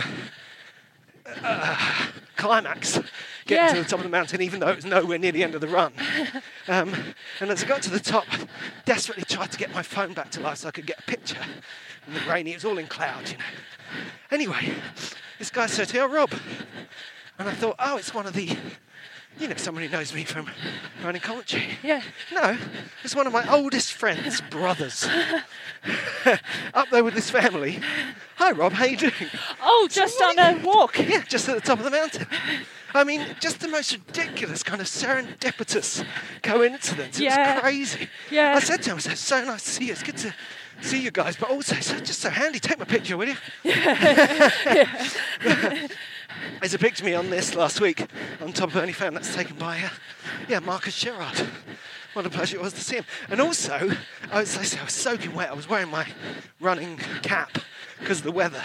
uh, 1.42 1.76
climax 2.36 3.00
getting 3.46 3.76
to 3.76 3.82
the 3.82 3.88
top 3.88 4.00
of 4.00 4.04
the 4.04 4.10
mountain, 4.10 4.42
even 4.42 4.60
though 4.60 4.68
it 4.68 4.76
was 4.76 4.84
nowhere 4.84 5.18
near 5.18 5.32
the 5.32 5.42
end 5.42 5.54
of 5.54 5.60
the 5.60 5.68
run. 5.68 5.92
Um, 6.68 6.92
and 7.38 7.48
as 7.48 7.62
I 7.62 7.66
got 7.68 7.80
to 7.82 7.90
the 7.90 8.00
top, 8.00 8.24
I 8.32 8.44
desperately 8.84 9.22
tried 9.22 9.52
to 9.52 9.56
get 9.56 9.72
my 9.72 9.82
phone 9.82 10.14
back 10.14 10.32
to 10.32 10.40
life 10.40 10.58
so 10.58 10.68
I 10.68 10.72
could 10.72 10.84
get 10.84 10.98
a 10.98 11.02
picture 11.02 11.38
in 12.08 12.14
the 12.14 12.20
rainy. 12.28 12.50
It 12.50 12.56
was 12.56 12.64
all 12.64 12.78
in 12.78 12.88
clouds, 12.88 13.30
you 13.30 13.38
know. 13.38 13.44
Anyway, 14.32 14.74
this 15.38 15.48
guy 15.48 15.66
said, 15.66 15.88
"Hey, 15.88 16.00
Rob," 16.00 16.32
and 17.38 17.48
I 17.48 17.52
thought, 17.52 17.76
"Oh, 17.78 17.98
it's 17.98 18.12
one 18.12 18.26
of 18.26 18.32
the." 18.32 18.56
You 19.38 19.48
know, 19.48 19.54
someone 19.56 19.84
who 19.84 19.90
knows 19.90 20.14
me 20.14 20.24
from 20.24 20.48
running 21.04 21.20
commentary. 21.20 21.64
Yeah. 21.82 22.00
No, 22.32 22.56
it's 23.04 23.14
one 23.14 23.26
of 23.26 23.32
my 23.34 23.46
oldest 23.52 23.92
friends' 23.92 24.40
brothers. 24.40 25.06
Up 26.74 26.88
there 26.90 27.04
with 27.04 27.14
his 27.14 27.28
family. 27.28 27.80
Hi, 28.36 28.52
Rob. 28.52 28.72
How 28.72 28.86
you 28.86 28.96
doing? 28.96 29.12
Oh, 29.62 29.88
just 29.90 30.20
on 30.22 30.38
a 30.38 30.58
walk. 30.64 30.98
Yeah, 30.98 31.22
just 31.28 31.48
at 31.50 31.54
the 31.54 31.60
top 31.60 31.78
of 31.78 31.84
the 31.84 31.90
mountain. 31.90 32.26
I 32.94 33.04
mean, 33.04 33.26
just 33.38 33.60
the 33.60 33.68
most 33.68 33.92
ridiculous 33.92 34.62
kind 34.62 34.80
of 34.80 34.86
serendipitous 34.86 36.02
coincidence. 36.42 37.18
It 37.20 37.24
Yeah. 37.24 37.54
was 37.54 37.60
crazy. 37.62 38.08
Yeah. 38.30 38.54
I 38.56 38.60
said 38.60 38.82
to 38.84 38.90
him, 38.90 38.96
I 38.96 39.00
said, 39.00 39.12
it's 39.12 39.20
so 39.20 39.44
nice 39.44 39.64
to 39.64 39.70
see 39.70 39.84
you. 39.86 39.92
It's 39.92 40.02
good 40.02 40.16
to 40.18 40.34
see 40.80 41.02
you 41.02 41.10
guys, 41.10 41.36
but 41.36 41.50
also 41.50 41.76
it's 41.76 41.90
just 41.92 42.20
so 42.20 42.30
handy. 42.30 42.58
Take 42.58 42.78
my 42.78 42.86
picture, 42.86 43.18
will 43.18 43.28
you? 43.28 43.36
There's 43.62 43.76
a 45.44 45.88
picture 46.78 47.02
of 47.02 47.04
me 47.04 47.14
on 47.14 47.30
this 47.30 47.54
last 47.54 47.80
week 47.80 48.06
on 48.40 48.52
top 48.52 48.74
of 48.74 48.94
Fan 48.96 49.14
that's 49.14 49.34
taken 49.34 49.56
by, 49.56 49.78
uh, 49.80 49.88
yeah, 50.48 50.58
Marcus 50.60 50.98
Gerard. 50.98 51.40
What 52.12 52.26
a 52.26 52.30
pleasure 52.30 52.56
it 52.56 52.62
was 52.62 52.72
to 52.74 52.80
see 52.80 52.96
him. 52.96 53.04
And 53.28 53.40
also, 53.40 53.90
I 54.32 54.40
was- 54.40 54.56
I 54.76 54.84
was 54.84 54.94
soaking 54.94 55.34
wet. 55.34 55.50
I 55.50 55.54
was 55.54 55.68
wearing 55.68 55.90
my 55.90 56.06
running 56.60 56.98
cap 57.22 57.58
because 58.00 58.18
of 58.18 58.24
the 58.24 58.32
weather. 58.32 58.62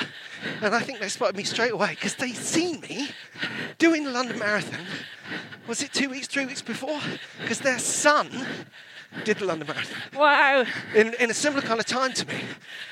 And 0.62 0.74
I 0.74 0.80
think 0.80 1.00
they 1.00 1.10
spotted 1.10 1.36
me 1.36 1.44
straight 1.44 1.72
away 1.72 1.92
because 1.92 2.16
they'd 2.16 2.36
seen 2.36 2.80
me 2.82 3.10
doing 3.78 4.04
the 4.04 4.12
London 4.12 4.40
Marathon. 4.40 4.86
Was 5.68 5.82
it 5.84 5.94
two 5.94 6.10
weeks, 6.10 6.28
three 6.28 6.46
weeks 6.46 6.62
before? 6.62 7.00
Because 7.42 7.60
their 7.60 7.80
son 7.80 8.46
did 9.24 9.38
the 9.38 9.46
London 9.46 9.68
Marathon 9.68 9.98
Wow. 10.16 10.66
in, 10.96 11.14
in 11.16 11.30
a 11.30 11.34
similar 11.34 11.62
kind 11.62 11.80
of 11.80 11.86
time 11.86 12.14
to 12.14 12.28
me. 12.28 12.36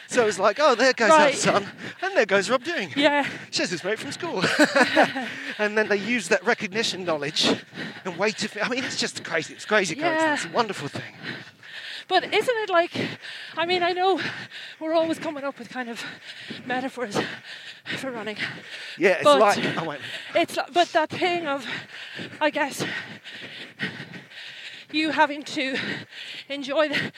So 0.08 0.24
it 0.24 0.26
was 0.26 0.40
like, 0.40 0.58
oh, 0.60 0.76
there 0.76 0.94
goes 0.94 1.10
Right. 1.10 1.34
our 1.34 1.34
son, 1.34 1.66
and 2.02 2.16
there 2.16 2.26
goes 2.26 2.50
Rob 2.50 2.64
Deering. 2.64 2.92
Yeah. 2.96 3.26
She's 3.52 3.70
his 3.70 3.84
mate 3.84 4.00
from 4.00 4.12
school. 4.12 4.44
and 5.60 5.78
then 5.78 5.88
they 5.88 5.98
use 5.98 6.28
that 6.30 6.44
recognition 6.46 7.06
knowledge 7.06 7.48
and 8.06 8.18
wait 8.18 8.38
to. 8.40 8.66
I 8.66 8.70
mean, 8.70 8.84
it's 8.84 8.98
just 8.98 9.24
crazy. 9.24 9.54
It's 9.54 9.66
crazy. 9.66 9.96
Yeah. 9.96 10.34
It's 10.34 10.46
a 10.46 10.50
wonderful 10.50 10.88
thing. 10.88 11.14
But 12.08 12.24
isn't 12.34 12.56
it 12.64 12.70
like, 12.72 12.92
I 13.56 13.68
mean, 13.68 13.84
I 13.84 13.92
know 13.92 14.20
we're 14.80 14.96
always 14.96 15.20
coming 15.20 15.44
up 15.44 15.60
with 15.60 15.70
kind 15.70 15.90
of 15.90 16.04
metaphors 16.66 17.20
for 17.98 18.10
running. 18.10 18.38
Yeah, 18.98 19.12
it's 19.12 19.24
But- 19.26 19.40
like. 19.40 19.60
Oh. 19.78 19.96
It's 20.36 20.58
li- 20.58 20.64
but 20.74 20.88
that 20.94 21.12
thing 21.12 21.46
of, 21.46 21.66
I 22.42 22.50
guess, 22.50 22.84
you 24.92 25.12
having 25.12 25.44
to 25.44 25.78
enjoy 26.50 26.90
the, 26.90 27.12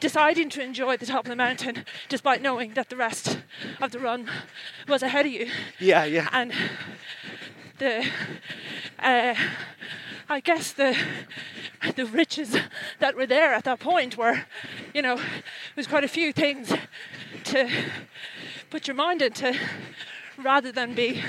deciding 0.00 0.50
to 0.50 0.62
enjoy 0.62 0.96
the 0.96 1.06
top 1.06 1.24
of 1.24 1.30
the 1.30 1.36
mountain 1.36 1.84
despite 2.08 2.42
knowing 2.42 2.74
that 2.74 2.88
the 2.90 2.96
rest 2.96 3.38
of 3.80 3.92
the 3.92 3.98
run 3.98 4.28
was 4.88 5.02
ahead 5.02 5.26
of 5.26 5.32
you, 5.32 5.48
Yeah, 5.78 6.04
yeah. 6.04 6.28
and 6.32 6.52
the, 7.78 8.06
uh, 8.98 9.34
I 10.28 10.40
guess 10.40 10.72
the 10.72 10.96
the 11.94 12.06
riches 12.06 12.56
that 12.98 13.14
were 13.16 13.26
there 13.26 13.54
at 13.54 13.64
that 13.64 13.78
point 13.78 14.16
were, 14.16 14.42
you 14.92 15.02
know, 15.02 15.20
was 15.76 15.86
quite 15.86 16.02
a 16.04 16.08
few 16.08 16.32
things 16.32 16.72
to 17.44 17.70
put 18.70 18.88
your 18.88 18.96
mind 18.96 19.22
into, 19.22 19.56
rather 20.36 20.72
than 20.72 20.94
be, 20.94 21.22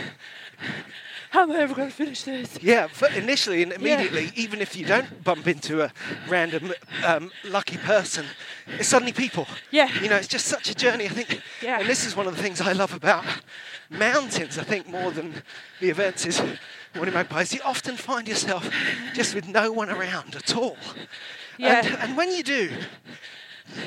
how 1.29 1.43
am 1.43 1.51
I 1.51 1.59
ever 1.59 1.73
going 1.73 1.89
to 1.89 1.93
finish 1.93 2.23
this? 2.23 2.57
Yeah, 2.61 2.87
but 2.99 3.15
initially 3.15 3.63
and 3.63 3.73
immediately, 3.73 4.31
even 4.35 4.61
if 4.61 4.75
you 4.75 4.85
don't 4.85 5.23
bump 5.23 5.47
into 5.47 5.81
a 5.81 5.91
random 6.27 6.73
um, 7.05 7.31
lucky 7.43 7.77
person, 7.77 8.25
it's 8.67 8.87
suddenly 8.87 9.13
people. 9.13 9.47
Yeah. 9.71 9.89
You 10.01 10.09
know, 10.09 10.15
it's 10.15 10.27
just 10.27 10.45
such 10.45 10.69
a 10.69 10.75
journey, 10.75 11.05
I 11.05 11.09
think. 11.09 11.41
Yeah. 11.61 11.79
And 11.79 11.89
this 11.89 12.05
is 12.05 12.15
one 12.15 12.27
of 12.27 12.35
the 12.35 12.41
things 12.41 12.61
I 12.61 12.71
love 12.71 12.93
about 12.93 13.25
mountains, 13.89 14.57
I 14.57 14.63
think, 14.63 14.87
more 14.87 15.11
than 15.11 15.33
the 15.79 15.89
events 15.89 16.25
is 16.25 16.41
you 16.95 17.11
magpies, 17.11 17.53
you 17.53 17.61
often 17.63 17.95
find 17.95 18.27
yourself 18.27 18.69
just 19.13 19.35
with 19.35 19.47
no 19.47 19.71
one 19.71 19.89
around 19.89 20.35
at 20.35 20.55
all. 20.55 20.77
Yeah. 21.57 21.85
And, 21.85 21.97
and 21.97 22.17
when 22.17 22.31
you 22.31 22.43
do, 22.43 22.71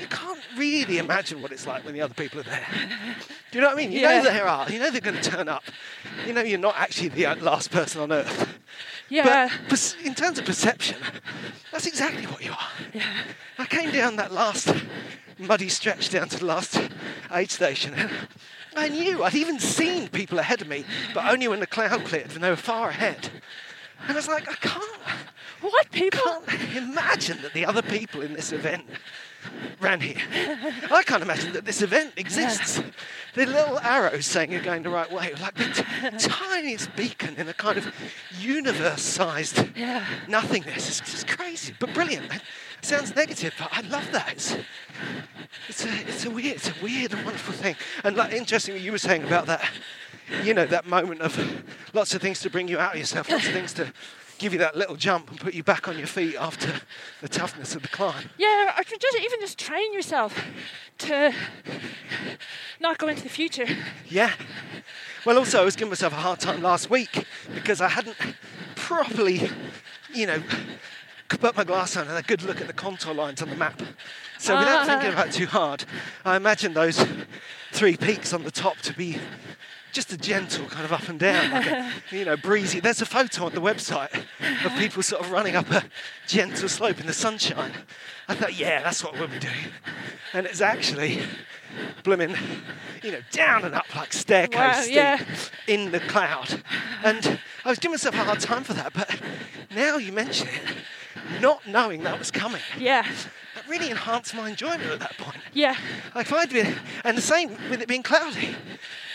you 0.01 0.07
can't 0.09 0.41
really 0.57 0.99
imagine 0.99 1.41
what 1.43 1.53
it's 1.53 1.67
like 1.67 1.85
when 1.85 1.95
the 1.95 2.01
other 2.03 2.15
people 2.15 2.41
are 2.41 2.45
there. 2.45 2.67
Do 3.51 3.59
you 3.59 3.61
know 3.61 3.69
what 3.69 3.75
I 3.75 3.77
mean? 3.77 3.93
You 3.93 4.01
Yeah. 4.01 4.23
know 4.23 4.31
they 4.31 4.41
are. 4.41 4.71
You 4.71 4.79
know 4.79 4.91
they're 4.91 5.01
going 5.01 5.21
to 5.21 5.31
turn 5.31 5.49
up. 5.49 5.65
You 6.27 6.33
know 6.33 6.43
you're 6.43 6.59
not 6.59 6.77
actually 6.77 7.09
the 7.09 7.27
last 7.37 7.71
person 7.71 8.01
on 8.01 8.13
earth. 8.13 8.49
Yeah. 9.09 9.51
But 9.69 9.97
in 10.05 10.15
terms 10.15 10.39
of 10.39 10.45
perception, 10.45 10.99
that's 11.73 11.87
exactly 11.87 12.27
what 12.27 12.45
you 12.45 12.53
are. 12.53 12.69
Yeah. 12.95 13.05
I 13.59 13.67
came 13.67 13.91
down 13.91 14.17
that 14.17 14.33
last 14.33 14.73
muddy 15.39 15.69
stretch 15.69 16.11
down 16.11 16.29
to 16.29 16.39
the 16.39 16.47
last 16.47 16.79
aid 17.33 17.51
station. 17.51 17.95
and 17.95 18.11
I 18.77 18.89
knew, 18.89 19.25
I'd 19.25 19.35
even 19.35 19.59
seen 19.59 20.09
people 20.09 20.39
ahead 20.39 20.61
of 20.63 20.69
me, 20.69 20.85
but 21.15 21.27
only 21.27 21.49
when 21.49 21.61
the 21.61 21.67
cloud 21.67 22.05
cleared 22.05 22.33
and 22.35 22.45
they 22.45 22.51
were 22.51 22.57
far 22.57 22.91
ahead. 22.91 23.31
And 24.03 24.13
I 24.13 24.15
was 24.15 24.29
like, 24.29 24.49
I 24.49 24.55
can't, 24.55 25.01
what 25.61 25.91
people? 25.91 26.21
can't 26.21 26.77
imagine 26.77 27.43
that 27.43 27.53
the 27.53 27.67
other 27.67 27.83
people 27.83 28.23
in 28.23 28.33
this 28.33 28.53
event 28.53 28.85
ran 29.81 30.01
here. 30.01 30.17
I 30.91 31.03
can't 31.05 31.23
imagine 31.23 31.53
that 31.55 31.65
this 31.65 31.83
event 31.83 32.13
exists. 32.17 32.83
The 33.35 33.47
little 33.47 33.79
arrows 33.79 34.27
saying 34.27 34.51
you're 34.53 34.61
going 34.63 34.83
the 34.83 34.91
right 34.91 35.11
way, 35.11 35.33
like 35.41 35.55
the 35.55 35.65
t- 35.65 36.29
tiniest 36.29 36.95
beacon 36.97 37.37
in 37.37 37.49
a 37.49 37.55
kind 37.55 37.79
of 37.79 37.93
universe-sized 38.39 39.77
Yeah. 39.77 40.05
nothingness. 40.29 40.89
It's 40.89 41.01
just 41.13 41.29
crazy, 41.29 41.75
but 41.79 41.95
brilliant. 41.95 42.27
It 42.33 42.43
sounds 42.83 43.15
negative, 43.15 43.55
but 43.59 43.69
I 43.73 43.81
love 43.83 44.11
that. 44.13 44.33
It's, 44.33 44.57
it's 45.69 45.85
a, 45.85 45.89
it's 46.09 46.25
a 46.27 46.31
weird, 46.31 46.57
it's 46.57 46.69
a 46.69 46.75
weird 46.83 47.13
and 47.13 47.25
wonderful 47.25 47.55
thing. 47.55 47.77
And 48.05 48.17
like, 48.17 48.33
interesting 48.33 48.75
what 48.75 48.83
you 48.83 48.93
were 48.93 48.99
saying 48.99 49.25
about 49.25 49.47
that, 49.47 49.65
you 50.45 50.55
know, 50.55 50.67
that 50.67 50.87
moment 50.87 51.21
of 51.23 51.65
lots 51.93 52.15
of 52.15 52.21
things 52.23 52.41
to 52.41 52.51
bring 52.51 52.69
you 52.69 52.79
out 52.79 52.95
of 52.95 52.99
yourself, 52.99 53.31
lots 53.31 53.47
of 53.47 53.53
things 53.53 53.73
to 53.75 53.93
give 54.41 54.55
you 54.55 54.59
that 54.59 54.75
little 54.75 54.97
jump 54.97 55.31
and 55.31 55.39
put 55.39 55.53
you 55.53 55.63
back 55.63 55.87
on 55.87 55.99
your 55.99 56.07
feet 56.07 56.35
after 56.35 56.73
the 57.21 57.29
toughness 57.29 57.77
of 57.77 57.83
the 57.83 57.89
climb. 57.89 58.31
Yeah, 58.39 58.73
to 58.77 58.99
just 58.99 59.19
even 59.19 59.39
just 59.39 59.59
train 59.59 59.93
yourself 59.93 60.43
to 60.99 61.33
not 62.81 62.99
go 62.99 63.07
into 63.07 63.23
the 63.23 63.29
future. 63.29 63.67
Yeah. 64.09 64.33
Well, 65.27 65.39
also, 65.39 65.61
I 65.61 65.65
was 65.65 65.77
giving 65.77 65.91
myself 65.91 66.15
a 66.15 66.17
hard 66.17 66.41
time 66.41 66.63
last 66.63 66.89
week 66.89 67.27
because 67.55 67.83
I 67.83 67.89
hadn't 67.89 68.17
properly, 68.77 69.51
you 70.15 70.27
know, 70.27 70.43
put 71.29 71.55
my 71.55 71.65
glass 71.65 71.97
on 71.99 72.09
and 72.09 72.17
a 72.17 72.23
good 72.23 72.43
look 72.43 72.63
at 72.63 72.67
the 72.67 72.73
contour 72.73 73.13
lines 73.13 73.43
on 73.43 73.51
the 73.51 73.57
map. 73.57 73.83
So 74.39 74.59
without 74.59 74.83
ah. 74.83 74.85
thinking 74.87 75.13
about 75.13 75.29
it 75.29 75.35
too 75.35 75.47
hard, 75.47 75.85
I 76.25 76.37
imagined 76.37 76.75
those 76.75 77.05
three 77.73 77.99
peaks 77.99 78.33
on 78.33 78.43
the 78.43 78.51
top 78.51 78.79
to 78.79 78.95
be 78.95 79.19
just 79.93 80.13
a 80.13 80.17
gentle 80.17 80.67
kind 80.67 80.85
of 80.85 80.93
up 80.93 81.09
and 81.09 81.19
down, 81.19 81.51
like 81.51 81.67
a, 81.67 81.91
you 82.17 82.25
know, 82.25 82.37
breezy. 82.37 82.81
There's 82.81 83.03
a 83.03 83.07
photo 83.07 83.47
on 83.47 83.55
the 83.55 83.61
website 83.61 84.13
of 84.65 84.73
people 84.79 85.03
sort 85.03 85.23
of 85.25 85.31
running 85.31 85.57
up 85.57 85.71
a 85.71 85.85
gentle 86.27 86.69
slope 86.69 87.01
in 87.01 87.07
the 87.07 87.13
sunshine. 87.13 87.73
I 88.29 88.35
thought, 88.35 88.57
yeah, 88.59 88.83
that's 88.83 89.03
what 89.03 89.15
we'll 89.19 89.29
be 89.29 89.39
doing. 89.39 89.55
And 90.33 90.47
it's 90.47 90.61
actually 90.61 91.21
blooming, 92.05 92.35
you 93.03 93.13
know, 93.13 93.21
down 93.33 93.65
and 93.65 93.75
up 93.75 93.95
like 93.97 94.13
staircase 94.13 94.57
Wow, 94.57 94.85
yeah. 94.89 95.25
in 95.67 95.91
the 95.91 96.01
cloud. 96.01 96.63
And 97.05 97.39
I 97.65 97.69
was 97.71 97.79
giving 97.79 97.93
myself 97.95 98.15
a 98.15 98.19
hard 98.25 98.41
time 98.41 98.63
for 98.65 98.75
that, 98.75 98.93
but 98.93 99.21
now 99.75 99.97
you 99.97 100.13
mention 100.13 100.49
it, 100.49 101.41
not 101.43 101.67
knowing 101.67 102.03
that 102.05 102.19
was 102.19 102.31
coming, 102.31 102.61
Yeah, 102.79 103.03
that 103.55 103.69
really 103.69 103.91
enhanced 103.91 104.35
my 104.35 104.49
enjoyment 104.49 104.85
at 104.91 105.01
that 105.01 105.17
point. 105.19 105.39
yeah, 105.53 105.77
Like 106.15 106.27
if 106.27 106.33
I'd 106.33 106.51
been, 106.51 106.75
and 107.05 107.17
the 107.17 107.23
same 107.23 107.51
with 107.69 107.81
it 107.83 107.89
being 107.89 108.03
cloudy. 108.05 108.55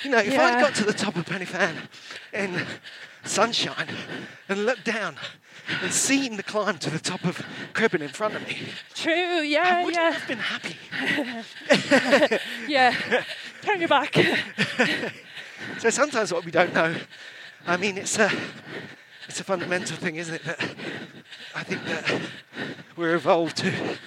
You 0.04 0.10
know, 0.12 0.20
if 0.20 0.32
Yeah. 0.34 0.44
I'd 0.44 0.62
got 0.62 0.76
to 0.76 0.84
the 0.84 0.94
top 0.94 1.16
of 1.16 1.26
Pen 1.26 1.40
y 1.40 1.46
Fan 1.46 1.76
in 2.34 2.66
sunshine 3.24 3.88
and 4.50 4.66
looked 4.66 4.84
down 4.86 5.18
and 5.82 5.92
seen 5.92 6.38
the 6.38 6.44
climb 6.44 6.78
to 6.78 6.90
the 6.92 7.00
top 7.00 7.24
of 7.24 7.44
Cribyn 7.74 8.02
in 8.04 8.10
front 8.10 8.36
of 8.36 8.48
me, 8.48 8.68
true. 8.94 9.12
yeah, 9.42 9.62
I 9.62 9.68
Yeah, 9.68 9.84
wouldn't 9.86 9.96
yeah, 9.96 10.12
have 10.12 10.28
been 10.28 10.38
happy. 10.38 10.78
yeah. 12.68 13.24
Turn 13.62 13.80
your 13.80 13.90
back. 13.90 14.16
So 15.80 15.90
sometimes 15.90 16.32
what 16.32 16.46
we 16.46 16.52
don't 16.52 16.74
know, 16.74 16.96
I 17.66 17.76
mean, 17.78 17.98
it's 17.98 18.20
a, 18.20 18.32
it's 19.28 19.40
a 19.40 19.44
fundamental 19.44 19.98
thing, 19.98 20.18
isn't 20.18 20.36
it? 20.36 20.44
That 20.44 20.60
I 21.56 21.64
think 21.64 21.84
that 21.86 22.22
we're 22.96 23.16
evolved 23.16 23.58
to, 23.58 23.98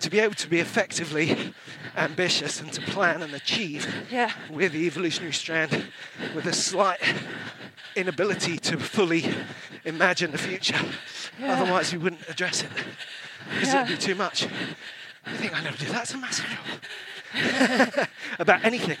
to 0.00 0.10
be 0.10 0.20
able 0.20 0.34
to 0.34 0.48
be 0.48 0.60
effectively 0.60 1.52
ambitious 1.96 2.60
and 2.60 2.72
to 2.72 2.80
plan 2.82 3.22
and 3.22 3.34
achieve. 3.34 3.86
Yeah. 4.10 4.30
We're 4.50 4.68
the 4.68 4.86
evolutionary 4.86 5.32
strand 5.32 5.86
with 6.34 6.46
a 6.46 6.52
slight 6.52 7.00
inability 7.94 8.58
to 8.58 8.78
fully 8.78 9.24
imagine 9.84 10.30
the 10.32 10.38
future. 10.38 10.78
Yeah. 11.40 11.54
Otherwise, 11.60 11.92
we 11.92 11.98
wouldn't 11.98 12.28
address 12.28 12.62
it 12.62 12.70
because 13.50 13.68
Yeah. 13.72 13.84
it'd 13.84 13.96
be 13.98 14.02
too 14.02 14.14
much. 14.14 14.46
I 15.24 15.32
think 15.36 15.56
I 15.58 15.62
never 15.62 15.76
do. 15.76 15.86
That's 15.86 16.12
a 16.14 16.18
massive 16.18 16.46
job. 16.46 18.08
about 18.38 18.64
anything. 18.64 18.96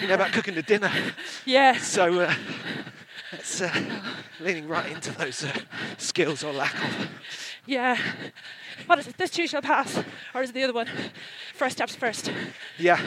You 0.00 0.08
know, 0.08 0.14
about 0.14 0.32
cooking 0.32 0.54
the 0.54 0.62
dinner. 0.62 0.90
Yeah, 1.44 1.76
So 1.78 2.20
uh, 2.20 2.34
that's 3.32 3.60
uh, 3.60 3.72
leaning 4.40 4.68
right 4.68 4.90
into 4.90 5.10
those 5.12 5.44
uh, 5.44 5.52
skills 5.96 6.42
or 6.44 6.52
lack 6.52 6.74
of. 6.74 7.08
yeah. 7.66 7.98
What 8.86 8.98
is 8.98 9.08
it? 9.08 9.16
This 9.16 9.30
too 9.30 9.46
shall 9.46 9.62
pass, 9.62 10.02
or 10.34 10.42
is 10.42 10.50
it 10.50 10.54
the 10.54 10.64
other 10.64 10.72
one? 10.72 10.88
First 11.54 11.76
steps 11.76 11.94
first. 11.94 12.32
Yeah. 12.78 13.00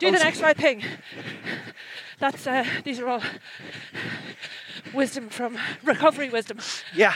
Do 0.00 0.10
the 0.10 0.18
next 0.18 0.40
right 0.40 0.56
thing. 0.56 0.82
That's 2.18 2.46
uh, 2.46 2.64
these 2.84 3.00
are 3.00 3.08
all 3.08 3.22
wisdom 4.94 5.28
from 5.28 5.58
recovery 5.84 6.30
wisdom. 6.30 6.58
Yeah. 6.94 7.14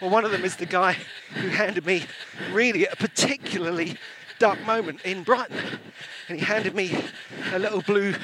Well, 0.00 0.10
one 0.10 0.24
of 0.24 0.30
them 0.30 0.44
is 0.44 0.56
the 0.56 0.66
guy 0.66 0.96
who 1.34 1.48
handed 1.48 1.86
me 1.86 2.04
really 2.52 2.86
a 2.86 2.96
particularly 2.96 3.96
dark 4.38 4.64
moment 4.66 5.00
in 5.02 5.22
Brighton. 5.22 5.56
And 6.28 6.38
he 6.38 6.44
handed 6.44 6.74
me 6.74 6.96
a 7.52 7.58
little 7.58 7.82
blue 7.82 8.14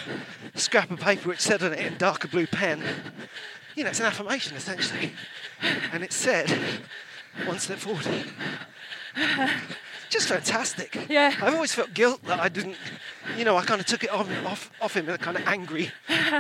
scrap 0.55 0.91
of 0.91 0.99
paper 0.99 1.29
which 1.29 1.41
said 1.41 1.63
on 1.63 1.73
it 1.73 1.79
in 1.79 1.97
darker 1.97 2.27
blue 2.27 2.47
pen, 2.47 2.83
you 3.77 3.85
know, 3.85 3.91
it's 3.91 4.01
an 4.01 4.07
affirmation 4.07 4.57
essentially. 4.57 5.13
And 5.93 6.03
it 6.03 6.13
said, 6.13 6.51
one 7.45 7.61
step 7.61 7.79
forward. 7.79 8.07
Just 10.11 10.29
fantastic. 10.29 11.07
Yeah. 11.11 11.35
I've 11.43 11.55
always 11.55 11.75
felt 11.75 11.93
guilt 11.93 12.23
that 12.25 12.41
I 12.41 12.49
didn't, 12.49 12.77
you 13.37 13.45
know, 13.45 13.59
I 13.59 13.65
kind 13.65 13.79
of 13.79 13.87
took 13.87 14.05
it 14.05 14.11
off, 14.11 14.27
off, 14.47 14.71
off 14.81 14.97
him 14.97 15.07
in 15.09 15.15
a 15.15 15.19
kind 15.19 15.37
of 15.37 15.47
angry, 15.47 15.91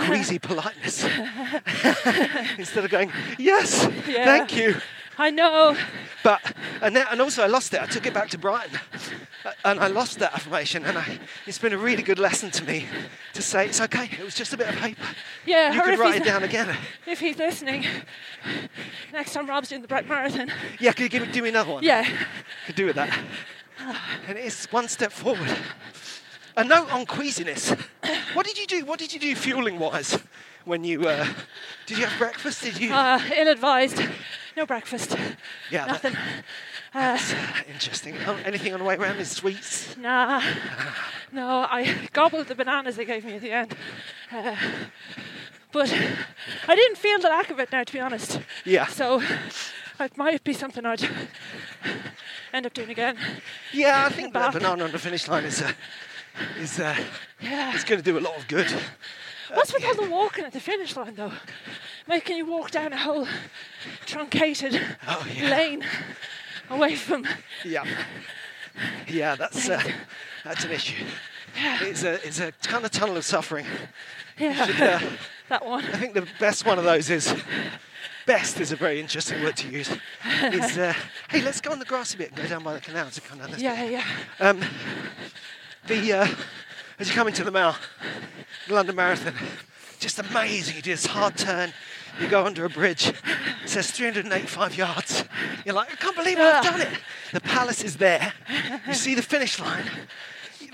queasy 0.06 0.38
politeness. 0.48 1.04
Instead 2.58 2.84
of 2.84 2.90
going, 2.90 3.12
yes, 3.38 3.86
Yeah. 4.06 4.24
thank 4.24 4.56
you. 4.56 4.76
I 5.18 5.30
know. 5.30 5.76
But, 6.22 6.40
and, 6.80 6.96
then, 6.96 7.04
and 7.10 7.20
also 7.20 7.42
I 7.42 7.46
lost 7.46 7.74
it. 7.74 7.82
I 7.82 7.86
took 7.86 8.06
it 8.06 8.14
back 8.14 8.30
to 8.30 8.38
Brighton 8.38 8.78
and 9.64 9.80
I 9.80 9.86
lost 9.88 10.18
that 10.18 10.34
affirmation. 10.34 10.84
And 10.84 10.98
I, 10.98 11.18
it's 11.46 11.58
been 11.58 11.72
a 11.72 11.78
really 11.78 12.02
good 12.02 12.18
lesson 12.18 12.50
to 12.52 12.64
me 12.64 12.86
to 13.34 13.42
say, 13.42 13.66
it's 13.66 13.80
okay, 13.80 14.08
it 14.18 14.24
was 14.24 14.34
just 14.34 14.52
a 14.52 14.56
bit 14.56 14.68
of 14.68 14.76
paper. 14.76 15.02
Yeah, 15.46 15.72
You 15.72 15.82
could 15.82 15.98
write 15.98 16.16
it 16.20 16.24
down 16.24 16.42
again. 16.42 16.76
If 17.06 17.20
he's 17.20 17.38
listening, 17.38 17.84
next 19.12 19.32
time 19.32 19.46
Rob's 19.48 19.68
doing 19.68 19.82
the 19.82 19.88
Brett 19.88 20.08
Marathon, 20.08 20.50
Yeah, 20.80 20.92
could 20.92 21.02
you 21.04 21.08
give 21.08 21.26
me, 21.26 21.32
do 21.32 21.42
me 21.42 21.48
another 21.48 21.72
one? 21.72 21.82
yeah, 21.84 22.06
could 22.66 22.74
do 22.76 22.86
with 22.86 22.96
that. 22.96 23.16
And 24.26 24.36
it's 24.38 24.70
one 24.72 24.88
step 24.88 25.12
forward. 25.12 25.50
A 26.56 26.64
note 26.64 26.92
on 26.92 27.06
queasiness. 27.06 27.70
What 28.34 28.44
did 28.44 28.58
you 28.58 28.66
do? 28.66 28.84
What 28.84 28.98
did 28.98 29.12
you 29.12 29.20
do 29.20 29.34
fueling 29.36 29.78
wise 29.78 30.18
when 30.64 30.82
you 30.82 31.06
uh, 31.08 31.24
did 31.86 31.98
you 31.98 32.04
have 32.04 32.18
breakfast? 32.18 32.62
Did 32.64 32.78
you? 32.80 32.92
uh, 32.92 33.20
ill-advised, 33.36 34.02
no 34.56 34.66
breakfast, 34.66 35.16
yeah, 35.70 35.86
nothing. 35.86 36.14
That's, 36.14 36.26
uh, 36.94 37.18
interesting. 37.72 38.14
Anything 38.44 38.72
on 38.72 38.78
the 38.80 38.84
way 38.84 38.96
around 38.96 39.18
is 39.18 39.30
sweets. 39.30 39.96
Nah, 39.96 40.42
no, 41.32 41.66
I 41.70 42.08
gobbled 42.12 42.46
the 42.48 42.54
bananas 42.54 42.96
they 42.96 43.04
gave 43.04 43.24
me 43.24 43.34
at 43.34 43.42
the 43.42 43.50
end. 43.52 43.74
Uh, 44.32 44.56
but 45.72 45.92
I 46.66 46.74
didn't 46.74 46.96
feel 46.98 47.18
the 47.18 47.28
lack 47.28 47.50
of 47.50 47.58
it 47.60 47.70
now, 47.72 47.84
to 47.84 47.92
be 47.92 48.00
honest. 48.00 48.40
Yeah. 48.64 48.86
So 48.86 49.22
it 50.00 50.16
might 50.16 50.42
be 50.44 50.52
something 50.54 50.84
I'd 50.86 51.06
end 52.52 52.66
up 52.66 52.72
doing 52.72 52.90
again. 52.90 53.16
Yeah, 53.72 54.06
I 54.06 54.08
think 54.10 54.32
that 54.32 54.52
Bath. 54.52 54.54
banana 54.54 54.84
on 54.84 54.92
the 54.92 54.98
finish 54.98 55.28
line 55.28 55.44
is 55.44 55.60
uh, 55.62 55.72
is 56.58 56.80
uh, 56.80 56.96
Yeah. 57.40 57.74
it's 57.74 57.84
going 57.84 58.00
to 58.00 58.04
do 58.04 58.18
a 58.18 58.20
lot 58.20 58.36
of 58.38 58.48
good. 58.48 58.72
What's 59.52 59.72
with 59.72 59.84
all 59.84 59.94
the 59.94 60.10
walking 60.10 60.44
at 60.44 60.52
the 60.52 60.60
finish 60.60 60.94
line, 60.94 61.14
though? 61.14 61.32
Making 62.06 62.36
you 62.36 62.46
walk 62.46 62.70
down 62.70 62.92
a 62.92 62.98
whole 62.98 63.26
truncated 64.04 64.78
Oh, 65.06 65.26
yeah. 65.34 65.50
lane 65.50 65.84
away 66.70 66.94
from. 66.96 67.26
Yeah. 67.64 67.84
Yeah, 69.08 69.34
that's 69.34 69.68
uh, 69.68 69.82
that's 70.44 70.64
an 70.64 70.70
issue. 70.70 71.04
It's 71.56 72.04
a 72.04 72.24
it's 72.24 72.38
a 72.38 72.52
kind 72.62 72.84
of 72.84 72.92
tunnel 72.92 73.16
of 73.16 73.24
suffering. 73.24 73.66
Yeah, 74.38 74.66
Should, 74.66 74.80
uh, 74.80 75.00
that 75.48 75.66
one. 75.66 75.84
I 75.84 75.96
think 75.96 76.14
the 76.14 76.28
best 76.38 76.64
one 76.64 76.78
of 76.78 76.84
those 76.84 77.10
is 77.10 77.34
best 78.26 78.60
is 78.60 78.70
a 78.70 78.76
very 78.76 79.00
interesting 79.00 79.42
word 79.42 79.56
to 79.56 79.68
use. 79.68 79.90
Is 80.42 80.78
uh, 80.78 80.94
hey, 81.30 81.42
let's 81.42 81.60
go 81.60 81.72
on 81.72 81.80
the 81.80 81.84
grassy 81.84 82.18
bit 82.18 82.28
and 82.28 82.36
go 82.36 82.46
down 82.46 82.62
by 82.62 82.74
the 82.74 82.80
canal 82.80 83.10
to 83.10 83.20
come 83.20 83.38
down 83.38 83.50
this. 83.50 83.60
Yeah, 83.60 83.82
yeah. 83.84 84.04
Um, 84.38 84.60
the 85.86 86.12
uh, 86.12 86.28
as 87.00 87.08
you 87.08 87.14
come 87.14 87.26
into 87.26 87.42
the 87.42 87.50
Mall, 87.50 87.74
the 88.68 88.74
London 88.74 88.94
Marathon, 88.94 89.34
just 89.98 90.18
amazing. 90.18 90.76
You 90.76 90.82
do 90.82 90.90
this 90.92 91.06
hard 91.06 91.36
turn. 91.36 91.72
You 92.20 92.28
go 92.28 92.44
under 92.44 92.64
a 92.64 92.70
bridge. 92.70 93.08
It 93.08 93.16
says 93.66 93.90
385 93.90 94.76
yards. 94.76 95.24
You're 95.64 95.74
like, 95.74 95.92
I 95.92 95.96
can't 95.96 96.16
believe 96.16 96.38
I've 96.38 96.64
done 96.64 96.80
it. 96.80 96.88
The 97.32 97.40
palace 97.40 97.84
is 97.84 97.96
there. 97.96 98.32
You 98.86 98.94
see 98.94 99.14
the 99.14 99.22
finish 99.22 99.60
line. 99.60 99.84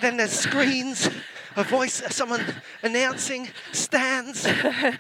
Then 0.00 0.16
there's 0.16 0.32
screens, 0.32 1.08
a 1.56 1.64
voice, 1.64 2.02
uh, 2.02 2.08
someone 2.08 2.42
announcing, 2.82 3.48
stands. 3.72 4.46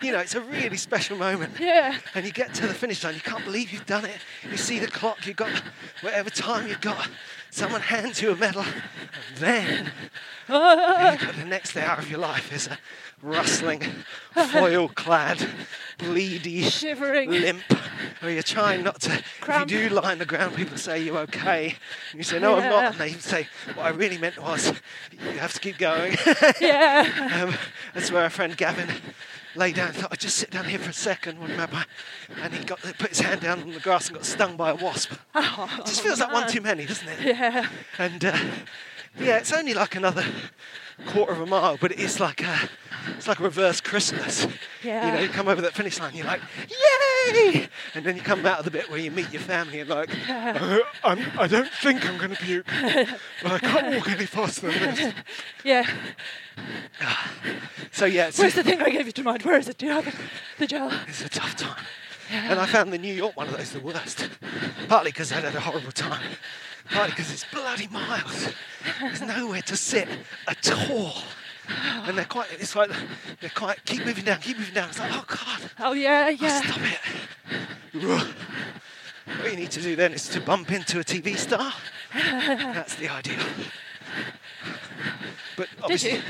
You 0.02 0.12
know, 0.12 0.18
it's 0.18 0.34
a 0.34 0.40
really 0.40 0.76
special 0.76 1.16
moment. 1.16 1.52
Yeah. 1.58 1.96
And 2.14 2.24
you 2.24 2.32
get 2.32 2.54
to 2.54 2.66
the 2.66 2.74
finish 2.74 3.02
line, 3.04 3.14
you 3.14 3.20
can't 3.20 3.44
believe 3.44 3.72
you've 3.72 3.86
done 3.86 4.04
it. 4.04 4.18
You 4.48 4.56
see 4.56 4.78
the 4.78 4.86
clock, 4.86 5.26
you've 5.26 5.36
got 5.36 5.50
whatever 6.00 6.30
time 6.30 6.68
you've 6.68 6.80
got. 6.80 7.08
Someone 7.50 7.80
hands 7.80 8.20
you 8.20 8.32
a 8.32 8.36
medal, 8.36 8.62
and 8.62 9.36
then 9.38 9.92
the 10.46 11.44
next 11.46 11.76
hour 11.76 11.98
of 11.98 12.10
your 12.10 12.20
life 12.20 12.52
is 12.52 12.66
a 12.68 12.78
rustling, 13.22 13.82
foil-clad, 14.32 15.46
bleedy, 15.98 16.64
Shivering. 16.64 17.30
limp, 17.30 17.62
where 18.20 18.32
you're 18.32 18.42
trying 18.42 18.82
not 18.84 19.00
to. 19.02 19.22
Cramp. 19.40 19.70
If 19.70 19.82
you 19.82 19.88
do 19.88 19.94
lie 19.94 20.12
on 20.12 20.18
the 20.18 20.26
ground, 20.26 20.54
people 20.54 20.76
say 20.76 21.02
you're 21.02 21.18
okay. 21.18 21.76
And 22.10 22.18
you 22.18 22.22
say, 22.22 22.38
no, 22.38 22.56
I'm 22.56 22.68
not. 22.68 22.84
And 22.92 22.94
they 22.96 23.12
say, 23.12 23.48
what 23.74 23.86
I 23.86 23.90
really 23.90 24.18
meant 24.18 24.38
was, 24.38 24.72
you 25.12 25.38
have 25.38 25.52
to 25.54 25.60
keep 25.60 25.78
going. 25.78 26.16
Yeah. 26.60 27.10
Um, 27.34 27.54
that's 27.94 28.12
where 28.12 28.22
our 28.22 28.30
friend 28.30 28.56
Gavin 28.56 28.88
lay 29.56 29.72
down 29.72 29.88
and 29.88 29.96
thought, 29.96 30.12
I'd 30.12 30.20
just 30.20 30.36
sit 30.36 30.50
down 30.50 30.66
here 30.66 30.78
for 30.78 30.90
a 30.90 30.94
second. 30.94 31.38
I? 31.42 31.84
And 32.40 32.54
he 32.54 32.64
got 32.64 32.80
put 32.80 33.08
his 33.08 33.20
hand 33.20 33.40
down 33.40 33.62
on 33.62 33.72
the 33.72 33.80
grass 33.80 34.08
and 34.08 34.16
got 34.16 34.24
stung 34.24 34.56
by 34.56 34.70
a 34.70 34.74
wasp. 34.74 35.12
it 35.34 35.86
just 35.86 36.02
feels 36.02 36.20
like 36.20 36.32
one 36.32 36.48
too 36.48 36.60
many, 36.60 36.86
doesn't 36.86 37.08
it? 37.08 37.20
Yeah. 37.20 37.68
And 37.98 38.24
uh, 38.24 38.38
yeah, 39.18 39.36
it's 39.38 39.52
only 39.52 39.74
like 39.74 39.94
another 39.96 40.24
quarter 41.06 41.32
of 41.32 41.40
a 41.40 41.46
mile, 41.46 41.76
but 41.80 41.92
it's 41.92 42.20
like 42.20 42.42
a, 42.42 42.68
it's 43.16 43.26
like 43.28 43.40
a 43.40 43.42
reverse 43.42 43.80
Christmas. 43.80 44.46
You 44.82 44.90
know, 44.90 45.18
you 45.20 45.28
come 45.28 45.48
over 45.48 45.60
that 45.62 45.72
finish 45.74 45.98
line, 46.00 46.14
you're 46.14 46.26
like, 46.26 46.40
yay! 46.68 47.68
And 47.94 48.04
then 48.04 48.16
you 48.16 48.22
come 48.22 48.44
out 48.44 48.58
of 48.58 48.64
the 48.64 48.70
bit 48.70 48.90
where 48.90 48.98
you 48.98 49.10
meet 49.10 49.32
your 49.32 49.40
family 49.42 49.80
and 49.80 49.88
like, 49.90 50.10
"Uh, 50.28 50.78
I'm, 51.04 51.20
I 51.38 51.46
don't 51.46 51.70
think 51.70 52.06
I'm 52.06 52.18
going 52.18 52.30
to 52.30 52.36
puke, 52.36 52.66
but 53.42 53.52
I 53.52 53.58
can't 53.58 53.96
walk 53.96 54.10
any 54.10 54.26
faster 54.26 54.70
than 54.70 54.94
this. 54.94 55.14
Yeah. 55.64 55.88
So 57.90 58.04
yeah, 58.04 58.28
it's, 58.28 58.38
Where's 58.38 58.54
the 58.54 58.62
thing 58.62 58.80
I 58.82 58.90
gave 58.90 59.06
you 59.06 59.12
to 59.12 59.22
mind? 59.22 59.42
Where 59.42 59.58
is 59.58 59.68
it? 59.68 59.78
Do 59.78 59.86
you 59.86 59.92
have 59.92 60.06
it? 60.06 60.14
The 60.58 60.66
gel? 60.66 60.92
it's 61.08 61.24
a 61.24 61.28
tough 61.28 61.56
time. 61.56 61.84
Yeah. 62.30 62.50
And 62.50 62.60
I 62.60 62.66
found 62.66 62.92
the 62.92 62.98
New 62.98 63.12
York 63.12 63.36
one 63.36 63.48
of 63.48 63.56
those 63.56 63.72
the 63.72 63.80
worst. 63.80 64.28
Partly 64.88 65.10
because 65.10 65.32
I'd 65.32 65.44
had 65.44 65.54
a 65.54 65.60
horrible 65.60 65.92
time. 65.92 66.22
Partly 66.90 67.10
because 67.10 67.32
it's 67.32 67.44
bloody 67.52 67.88
miles. 67.88 68.52
There's 69.00 69.22
nowhere 69.22 69.62
to 69.62 69.76
sit 69.76 70.08
at 70.46 70.90
all. 70.90 71.14
And 72.06 72.18
they're 72.18 72.24
quite, 72.26 72.48
it's 72.52 72.76
like, 72.76 72.90
they're 73.40 73.50
quite, 73.50 73.82
keep 73.86 74.04
moving 74.04 74.24
down, 74.24 74.40
keep 74.40 74.58
moving 74.58 74.74
down. 74.74 74.90
It's 74.90 74.98
like, 74.98 75.12
oh 75.14 75.24
God, 75.26 75.70
Oh, 75.80 75.92
yeah, 75.92 76.26
oh, 76.28 76.30
yeah. 76.30 76.60
stop 76.60 76.80
it. 76.82 78.26
What 79.40 79.50
you 79.50 79.56
need 79.56 79.70
to 79.70 79.80
do 79.80 79.96
then 79.96 80.12
is 80.12 80.28
to 80.28 80.40
bump 80.40 80.70
into 80.70 81.00
a 81.00 81.04
TV 81.04 81.36
star. 81.38 81.72
That's 82.12 82.96
the 82.96 83.08
ideal. 83.08 83.42
But 85.56 85.68
obviously, 85.82 86.12
you? 86.14 86.22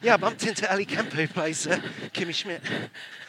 yeah, 0.00 0.14
I 0.14 0.16
bumped 0.16 0.44
into 0.46 0.70
Ellie 0.70 0.84
Kemper 0.84 1.16
who 1.16 1.28
plays 1.28 1.66
uh, 1.66 1.80
Kimmy 2.12 2.34
Schmidt. 2.34 2.62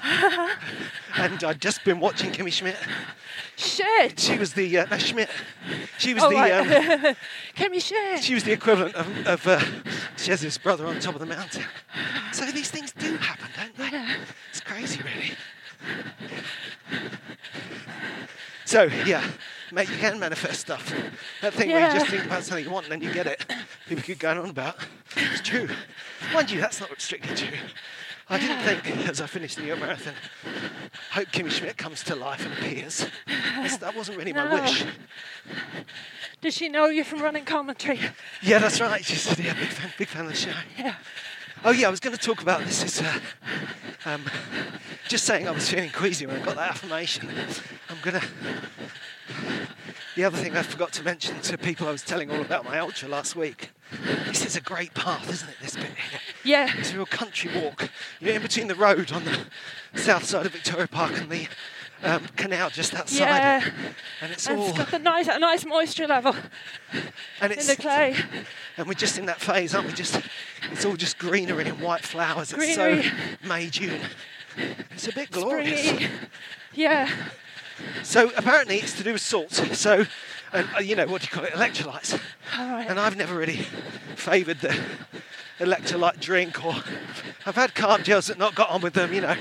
and 0.03 1.43
I'd 1.43 1.61
just 1.61 1.83
been 1.83 1.99
watching 1.99 2.31
Kimmy 2.31 2.51
Schmidt. 2.51 2.75
Shit. 3.55 4.19
She 4.19 4.37
was 4.37 4.53
the 4.53 4.79
uh, 4.79 4.85
no, 4.89 4.97
Schmidt. 4.97 5.29
She 5.97 6.13
was 6.13 6.23
Oh, 6.23 6.29
the 6.29 6.35
right. 6.35 7.15
um, 7.61 7.71
me 7.71 7.79
shit. 7.79 8.23
she 8.23 8.33
was 8.33 8.43
the 8.43 8.51
equivalent 8.51 8.95
of, 8.95 9.27
of 9.27 9.47
uh, 9.47 9.59
she 10.17 10.31
has 10.31 10.41
this 10.41 10.57
brother 10.57 10.87
on 10.87 10.99
top 10.99 11.13
of 11.13 11.19
the 11.19 11.25
mountain. 11.27 11.63
So 12.31 12.45
these 12.45 12.71
things 12.71 12.91
do 12.91 13.15
happen, 13.17 13.47
don't 13.55 13.91
they? 13.91 14.05
It's 14.49 14.61
crazy, 14.61 15.01
really. 15.03 15.33
So 18.65 18.83
yeah, 19.05 19.23
mate, 19.73 19.89
you 19.89 19.97
can 19.97 20.19
manifest 20.19 20.61
stuff. 20.61 20.93
That 21.41 21.53
thing 21.53 21.69
where 21.71 21.87
you 21.87 21.93
just 21.99 22.09
think 22.09 22.25
about 22.25 22.43
something 22.43 22.63
you 22.63 22.71
want 22.71 22.85
and 22.89 22.93
then 22.93 23.01
you 23.07 23.13
get 23.13 23.27
it. 23.27 23.45
People 23.87 24.03
keep 24.03 24.19
going 24.19 24.37
on 24.37 24.49
about. 24.49 24.77
It's 25.17 25.41
true. 25.41 25.67
Mind 26.33 26.49
you, 26.51 26.61
that's 26.61 26.79
not 26.79 26.89
strictly 27.01 27.35
true. 27.35 27.57
I 28.29 28.39
didn't 28.39 28.59
think 28.59 29.07
as 29.09 29.19
I 29.19 29.27
finished 29.27 29.57
the 29.57 29.63
New 29.63 29.67
York 29.69 29.81
Marathon, 29.81 30.13
hope 31.11 31.27
Kimmy 31.27 31.51
Schmidt 31.51 31.75
comes 31.75 32.03
to 32.05 32.15
life 32.15 32.45
and 32.45 32.53
appears. 32.53 33.05
That's- 33.27 33.77
That 33.77 33.95
wasn't 33.95 34.17
really 34.17 34.31
my 34.31 34.61
wish. 34.61 34.85
Did 36.41 36.53
she 36.53 36.69
know 36.69 36.85
you 36.87 37.03
from 37.03 37.21
running 37.21 37.43
commentary? 37.45 37.99
Yeah, 38.41 38.59
that's 38.59 38.79
right. 38.79 39.03
She 39.03 39.15
said, 39.15 39.39
yeah, 39.39 39.53
big 39.53 39.67
fan, 39.69 39.91
big 39.97 40.07
fan 40.07 40.25
of 40.25 40.31
the 40.31 40.37
show. 40.37 40.51
Yeah. 40.77 40.95
Oh 41.65 41.71
yeah, 41.71 41.87
I 41.87 41.89
was 41.91 41.99
going 42.01 42.15
to 42.15 42.21
talk 42.21 42.41
about 42.41 42.61
this. 42.65 42.83
Is 42.83 43.01
uh, 43.01 43.19
um, 44.05 44.23
just 45.07 45.23
saying 45.25 45.47
I 45.47 45.51
was 45.51 45.69
feeling 45.69 45.89
queasy 45.91 46.25
when 46.25 46.35
I 46.41 46.43
got 46.43 46.55
that 46.55 46.71
affirmation. 46.71 47.29
I'm 47.89 47.97
gonna. 48.01 48.21
The 50.15 50.23
other 50.25 50.37
thing 50.37 50.55
I 50.55 50.61
forgot 50.61 50.91
to 50.93 51.03
mention 51.03 51.39
to 51.41 51.57
people 51.57 51.87
I 51.87 51.91
was 51.91 52.03
telling 52.03 52.29
all 52.29 52.41
about 52.41 52.65
my 52.65 52.77
ultra 52.79 53.09
last 53.09 53.35
week. 53.35 53.71
This 54.27 54.45
is 54.45 54.55
a 54.55 54.61
great 54.61 54.93
path, 54.93 55.27
isn't 55.29 55.49
it? 55.49 55.55
This 55.61 55.75
bit 55.75 55.85
here. 55.85 56.19
Yeah. 56.43 56.71
It's 56.77 56.91
a 56.93 56.97
real 56.97 57.05
country 57.07 57.49
walk. 57.59 57.89
You're 58.19 58.35
in 58.35 58.41
between 58.43 58.67
the 58.67 58.75
road 58.75 59.11
on 59.11 59.23
the 59.25 59.99
south 59.99 60.25
side 60.25 60.45
of 60.45 60.51
Victoria 60.51 60.87
Park 60.87 61.17
and 61.19 61.29
the 61.31 61.47
um, 62.03 62.25
canal 62.35 62.69
just 62.69 62.93
outside 62.93 63.19
Yeah. 63.25 63.65
it. 63.65 63.73
And 64.21 64.31
it's 64.31 64.47
And 64.47 64.59
all 64.59 64.69
it's 64.69 64.77
got 64.77 64.91
the 64.91 64.99
nice, 64.99 65.27
a 65.27 65.39
nice 65.39 65.65
moisture 65.65 66.05
level 66.07 66.35
and 67.41 67.51
it's 67.51 67.67
in 67.67 67.75
the 67.75 67.81
clay. 67.81 68.15
and 68.77 68.87
we're 68.87 68.93
just 68.93 69.17
in 69.17 69.25
that 69.27 69.41
phase, 69.41 69.73
aren't 69.73 69.87
we? 69.87 69.93
Just 69.93 70.21
it's 70.71 70.85
all 70.85 70.95
just 70.95 71.17
greenery 71.17 71.65
and 71.67 71.79
white 71.81 72.03
flowers. 72.03 72.53
It's 72.53 72.75
so 72.75 73.01
May 73.47 73.67
June. 73.69 74.01
It's 74.91 75.07
a 75.07 75.11
bit 75.11 75.31
glorious. 75.31 75.87
Springy. 75.89 76.07
Yeah. 76.73 77.09
So 78.03 78.31
apparently 78.35 78.77
it's 78.77 78.93
to 78.97 79.03
do 79.03 79.13
with 79.13 79.21
salt. 79.21 79.51
So, 79.51 80.05
and, 80.51 80.67
uh, 80.75 80.79
you 80.79 80.95
know 80.95 81.07
what 81.07 81.21
do 81.21 81.25
you 81.25 81.31
call 81.31 81.43
it? 81.43 81.53
Electrolytes. 81.53 82.19
All 82.57 82.69
right. 82.69 82.89
And 82.89 82.99
I've 82.99 83.17
never 83.17 83.35
really 83.35 83.65
favoured 84.15 84.59
the 84.59 84.77
electrolyte 85.59 86.19
drink, 86.19 86.63
or 86.63 86.75
I've 87.45 87.55
had 87.55 87.73
carb 87.73 88.03
gels 88.03 88.27
that 88.27 88.37
not 88.37 88.55
got 88.55 88.69
on 88.69 88.81
with 88.81 88.93
them. 88.93 89.13
You 89.13 89.21
know, 89.21 89.35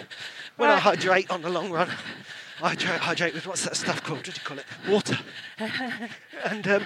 when 0.56 0.70
I 0.70 0.78
hydrate 0.78 1.30
on 1.30 1.42
the 1.42 1.50
long 1.50 1.70
run, 1.70 1.88
I 2.62 2.68
hydrate, 2.70 3.00
hydrate 3.00 3.34
with 3.34 3.46
what's 3.46 3.64
that 3.64 3.76
stuff 3.76 4.02
called? 4.02 4.18
What 4.18 4.26
do 4.26 4.32
you 4.32 4.40
call 4.44 4.58
it? 4.58 4.64
Water. 4.88 5.18
and 6.44 6.68
um, 6.68 6.84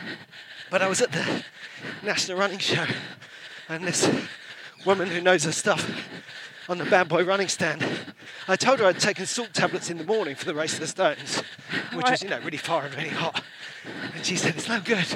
But 0.70 0.82
I 0.82 0.88
was 0.88 1.00
at 1.00 1.12
the 1.12 1.44
National 2.02 2.38
Running 2.38 2.58
Show, 2.58 2.86
and 3.68 3.84
this 3.84 4.10
woman 4.84 5.08
who 5.08 5.20
knows 5.20 5.44
her 5.44 5.52
stuff 5.52 5.88
on 6.68 6.78
the 6.78 6.84
bad 6.84 7.08
boy 7.08 7.24
running 7.24 7.48
stand, 7.48 7.84
I 8.48 8.56
told 8.56 8.80
her 8.80 8.86
I'd 8.86 8.98
taken 8.98 9.26
salt 9.26 9.52
tablets 9.54 9.90
in 9.90 9.98
the 9.98 10.04
morning 10.04 10.34
for 10.34 10.44
the 10.44 10.54
race 10.54 10.74
of 10.74 10.80
the 10.80 10.86
stones, 10.86 11.42
which 11.92 12.08
was, 12.10 12.22
you 12.22 12.28
know, 12.28 12.40
really 12.40 12.56
far 12.56 12.84
and 12.84 12.94
really 12.94 13.08
hot. 13.10 13.42
And 14.14 14.24
she 14.24 14.36
said, 14.36 14.56
it's 14.56 14.68
no 14.68 14.80
good, 14.80 15.06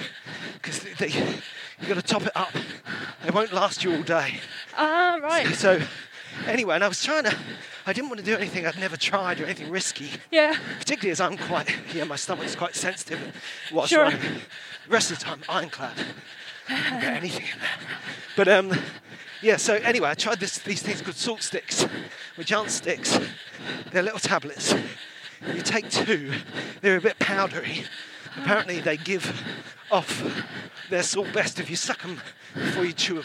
because 0.55 0.81
they, 0.99 1.09
you've 1.09 1.89
got 1.89 1.95
to 1.97 2.03
top 2.03 2.23
it 2.23 2.33
up. 2.37 2.53
They 3.25 3.31
won't 3.31 3.53
last 3.53 3.83
you 3.83 3.95
all 3.97 4.03
day. 4.03 4.41
Ah, 4.77 5.19
right. 5.23 5.47
So, 5.49 5.81
anyway, 6.47 6.77
and 6.77 6.85
I 6.85 6.89
was 6.89 7.03
trying 7.03 7.25
to, 7.25 7.37
I 7.87 7.93
didn't 7.93 8.11
want 8.11 8.21
to 8.21 8.27
do 8.27 8.37
anything 8.37 8.67
I'd 8.67 8.79
never 8.79 8.97
tried 8.97 9.41
or 9.41 9.45
anything 9.45 9.71
risky, 9.71 10.11
Yeah. 10.31 10.57
particularly 10.79 11.11
as 11.11 11.21
I'm 11.21 11.37
quite, 11.37 11.69
yeah, 11.93 12.05
my 12.05 12.17
stomach's 12.17 12.55
quite 12.55 12.77
sensitive 12.77 13.19
whilst 13.73 13.91
Sure. 13.91 14.05
running. 14.05 14.21
The 14.21 14.91
rest 14.93 15.11
of 15.11 15.19
the 15.19 15.25
time, 15.25 15.41
ironclad. 15.49 15.97
Don't 16.69 17.01
get 17.01 17.15
anything 17.15 17.47
in 17.53 17.59
there. 17.59 17.89
But, 18.37 18.49
um, 18.49 18.73
yeah, 19.43 19.57
so 19.57 19.75
anyway, 19.75 20.11
I 20.11 20.15
tried 20.15 20.41
this, 20.41 20.59
these 20.59 20.83
things 20.83 21.03
called 21.03 21.17
salt 21.17 21.43
sticks, 21.43 21.87
which 22.37 22.53
aren't 22.53 22.71
sticks. 22.71 23.19
They're 23.93 24.03
little 24.03 24.19
tablets. 24.19 24.75
You 25.55 25.63
take 25.63 25.89
two, 25.89 26.33
they're 26.81 26.97
a 26.97 27.01
bit 27.01 27.19
powdery. 27.19 27.85
Apparently, 28.37 28.81
they 28.81 28.97
give 28.97 29.43
off 29.91 30.23
their 30.91 31.03
salt 31.03 31.33
best 31.33 31.59
if 31.59 31.71
you 31.71 31.77
suck 31.77 32.03
them 32.03 32.21
before 32.55 32.85
you 32.85 32.93
chew 32.93 33.15
them. 33.17 33.25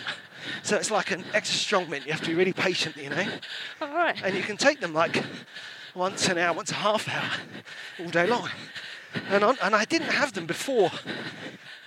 So 0.64 0.78
it's 0.78 0.92
like 0.92 1.12
an 1.12 1.24
extra 1.34 1.58
strong 1.58 1.90
mint. 1.90 2.06
You 2.06 2.12
have 2.12 2.22
to 2.22 2.28
be 2.28 2.36
really 2.36 2.54
patient, 2.54 2.96
you 2.98 3.10
know. 3.10 3.26
All 3.82 3.94
right. 3.94 4.16
And 4.24 4.36
you 4.36 4.44
can 4.44 4.58
take 4.58 4.80
them 4.80 4.94
like 4.94 5.24
once 5.96 6.28
an 6.28 6.38
hour, 6.38 6.54
once 6.54 6.72
a 6.72 6.76
half 6.76 7.08
hour, 7.10 7.32
all 8.00 8.10
day 8.10 8.28
long. 8.28 8.50
And, 9.30 9.44
on, 9.44 9.58
and 9.64 9.76
I 9.76 9.86
didn't 9.86 10.10
have 10.10 10.34
them 10.34 10.46
before 10.46 10.92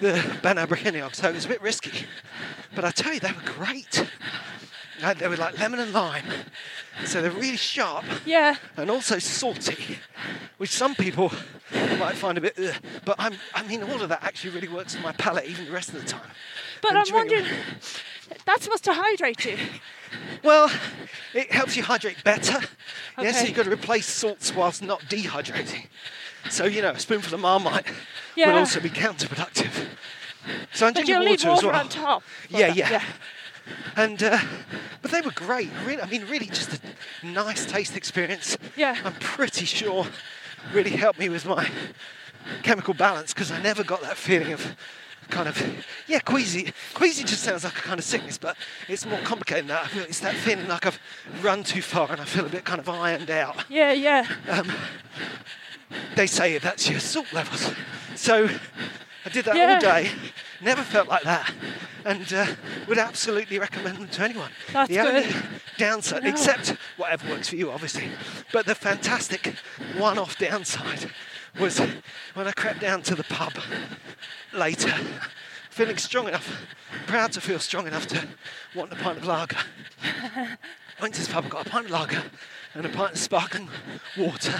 the 0.01 0.13
Bannau 0.43 0.67
Brycheiniog, 0.67 1.15
so 1.15 1.29
it 1.29 1.35
was 1.35 1.45
a 1.45 1.49
bit 1.49 1.61
risky. 1.61 2.07
But 2.79 2.85
I 2.85 2.93
tell 2.93 3.13
you, 3.13 3.19
they 3.19 3.33
were 3.33 3.43
great. 3.57 4.07
Uh, 5.03 5.13
They 5.15 5.27
were 5.27 5.37
like 5.37 5.59
lemon 5.59 5.81
and 5.81 5.93
lime, 5.93 6.23
so 7.05 7.21
they're 7.21 7.33
really 7.33 7.57
sharp 7.57 8.05
Yeah. 8.25 8.55
and 8.77 8.89
also 8.89 9.19
salty, 9.19 9.99
which 10.59 10.71
some 10.71 10.95
people 10.95 11.33
might 11.99 12.15
find 12.15 12.39
a 12.39 12.41
bit. 12.41 12.57
Ugh. 12.57 12.77
But 13.05 13.17
I'm, 13.19 13.35
I 13.53 13.65
mean, 13.65 13.83
all 13.83 14.01
of 14.01 14.09
that 14.11 14.23
actually 14.23 14.51
really 14.51 14.69
works 14.69 14.95
on 14.95 15.03
my 15.03 15.11
palate, 15.11 15.47
even 15.47 15.65
the 15.65 15.73
rest 15.73 15.89
of 15.89 15.97
the 16.01 16.07
time. 16.09 16.31
But 16.81 16.91
And 16.91 16.99
I'm 16.99 17.05
during- 17.07 17.31
wondering, 17.33 17.57
that's 18.47 18.63
supposed 18.63 18.85
to 18.85 18.93
hydrate 18.95 19.45
you. 19.45 19.59
Well, 20.45 20.71
it 21.35 21.51
helps 21.51 21.77
you 21.77 21.83
hydrate 21.83 22.23
better. 22.23 22.61
Yes, 23.21 23.41
so 23.41 23.47
you've 23.47 23.57
got 23.57 23.65
to 23.65 23.73
replace 23.73 24.07
salts 24.07 24.55
whilst 24.55 24.83
not 24.83 25.01
dehydrating. 25.09 25.89
So, 26.49 26.67
you 26.67 26.81
know, 26.83 26.91
a 26.93 26.99
spoonful 27.01 27.35
of 27.35 27.41
Marmite 27.41 27.87
Yeah. 28.37 28.53
will 28.53 28.59
also 28.61 28.79
be 28.79 28.91
counterproductive. 28.91 29.89
So 30.73 30.87
I'm 30.87 30.93
drinking 30.93 31.19
water 31.19 31.51
as 31.51 31.63
well. 31.63 31.75
on 31.75 31.89
top. 31.89 32.23
for 32.23 32.57
Yeah, 32.59 32.73
yeah. 32.73 33.03
And 33.97 34.23
uh, 34.23 34.39
but 35.03 35.11
they 35.11 35.21
were 35.21 35.33
great. 35.33 35.71
Really, 35.85 36.01
I 36.01 36.07
mean, 36.07 36.27
really, 36.27 36.47
just 36.47 36.81
a 37.23 37.27
nice 37.27 37.67
taste 37.67 37.97
experience. 37.97 38.57
Yeah. 38.77 38.97
I'm 39.05 39.15
pretty 39.15 39.67
sure 39.67 40.07
really 40.73 40.91
helped 40.91 41.19
me 41.19 41.29
with 41.29 41.47
my 41.47 41.69
chemical 42.63 42.95
balance 42.95 43.33
because 43.35 43.51
I 43.51 43.61
never 43.61 43.85
got 43.85 44.01
that 44.03 44.17
feeling 44.17 44.53
of 44.53 44.77
kind 45.29 45.49
of 45.49 45.63
yeah 46.07 46.21
queasy. 46.21 46.73
Queasy 46.95 47.25
just 47.25 47.43
sounds 47.43 47.65
like 47.65 47.77
a 47.77 47.83
kind 47.83 47.99
of 47.99 48.05
sickness, 48.05 48.39
but 48.39 48.57
it's 48.89 49.05
more 49.05 49.21
complicated 49.21 49.65
than 49.65 49.69
that. 49.77 49.85
I 49.85 49.89
feel 49.89 50.03
it's 50.05 50.21
that 50.21 50.35
feeling 50.35 50.69
like 50.69 50.87
I've 50.87 50.99
run 51.43 51.63
too 51.65 51.83
far 51.83 52.11
and 52.11 52.21
I 52.21 52.25
feel 52.25 52.47
a 52.47 52.49
bit 52.49 52.65
kind 52.65 52.81
of 52.81 52.89
ironed 52.89 53.31
out. 53.31 53.65
Yeah, 53.69 53.93
yeah. 53.93 54.27
um, 54.49 54.71
They 56.17 56.27
say 56.27 56.57
that's 56.59 56.89
your 56.89 57.01
salt 57.01 57.33
levels. 57.33 57.73
So 58.15 58.49
I 59.29 59.31
did 59.31 59.45
that 59.45 59.57
Yeah. 59.57 59.75
all 59.75 59.81
day. 59.81 60.11
Never 60.63 60.83
felt 60.83 61.07
like 61.07 61.23
that, 61.25 61.53
and 62.07 62.33
uh, 62.33 62.47
would 62.87 62.97
absolutely 62.97 63.59
recommend 63.59 63.99
them 63.99 64.09
to 64.09 64.23
anyone. 64.23 64.51
That's 64.73 64.89
the 64.89 65.01
only 65.01 65.27
downside, 65.77 66.23
No. 66.25 66.31
except 66.31 66.71
whatever 66.97 67.29
works 67.29 67.51
for 67.51 67.57
you, 67.57 67.71
obviously, 67.71 68.11
but 68.55 68.65
the 68.65 68.75
fantastic 68.75 69.55
one-off 69.99 70.39
downside 70.39 71.11
was 71.61 71.79
when 72.33 72.47
I 72.49 72.53
crept 72.53 72.81
down 72.81 73.03
to 73.03 73.15
the 73.15 73.23
pub 73.25 73.53
later, 74.55 74.95
feeling 75.69 75.99
strong 75.99 76.27
enough, 76.29 76.51
proud 77.07 77.33
to 77.33 77.43
feel 77.43 77.59
strong 77.59 77.87
enough 77.87 78.07
to 78.07 78.29
want 78.75 78.95
a 78.95 78.97
pint 78.97 79.19
of 79.19 79.27
lager. 79.27 79.59
Went 81.03 81.13
to 81.15 81.21
this 81.21 81.29
pub 81.29 81.51
got 81.51 81.67
a 81.67 81.71
pint 81.71 81.85
of 81.85 81.91
lager 81.93 82.23
and 82.73 82.87
a 82.87 82.89
pint 82.89 83.13
of 83.13 83.19
sparkling 83.19 83.69
water, 84.17 84.59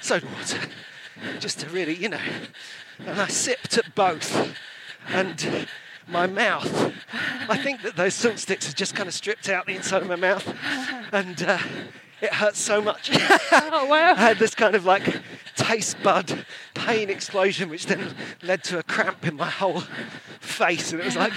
soda 0.00 0.26
water, 0.26 0.58
just 1.38 1.60
to 1.60 1.68
really, 1.70 1.94
you 1.94 2.08
know. 2.08 2.20
And 2.98 3.20
I 3.20 3.28
sipped 3.28 3.78
at 3.78 3.94
both, 3.94 4.54
and 5.08 5.68
my 6.06 6.26
mouth. 6.26 6.94
I 7.48 7.56
think 7.56 7.82
that 7.82 7.96
those 7.96 8.14
salt 8.14 8.38
sticks 8.38 8.66
have 8.66 8.74
just 8.74 8.94
kind 8.94 9.08
of 9.08 9.14
stripped 9.14 9.48
out 9.48 9.66
the 9.66 9.76
inside 9.76 10.02
of 10.02 10.08
my 10.08 10.16
mouth, 10.16 10.46
and 11.12 11.42
uh, 11.42 11.58
it 12.20 12.32
hurt 12.32 12.56
so 12.56 12.80
much. 12.80 13.10
Oh, 13.70 13.86
wow. 13.86 14.12
I 14.12 14.16
had 14.16 14.38
this 14.38 14.54
kind 14.54 14.74
of 14.74 14.84
like 14.84 15.20
taste 15.54 16.02
bud 16.02 16.44
pain 16.74 17.10
explosion, 17.10 17.68
which 17.68 17.86
then 17.86 18.14
led 18.42 18.64
to 18.64 18.78
a 18.78 18.82
cramp 18.82 19.26
in 19.26 19.36
my 19.36 19.48
whole 19.48 19.82
face. 20.40 20.92
And 20.92 21.00
it 21.00 21.04
was 21.04 21.16
like, 21.16 21.32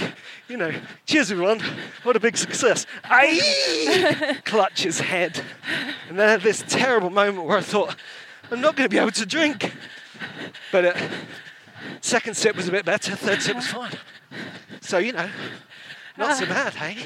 you 0.47 0.57
know, 0.57 0.71
cheers 1.05 1.31
everyone, 1.31 1.61
what 2.03 2.15
a 2.15 2.19
big 2.19 2.37
success. 2.37 2.85
Aye! 3.03 4.39
Clutch 4.45 4.83
his 4.83 4.99
head. 4.99 5.41
And 6.09 6.17
then 6.17 6.29
I 6.29 6.31
had 6.31 6.41
this 6.41 6.63
terrible 6.67 7.09
moment 7.09 7.45
where 7.45 7.57
I 7.57 7.61
thought, 7.61 7.95
I'm 8.49 8.61
not 8.61 8.75
going 8.75 8.89
to 8.89 8.93
be 8.93 8.99
able 8.99 9.11
to 9.11 9.25
drink. 9.25 9.73
But 10.71 10.85
uh, 10.85 11.07
second 12.01 12.35
sip 12.35 12.55
was 12.55 12.67
a 12.67 12.71
bit 12.71 12.85
better, 12.85 13.15
third 13.15 13.41
sip 13.41 13.55
was 13.55 13.67
fine. 13.67 13.91
So, 14.81 14.97
you 14.97 15.13
know, 15.13 15.29
not 16.17 16.37
so 16.37 16.45
bad, 16.45 16.73
hey? 16.73 16.97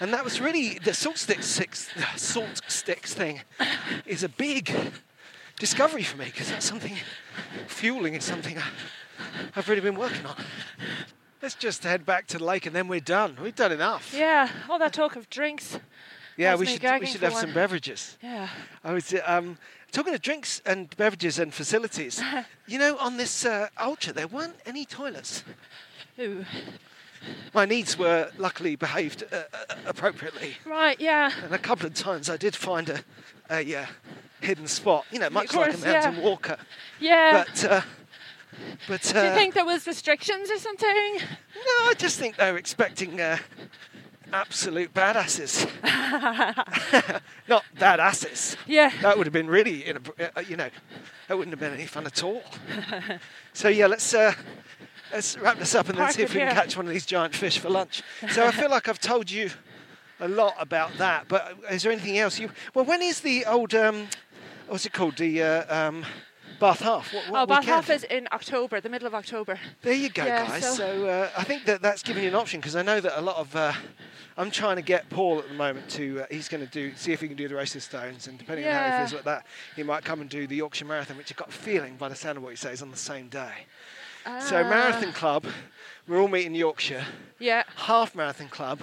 And 0.00 0.12
that 0.12 0.24
was 0.24 0.40
really 0.40 0.78
the 0.78 0.94
salt 0.94 1.18
sticks, 1.18 1.46
six, 1.46 1.88
salt 2.16 2.60
sticks 2.66 3.14
thing 3.14 3.40
is 4.04 4.22
a 4.22 4.28
big 4.28 4.74
discovery 5.58 6.02
for 6.02 6.16
me 6.16 6.24
because 6.26 6.50
that's 6.50 6.66
something 6.66 6.96
fueling 7.68 8.14
is 8.14 8.24
something 8.24 8.58
I, 8.58 8.64
I've 9.54 9.68
really 9.68 9.80
been 9.80 9.94
working 9.96 10.26
on. 10.26 10.34
Let's 11.40 11.54
just 11.54 11.84
head 11.84 12.04
back 12.04 12.26
to 12.28 12.38
the 12.38 12.44
lake 12.44 12.66
and 12.66 12.74
then 12.74 12.88
we're 12.88 13.00
done. 13.00 13.36
We've 13.40 13.54
done 13.54 13.72
enough. 13.72 14.12
Yeah, 14.16 14.48
all 14.68 14.78
that 14.78 14.92
talk 14.92 15.16
of 15.16 15.30
drinks. 15.30 15.78
Yeah, 16.36 16.50
Has 16.50 16.60
we 16.60 16.66
should 16.66 16.82
we 17.00 17.06
should 17.06 17.22
have 17.22 17.32
one. 17.32 17.42
some 17.42 17.52
beverages. 17.52 18.16
Yeah. 18.22 18.48
I 18.82 18.92
was 18.92 19.14
um, 19.26 19.58
talking 19.92 20.14
of 20.14 20.22
drinks 20.22 20.60
and 20.66 20.94
beverages 20.96 21.38
and 21.38 21.54
facilities. 21.54 22.22
you 22.66 22.78
know, 22.78 22.96
on 22.98 23.16
this 23.16 23.44
uh, 23.44 23.68
ultra, 23.78 24.12
there 24.12 24.26
weren't 24.26 24.56
any 24.66 24.84
toilets. 24.84 25.44
Ooh. 26.18 26.44
My 27.54 27.66
needs 27.66 27.96
were 27.96 28.30
luckily 28.36 28.74
behaved 28.74 29.22
uh, 29.32 29.42
uh, 29.52 29.74
appropriately. 29.86 30.56
Right, 30.66 30.98
yeah. 31.00 31.30
And 31.44 31.54
a 31.54 31.58
couple 31.58 31.86
of 31.86 31.94
times 31.94 32.28
I 32.28 32.36
did 32.36 32.56
find 32.56 32.88
a, 32.88 33.00
a 33.48 33.74
uh, 33.76 33.86
hidden 34.40 34.66
spot, 34.66 35.06
you 35.12 35.20
know, 35.20 35.30
much 35.30 35.50
course, 35.50 35.68
like 35.68 35.76
a 35.76 35.92
mountain 35.92 36.16
yeah. 36.16 36.22
walker. 36.22 36.56
Yeah. 36.98 37.44
But, 37.44 37.64
uh, 37.64 37.80
but 38.88 39.02
Do 39.02 39.14
you 39.14 39.26
uh, 39.26 39.34
think 39.34 39.54
there 39.54 39.64
was 39.64 39.86
restrictions 39.86 40.50
or 40.50 40.58
something? 40.58 40.88
no, 41.18 41.88
I 41.88 41.94
just 41.96 42.18
think 42.18 42.36
they 42.36 42.50
were 42.50 42.58
expecting 42.58 43.20
uh, 43.20 43.38
absolute 44.32 44.92
badasses. 44.94 45.66
Not 47.48 47.64
badasses. 47.76 48.56
Yeah. 48.66 48.92
That 49.02 49.16
would 49.16 49.26
have 49.26 49.32
been 49.32 49.48
really, 49.48 49.86
in 49.86 49.96
a, 49.96 50.38
uh, 50.38 50.40
you 50.40 50.56
know, 50.56 50.68
that 51.28 51.36
wouldn't 51.36 51.52
have 51.52 51.60
been 51.60 51.74
any 51.74 51.86
fun 51.86 52.06
at 52.06 52.22
all. 52.22 52.42
so 53.52 53.68
yeah, 53.68 53.86
let's 53.86 54.12
uh, 54.14 54.32
let's 55.12 55.38
wrap 55.38 55.58
this 55.58 55.74
up 55.74 55.88
and 55.88 55.98
then 55.98 56.10
see 56.12 56.22
if 56.22 56.34
we 56.34 56.40
can 56.40 56.48
here. 56.48 56.56
catch 56.56 56.76
one 56.76 56.86
of 56.86 56.92
these 56.92 57.06
giant 57.06 57.34
fish 57.34 57.58
for 57.58 57.70
lunch. 57.70 58.02
So 58.30 58.46
I 58.46 58.50
feel 58.50 58.70
like 58.70 58.88
I've 58.88 59.00
told 59.00 59.30
you 59.30 59.50
a 60.20 60.28
lot 60.28 60.54
about 60.58 60.96
that, 60.98 61.26
but 61.28 61.56
is 61.70 61.82
there 61.82 61.92
anything 61.92 62.18
else 62.18 62.38
you? 62.38 62.50
Well, 62.74 62.84
when 62.84 63.02
is 63.02 63.20
the 63.20 63.44
old 63.44 63.74
um, 63.74 64.08
what's 64.68 64.86
it 64.86 64.92
called? 64.92 65.16
The 65.16 65.42
uh, 65.42 65.88
um, 65.88 66.04
Bath 66.58 66.80
Half. 66.80 67.12
What, 67.12 67.30
what 67.30 67.40
oh, 67.40 67.46
Bath? 67.46 67.64
Half 67.64 67.90
is 67.90 68.04
in 68.04 68.28
October, 68.32 68.80
the 68.80 68.88
middle 68.88 69.08
of 69.08 69.14
October. 69.14 69.58
There 69.82 69.92
you 69.92 70.10
go, 70.10 70.24
Yeah, 70.24 70.46
guys. 70.46 70.62
so- 70.62 70.74
So, 70.74 71.06
uh, 71.06 71.30
I 71.36 71.44
think 71.44 71.64
that 71.64 71.82
that's 71.82 72.02
giving 72.02 72.22
you 72.22 72.28
an 72.28 72.34
option 72.36 72.60
because 72.60 72.76
I 72.76 72.82
know 72.82 73.00
that 73.00 73.18
a 73.18 73.20
lot 73.20 73.36
of. 73.36 73.54
Uh, 73.54 73.72
I'm 74.36 74.50
trying 74.50 74.76
to 74.76 74.82
get 74.82 75.08
Paul 75.10 75.38
at 75.40 75.48
the 75.48 75.54
moment 75.54 75.88
to. 75.90 76.22
Uh, 76.22 76.26
he's 76.30 76.48
going 76.48 76.64
to 76.64 76.70
do 76.70 76.92
see 76.96 77.12
if 77.12 77.20
he 77.20 77.28
can 77.28 77.36
do 77.36 77.48
the 77.48 77.54
race 77.54 77.74
of 77.76 77.82
stones, 77.82 78.26
and 78.28 78.38
depending 78.38 78.66
on 78.66 78.72
how 78.72 78.90
he 78.90 78.96
feels 78.98 79.12
about 79.12 79.24
that, 79.24 79.46
he 79.76 79.82
might 79.82 80.04
come 80.04 80.20
and 80.20 80.30
do 80.30 80.46
the 80.46 80.56
Yorkshire 80.56 80.84
Marathon, 80.86 81.16
which 81.16 81.30
I've 81.32 81.36
got 81.36 81.48
a 81.48 81.52
feeling 81.52 81.96
by 81.96 82.08
the 82.08 82.14
sound 82.16 82.36
of 82.38 82.42
what 82.42 82.50
he 82.50 82.56
says 82.56 82.80
on 82.82 82.90
the 82.90 82.96
same 82.96 83.28
day. 83.28 83.52
So 84.40 84.56
Ah. 84.64 84.68
Marathon 84.70 85.12
Club, 85.12 85.46
we're 86.06 86.20
all 86.20 86.28
meeting 86.28 86.52
in 86.52 86.58
Yorkshire. 86.60 87.04
Yeah. 87.40 87.64
Half 87.76 88.14
Marathon 88.14 88.48
Club 88.48 88.80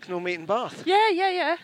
can 0.00 0.12
all 0.14 0.20
meet 0.20 0.34
in 0.34 0.46
Bath, 0.46 0.82
Yeah, 0.84 1.08
yeah, 1.10 1.30
yeah. 1.30 1.56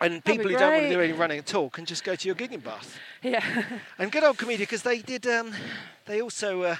and 0.00 0.24
people 0.24 0.44
who 0.48 0.56
don't 0.56 0.72
want 0.72 0.84
to 0.84 0.88
do 0.90 1.00
any 1.00 1.12
running 1.12 1.38
at 1.38 1.54
all 1.54 1.68
can 1.68 1.84
just 1.84 2.04
go 2.04 2.14
to 2.14 2.26
your 2.28 2.34
gig 2.36 2.52
in 2.52 2.60
Bath. 2.60 2.96
Yeah. 3.22 3.44
And 3.98 4.12
good 4.12 4.22
old 4.24 4.38
Comedia, 4.38 4.58
because 4.60 4.82
they 4.82 5.00
did, 5.00 5.26
um, 5.26 5.52
they 6.06 6.22
also 6.22 6.62
uh, 6.62 6.76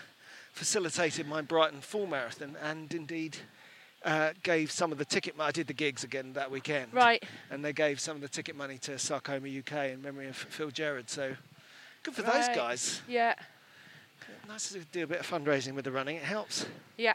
facilitated 0.52 1.26
my 1.26 1.42
Brighton 1.42 1.80
full 1.80 2.06
marathon 2.06 2.56
and 2.62 2.94
indeed 2.94 3.38
uh, 4.08 4.32
gave 4.42 4.70
some 4.70 4.90
of 4.90 4.96
the 4.96 5.04
ticket 5.04 5.36
money. 5.36 5.48
I 5.48 5.52
did 5.52 5.66
the 5.66 5.74
gigs 5.74 6.02
again 6.02 6.32
that 6.32 6.50
weekend. 6.50 6.94
Right. 6.94 7.22
And 7.50 7.62
they 7.62 7.74
gave 7.74 8.00
some 8.00 8.16
of 8.16 8.22
the 8.22 8.28
ticket 8.28 8.56
money 8.56 8.78
to 8.78 8.98
Sarcoma 8.98 9.48
UK 9.48 9.90
in 9.90 10.00
memory 10.00 10.28
of 10.28 10.36
Phil 10.36 10.70
Gerard. 10.70 11.10
So 11.10 11.34
good 12.02 12.14
for 12.14 12.22
those 12.22 12.48
guys. 12.48 13.02
Yeah. 13.06 13.34
nice 14.48 14.70
to 14.70 14.78
do 14.80 15.04
a 15.04 15.06
bit 15.06 15.20
of 15.20 15.30
fundraising 15.30 15.74
with 15.74 15.84
the 15.84 15.92
running. 15.92 16.16
It 16.16 16.22
helps. 16.22 16.64
Yeah. 16.96 17.12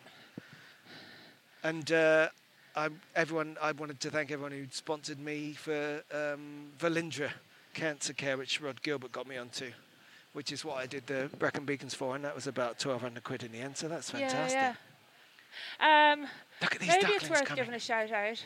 And 1.64 1.92
uh, 1.92 2.28
I, 2.76 2.90
everyone, 3.16 3.58
I 3.60 3.72
wanted 3.72 4.00
to 4.02 4.12
thank 4.12 4.30
everyone 4.30 4.52
who 4.52 4.66
sponsored 4.70 5.20
me 5.20 5.54
for 5.54 6.04
um, 6.14 6.68
Velindre 6.78 7.32
Cancer 7.74 8.14
Care, 8.14 8.38
which 8.38 8.62
Rod 8.62 8.84
Gilbert 8.84 9.12
got 9.12 9.26
me 9.26 9.38
onto, 9.38 9.72
which 10.34 10.52
is 10.52 10.64
what 10.64 10.78
I 10.78 10.86
did 10.86 11.08
the 11.08 11.28
Brecon 11.40 11.66
Beacons 11.66 11.96
for, 11.96 12.16
and 12.16 12.24
that 12.24 12.36
was 12.36 12.46
about 12.46 12.86
1,200 12.86 13.24
quid 13.24 13.42
in 13.42 13.52
the 13.52 13.60
end, 13.60 13.78
so 13.78 13.88
that's 13.88 14.12
fantastic. 14.12 14.56
Yeah, 14.56 14.68
yeah. 14.70 14.76
Um, 15.80 16.28
Look 16.62 16.76
at 16.76 16.82
these 16.82 16.90
maybe 16.90 17.12
it's 17.14 17.30
worth 17.30 17.46
coming. 17.46 17.64
giving 17.64 17.74
a 17.76 17.80
shout 17.80 18.12
out. 18.12 18.44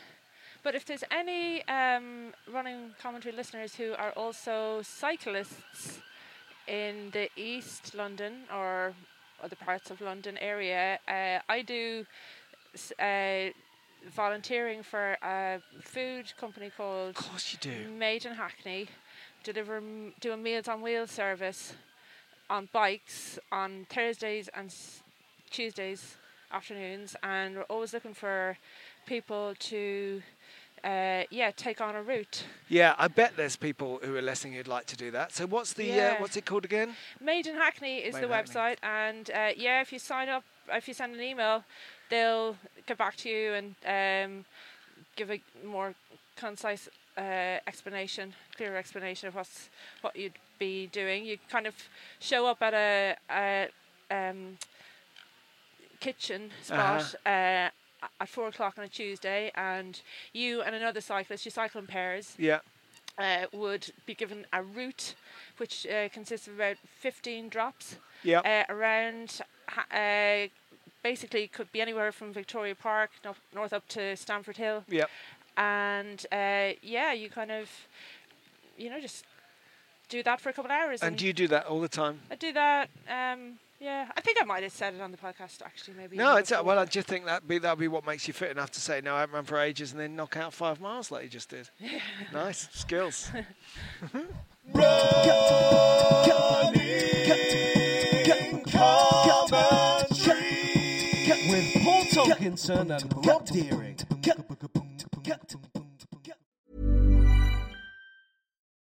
But 0.62 0.74
if 0.74 0.84
there's 0.84 1.04
any 1.10 1.66
um, 1.68 2.32
running 2.52 2.90
commentary 3.00 3.34
listeners 3.34 3.74
who 3.76 3.92
are 3.94 4.10
also 4.12 4.82
cyclists 4.82 6.00
in 6.66 7.10
the 7.12 7.28
East 7.36 7.94
London 7.94 8.42
or 8.52 8.92
other 9.42 9.56
parts 9.56 9.90
of 9.90 10.00
London 10.00 10.36
area, 10.38 10.98
uh, 11.08 11.38
I 11.48 11.62
do 11.62 12.04
uh, 12.98 13.50
volunteering 14.10 14.82
for 14.82 15.16
a 15.22 15.60
food 15.82 16.32
company 16.40 16.70
called 16.76 17.10
Of 17.10 17.16
course 17.30 17.52
you 17.52 17.58
do. 17.60 17.88
Made 17.90 18.26
in 18.26 18.32
Hackney, 18.34 18.88
deliver 19.44 19.80
do 20.20 20.32
a 20.32 20.36
Meals 20.36 20.68
on 20.68 20.82
Wheels 20.82 21.10
service 21.10 21.74
on 22.50 22.68
bikes 22.72 23.38
on 23.52 23.86
Thursdays 23.88 24.48
and 24.54 24.66
s- 24.70 25.02
Tuesdays 25.50 26.16
afternoons, 26.52 27.16
and 27.22 27.56
we're 27.56 27.62
always 27.62 27.92
looking 27.92 28.14
for 28.14 28.56
people 29.06 29.54
to, 29.58 30.22
uh, 30.84 31.22
yeah, 31.30 31.50
take 31.56 31.80
on 31.80 31.94
a 31.94 32.02
route. 32.02 32.44
Yeah, 32.68 32.94
I 32.98 33.08
bet 33.08 33.36
there's 33.36 33.56
people 33.56 34.00
who 34.02 34.16
are 34.16 34.22
listening 34.22 34.54
who'd 34.54 34.68
like 34.68 34.86
to 34.86 34.96
do 34.96 35.10
that. 35.12 35.32
So 35.32 35.46
what's 35.46 35.72
the 35.72 36.00
uh, 36.00 36.14
what's 36.18 36.36
it 36.36 36.46
called 36.46 36.64
again? 36.64 36.94
Made 37.20 37.46
in 37.46 37.56
Hackney 37.56 37.98
is 37.98 38.14
Made 38.14 38.24
the 38.24 38.28
Hackney. 38.28 38.54
website, 38.54 38.76
and 38.82 39.30
uh, 39.30 39.50
yeah, 39.56 39.80
if 39.80 39.92
you 39.92 39.98
sign 39.98 40.28
up, 40.28 40.44
if 40.72 40.88
you 40.88 40.94
send 40.94 41.14
an 41.14 41.20
email, 41.20 41.64
they'll 42.10 42.56
get 42.86 42.98
back 42.98 43.16
to 43.16 43.28
you 43.28 43.54
and 43.54 43.74
um, 43.86 44.44
give 45.16 45.30
a 45.30 45.40
more 45.66 45.94
concise 46.36 46.88
uh, 47.16 47.58
explanation, 47.66 48.32
clearer 48.56 48.76
explanation 48.76 49.28
of 49.28 49.34
what's 49.34 49.68
what 50.00 50.14
you'd 50.16 50.38
be 50.58 50.86
doing. 50.86 51.24
You 51.24 51.38
kind 51.50 51.66
of 51.66 51.74
show 52.20 52.46
up 52.46 52.62
at 52.62 52.74
a, 52.74 53.16
a 53.30 53.68
um, 54.10 54.58
kitchen 56.00 56.50
spot. 56.62 57.14
uh 57.26 57.68
at 58.20 58.28
four 58.28 58.46
o'clock 58.46 58.78
on 58.78 58.84
a 58.84 58.88
Tuesday, 58.88 59.50
and 59.56 60.00
you 60.32 60.62
and 60.62 60.72
another 60.76 61.00
cyclist, 61.00 61.44
you 61.44 61.50
cycle 61.50 61.80
in 61.80 61.86
pairs, 61.88 62.36
Yeah. 62.38 62.60
uh, 63.18 63.46
would 63.52 63.92
be 64.06 64.14
given 64.14 64.46
a 64.52 64.62
route 64.62 65.16
which 65.56 65.84
uh, 65.84 66.08
consists 66.10 66.46
of 66.46 66.54
about 66.54 66.76
15 67.00 67.48
drops 67.48 67.96
Yeah. 68.22 68.38
uh, 68.68 68.72
around, 68.72 69.40
ha- 69.68 69.86
uh, 69.90 70.46
basically 71.02 71.48
could 71.48 71.72
be 71.72 71.80
anywhere 71.80 72.12
from 72.12 72.32
Victoria 72.32 72.76
Park 72.76 73.10
no- 73.24 73.34
north 73.52 73.72
up 73.72 73.88
to 73.88 74.16
Stamford 74.16 74.58
Hill. 74.58 74.84
yeah. 74.86 75.06
And 75.56 76.24
uh, 76.30 76.74
yeah, 76.82 77.12
you 77.12 77.28
kind 77.30 77.50
of, 77.50 77.68
you 78.76 78.90
know, 78.90 79.00
just 79.00 79.24
do 80.08 80.22
that 80.22 80.40
for 80.40 80.50
a 80.50 80.52
couple 80.52 80.70
of 80.70 80.76
hours. 80.80 81.02
And 81.02 81.16
do 81.18 81.26
you 81.26 81.32
do 81.32 81.48
that 81.48 81.66
all 81.66 81.80
the 81.80 81.88
time? 81.88 82.20
I 82.30 82.36
do 82.36 82.52
that. 82.52 82.90
Um, 83.08 83.58
yeah, 83.80 84.10
I 84.16 84.20
think 84.20 84.38
I 84.40 84.44
might 84.44 84.62
have 84.62 84.72
said 84.72 84.94
it 84.94 85.00
on 85.00 85.10
the 85.10 85.16
podcast 85.16 85.62
actually. 85.64 85.96
Maybe. 85.96 86.16
No, 86.16 86.36
it's 86.36 86.50
uh, 86.50 86.56
before. 86.56 86.66
well. 86.66 86.78
I 86.80 86.84
just 86.84 87.06
think 87.06 87.26
that 87.26 87.46
be 87.46 87.58
that 87.58 87.78
be 87.78 87.88
what 87.88 88.06
makes 88.06 88.26
you 88.26 88.34
fit 88.34 88.50
enough 88.50 88.70
to 88.72 88.80
say 88.80 89.00
no. 89.00 89.14
I 89.14 89.20
haven't 89.20 89.34
run 89.34 89.44
for 89.44 89.58
ages, 89.58 89.92
and 89.92 90.00
then 90.00 90.16
knock 90.16 90.36
out 90.36 90.52
five 90.52 90.80
miles 90.80 91.10
like 91.10 91.24
you 91.24 91.28
just 91.28 91.50
did. 91.50 91.70
nice 92.32 92.68
skills. 92.72 93.30
With 101.48 101.82
Paul 101.82 102.04
Tonkinson 102.04 102.90
and 102.90 103.26
Rob 103.26 103.46
Deering. 103.46 103.96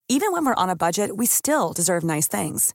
Even 0.08 0.32
when 0.32 0.44
we're 0.44 0.54
on 0.54 0.70
a 0.70 0.76
budget, 0.76 1.16
we 1.16 1.26
still 1.26 1.72
deserve 1.72 2.04
nice 2.04 2.28
things. 2.28 2.74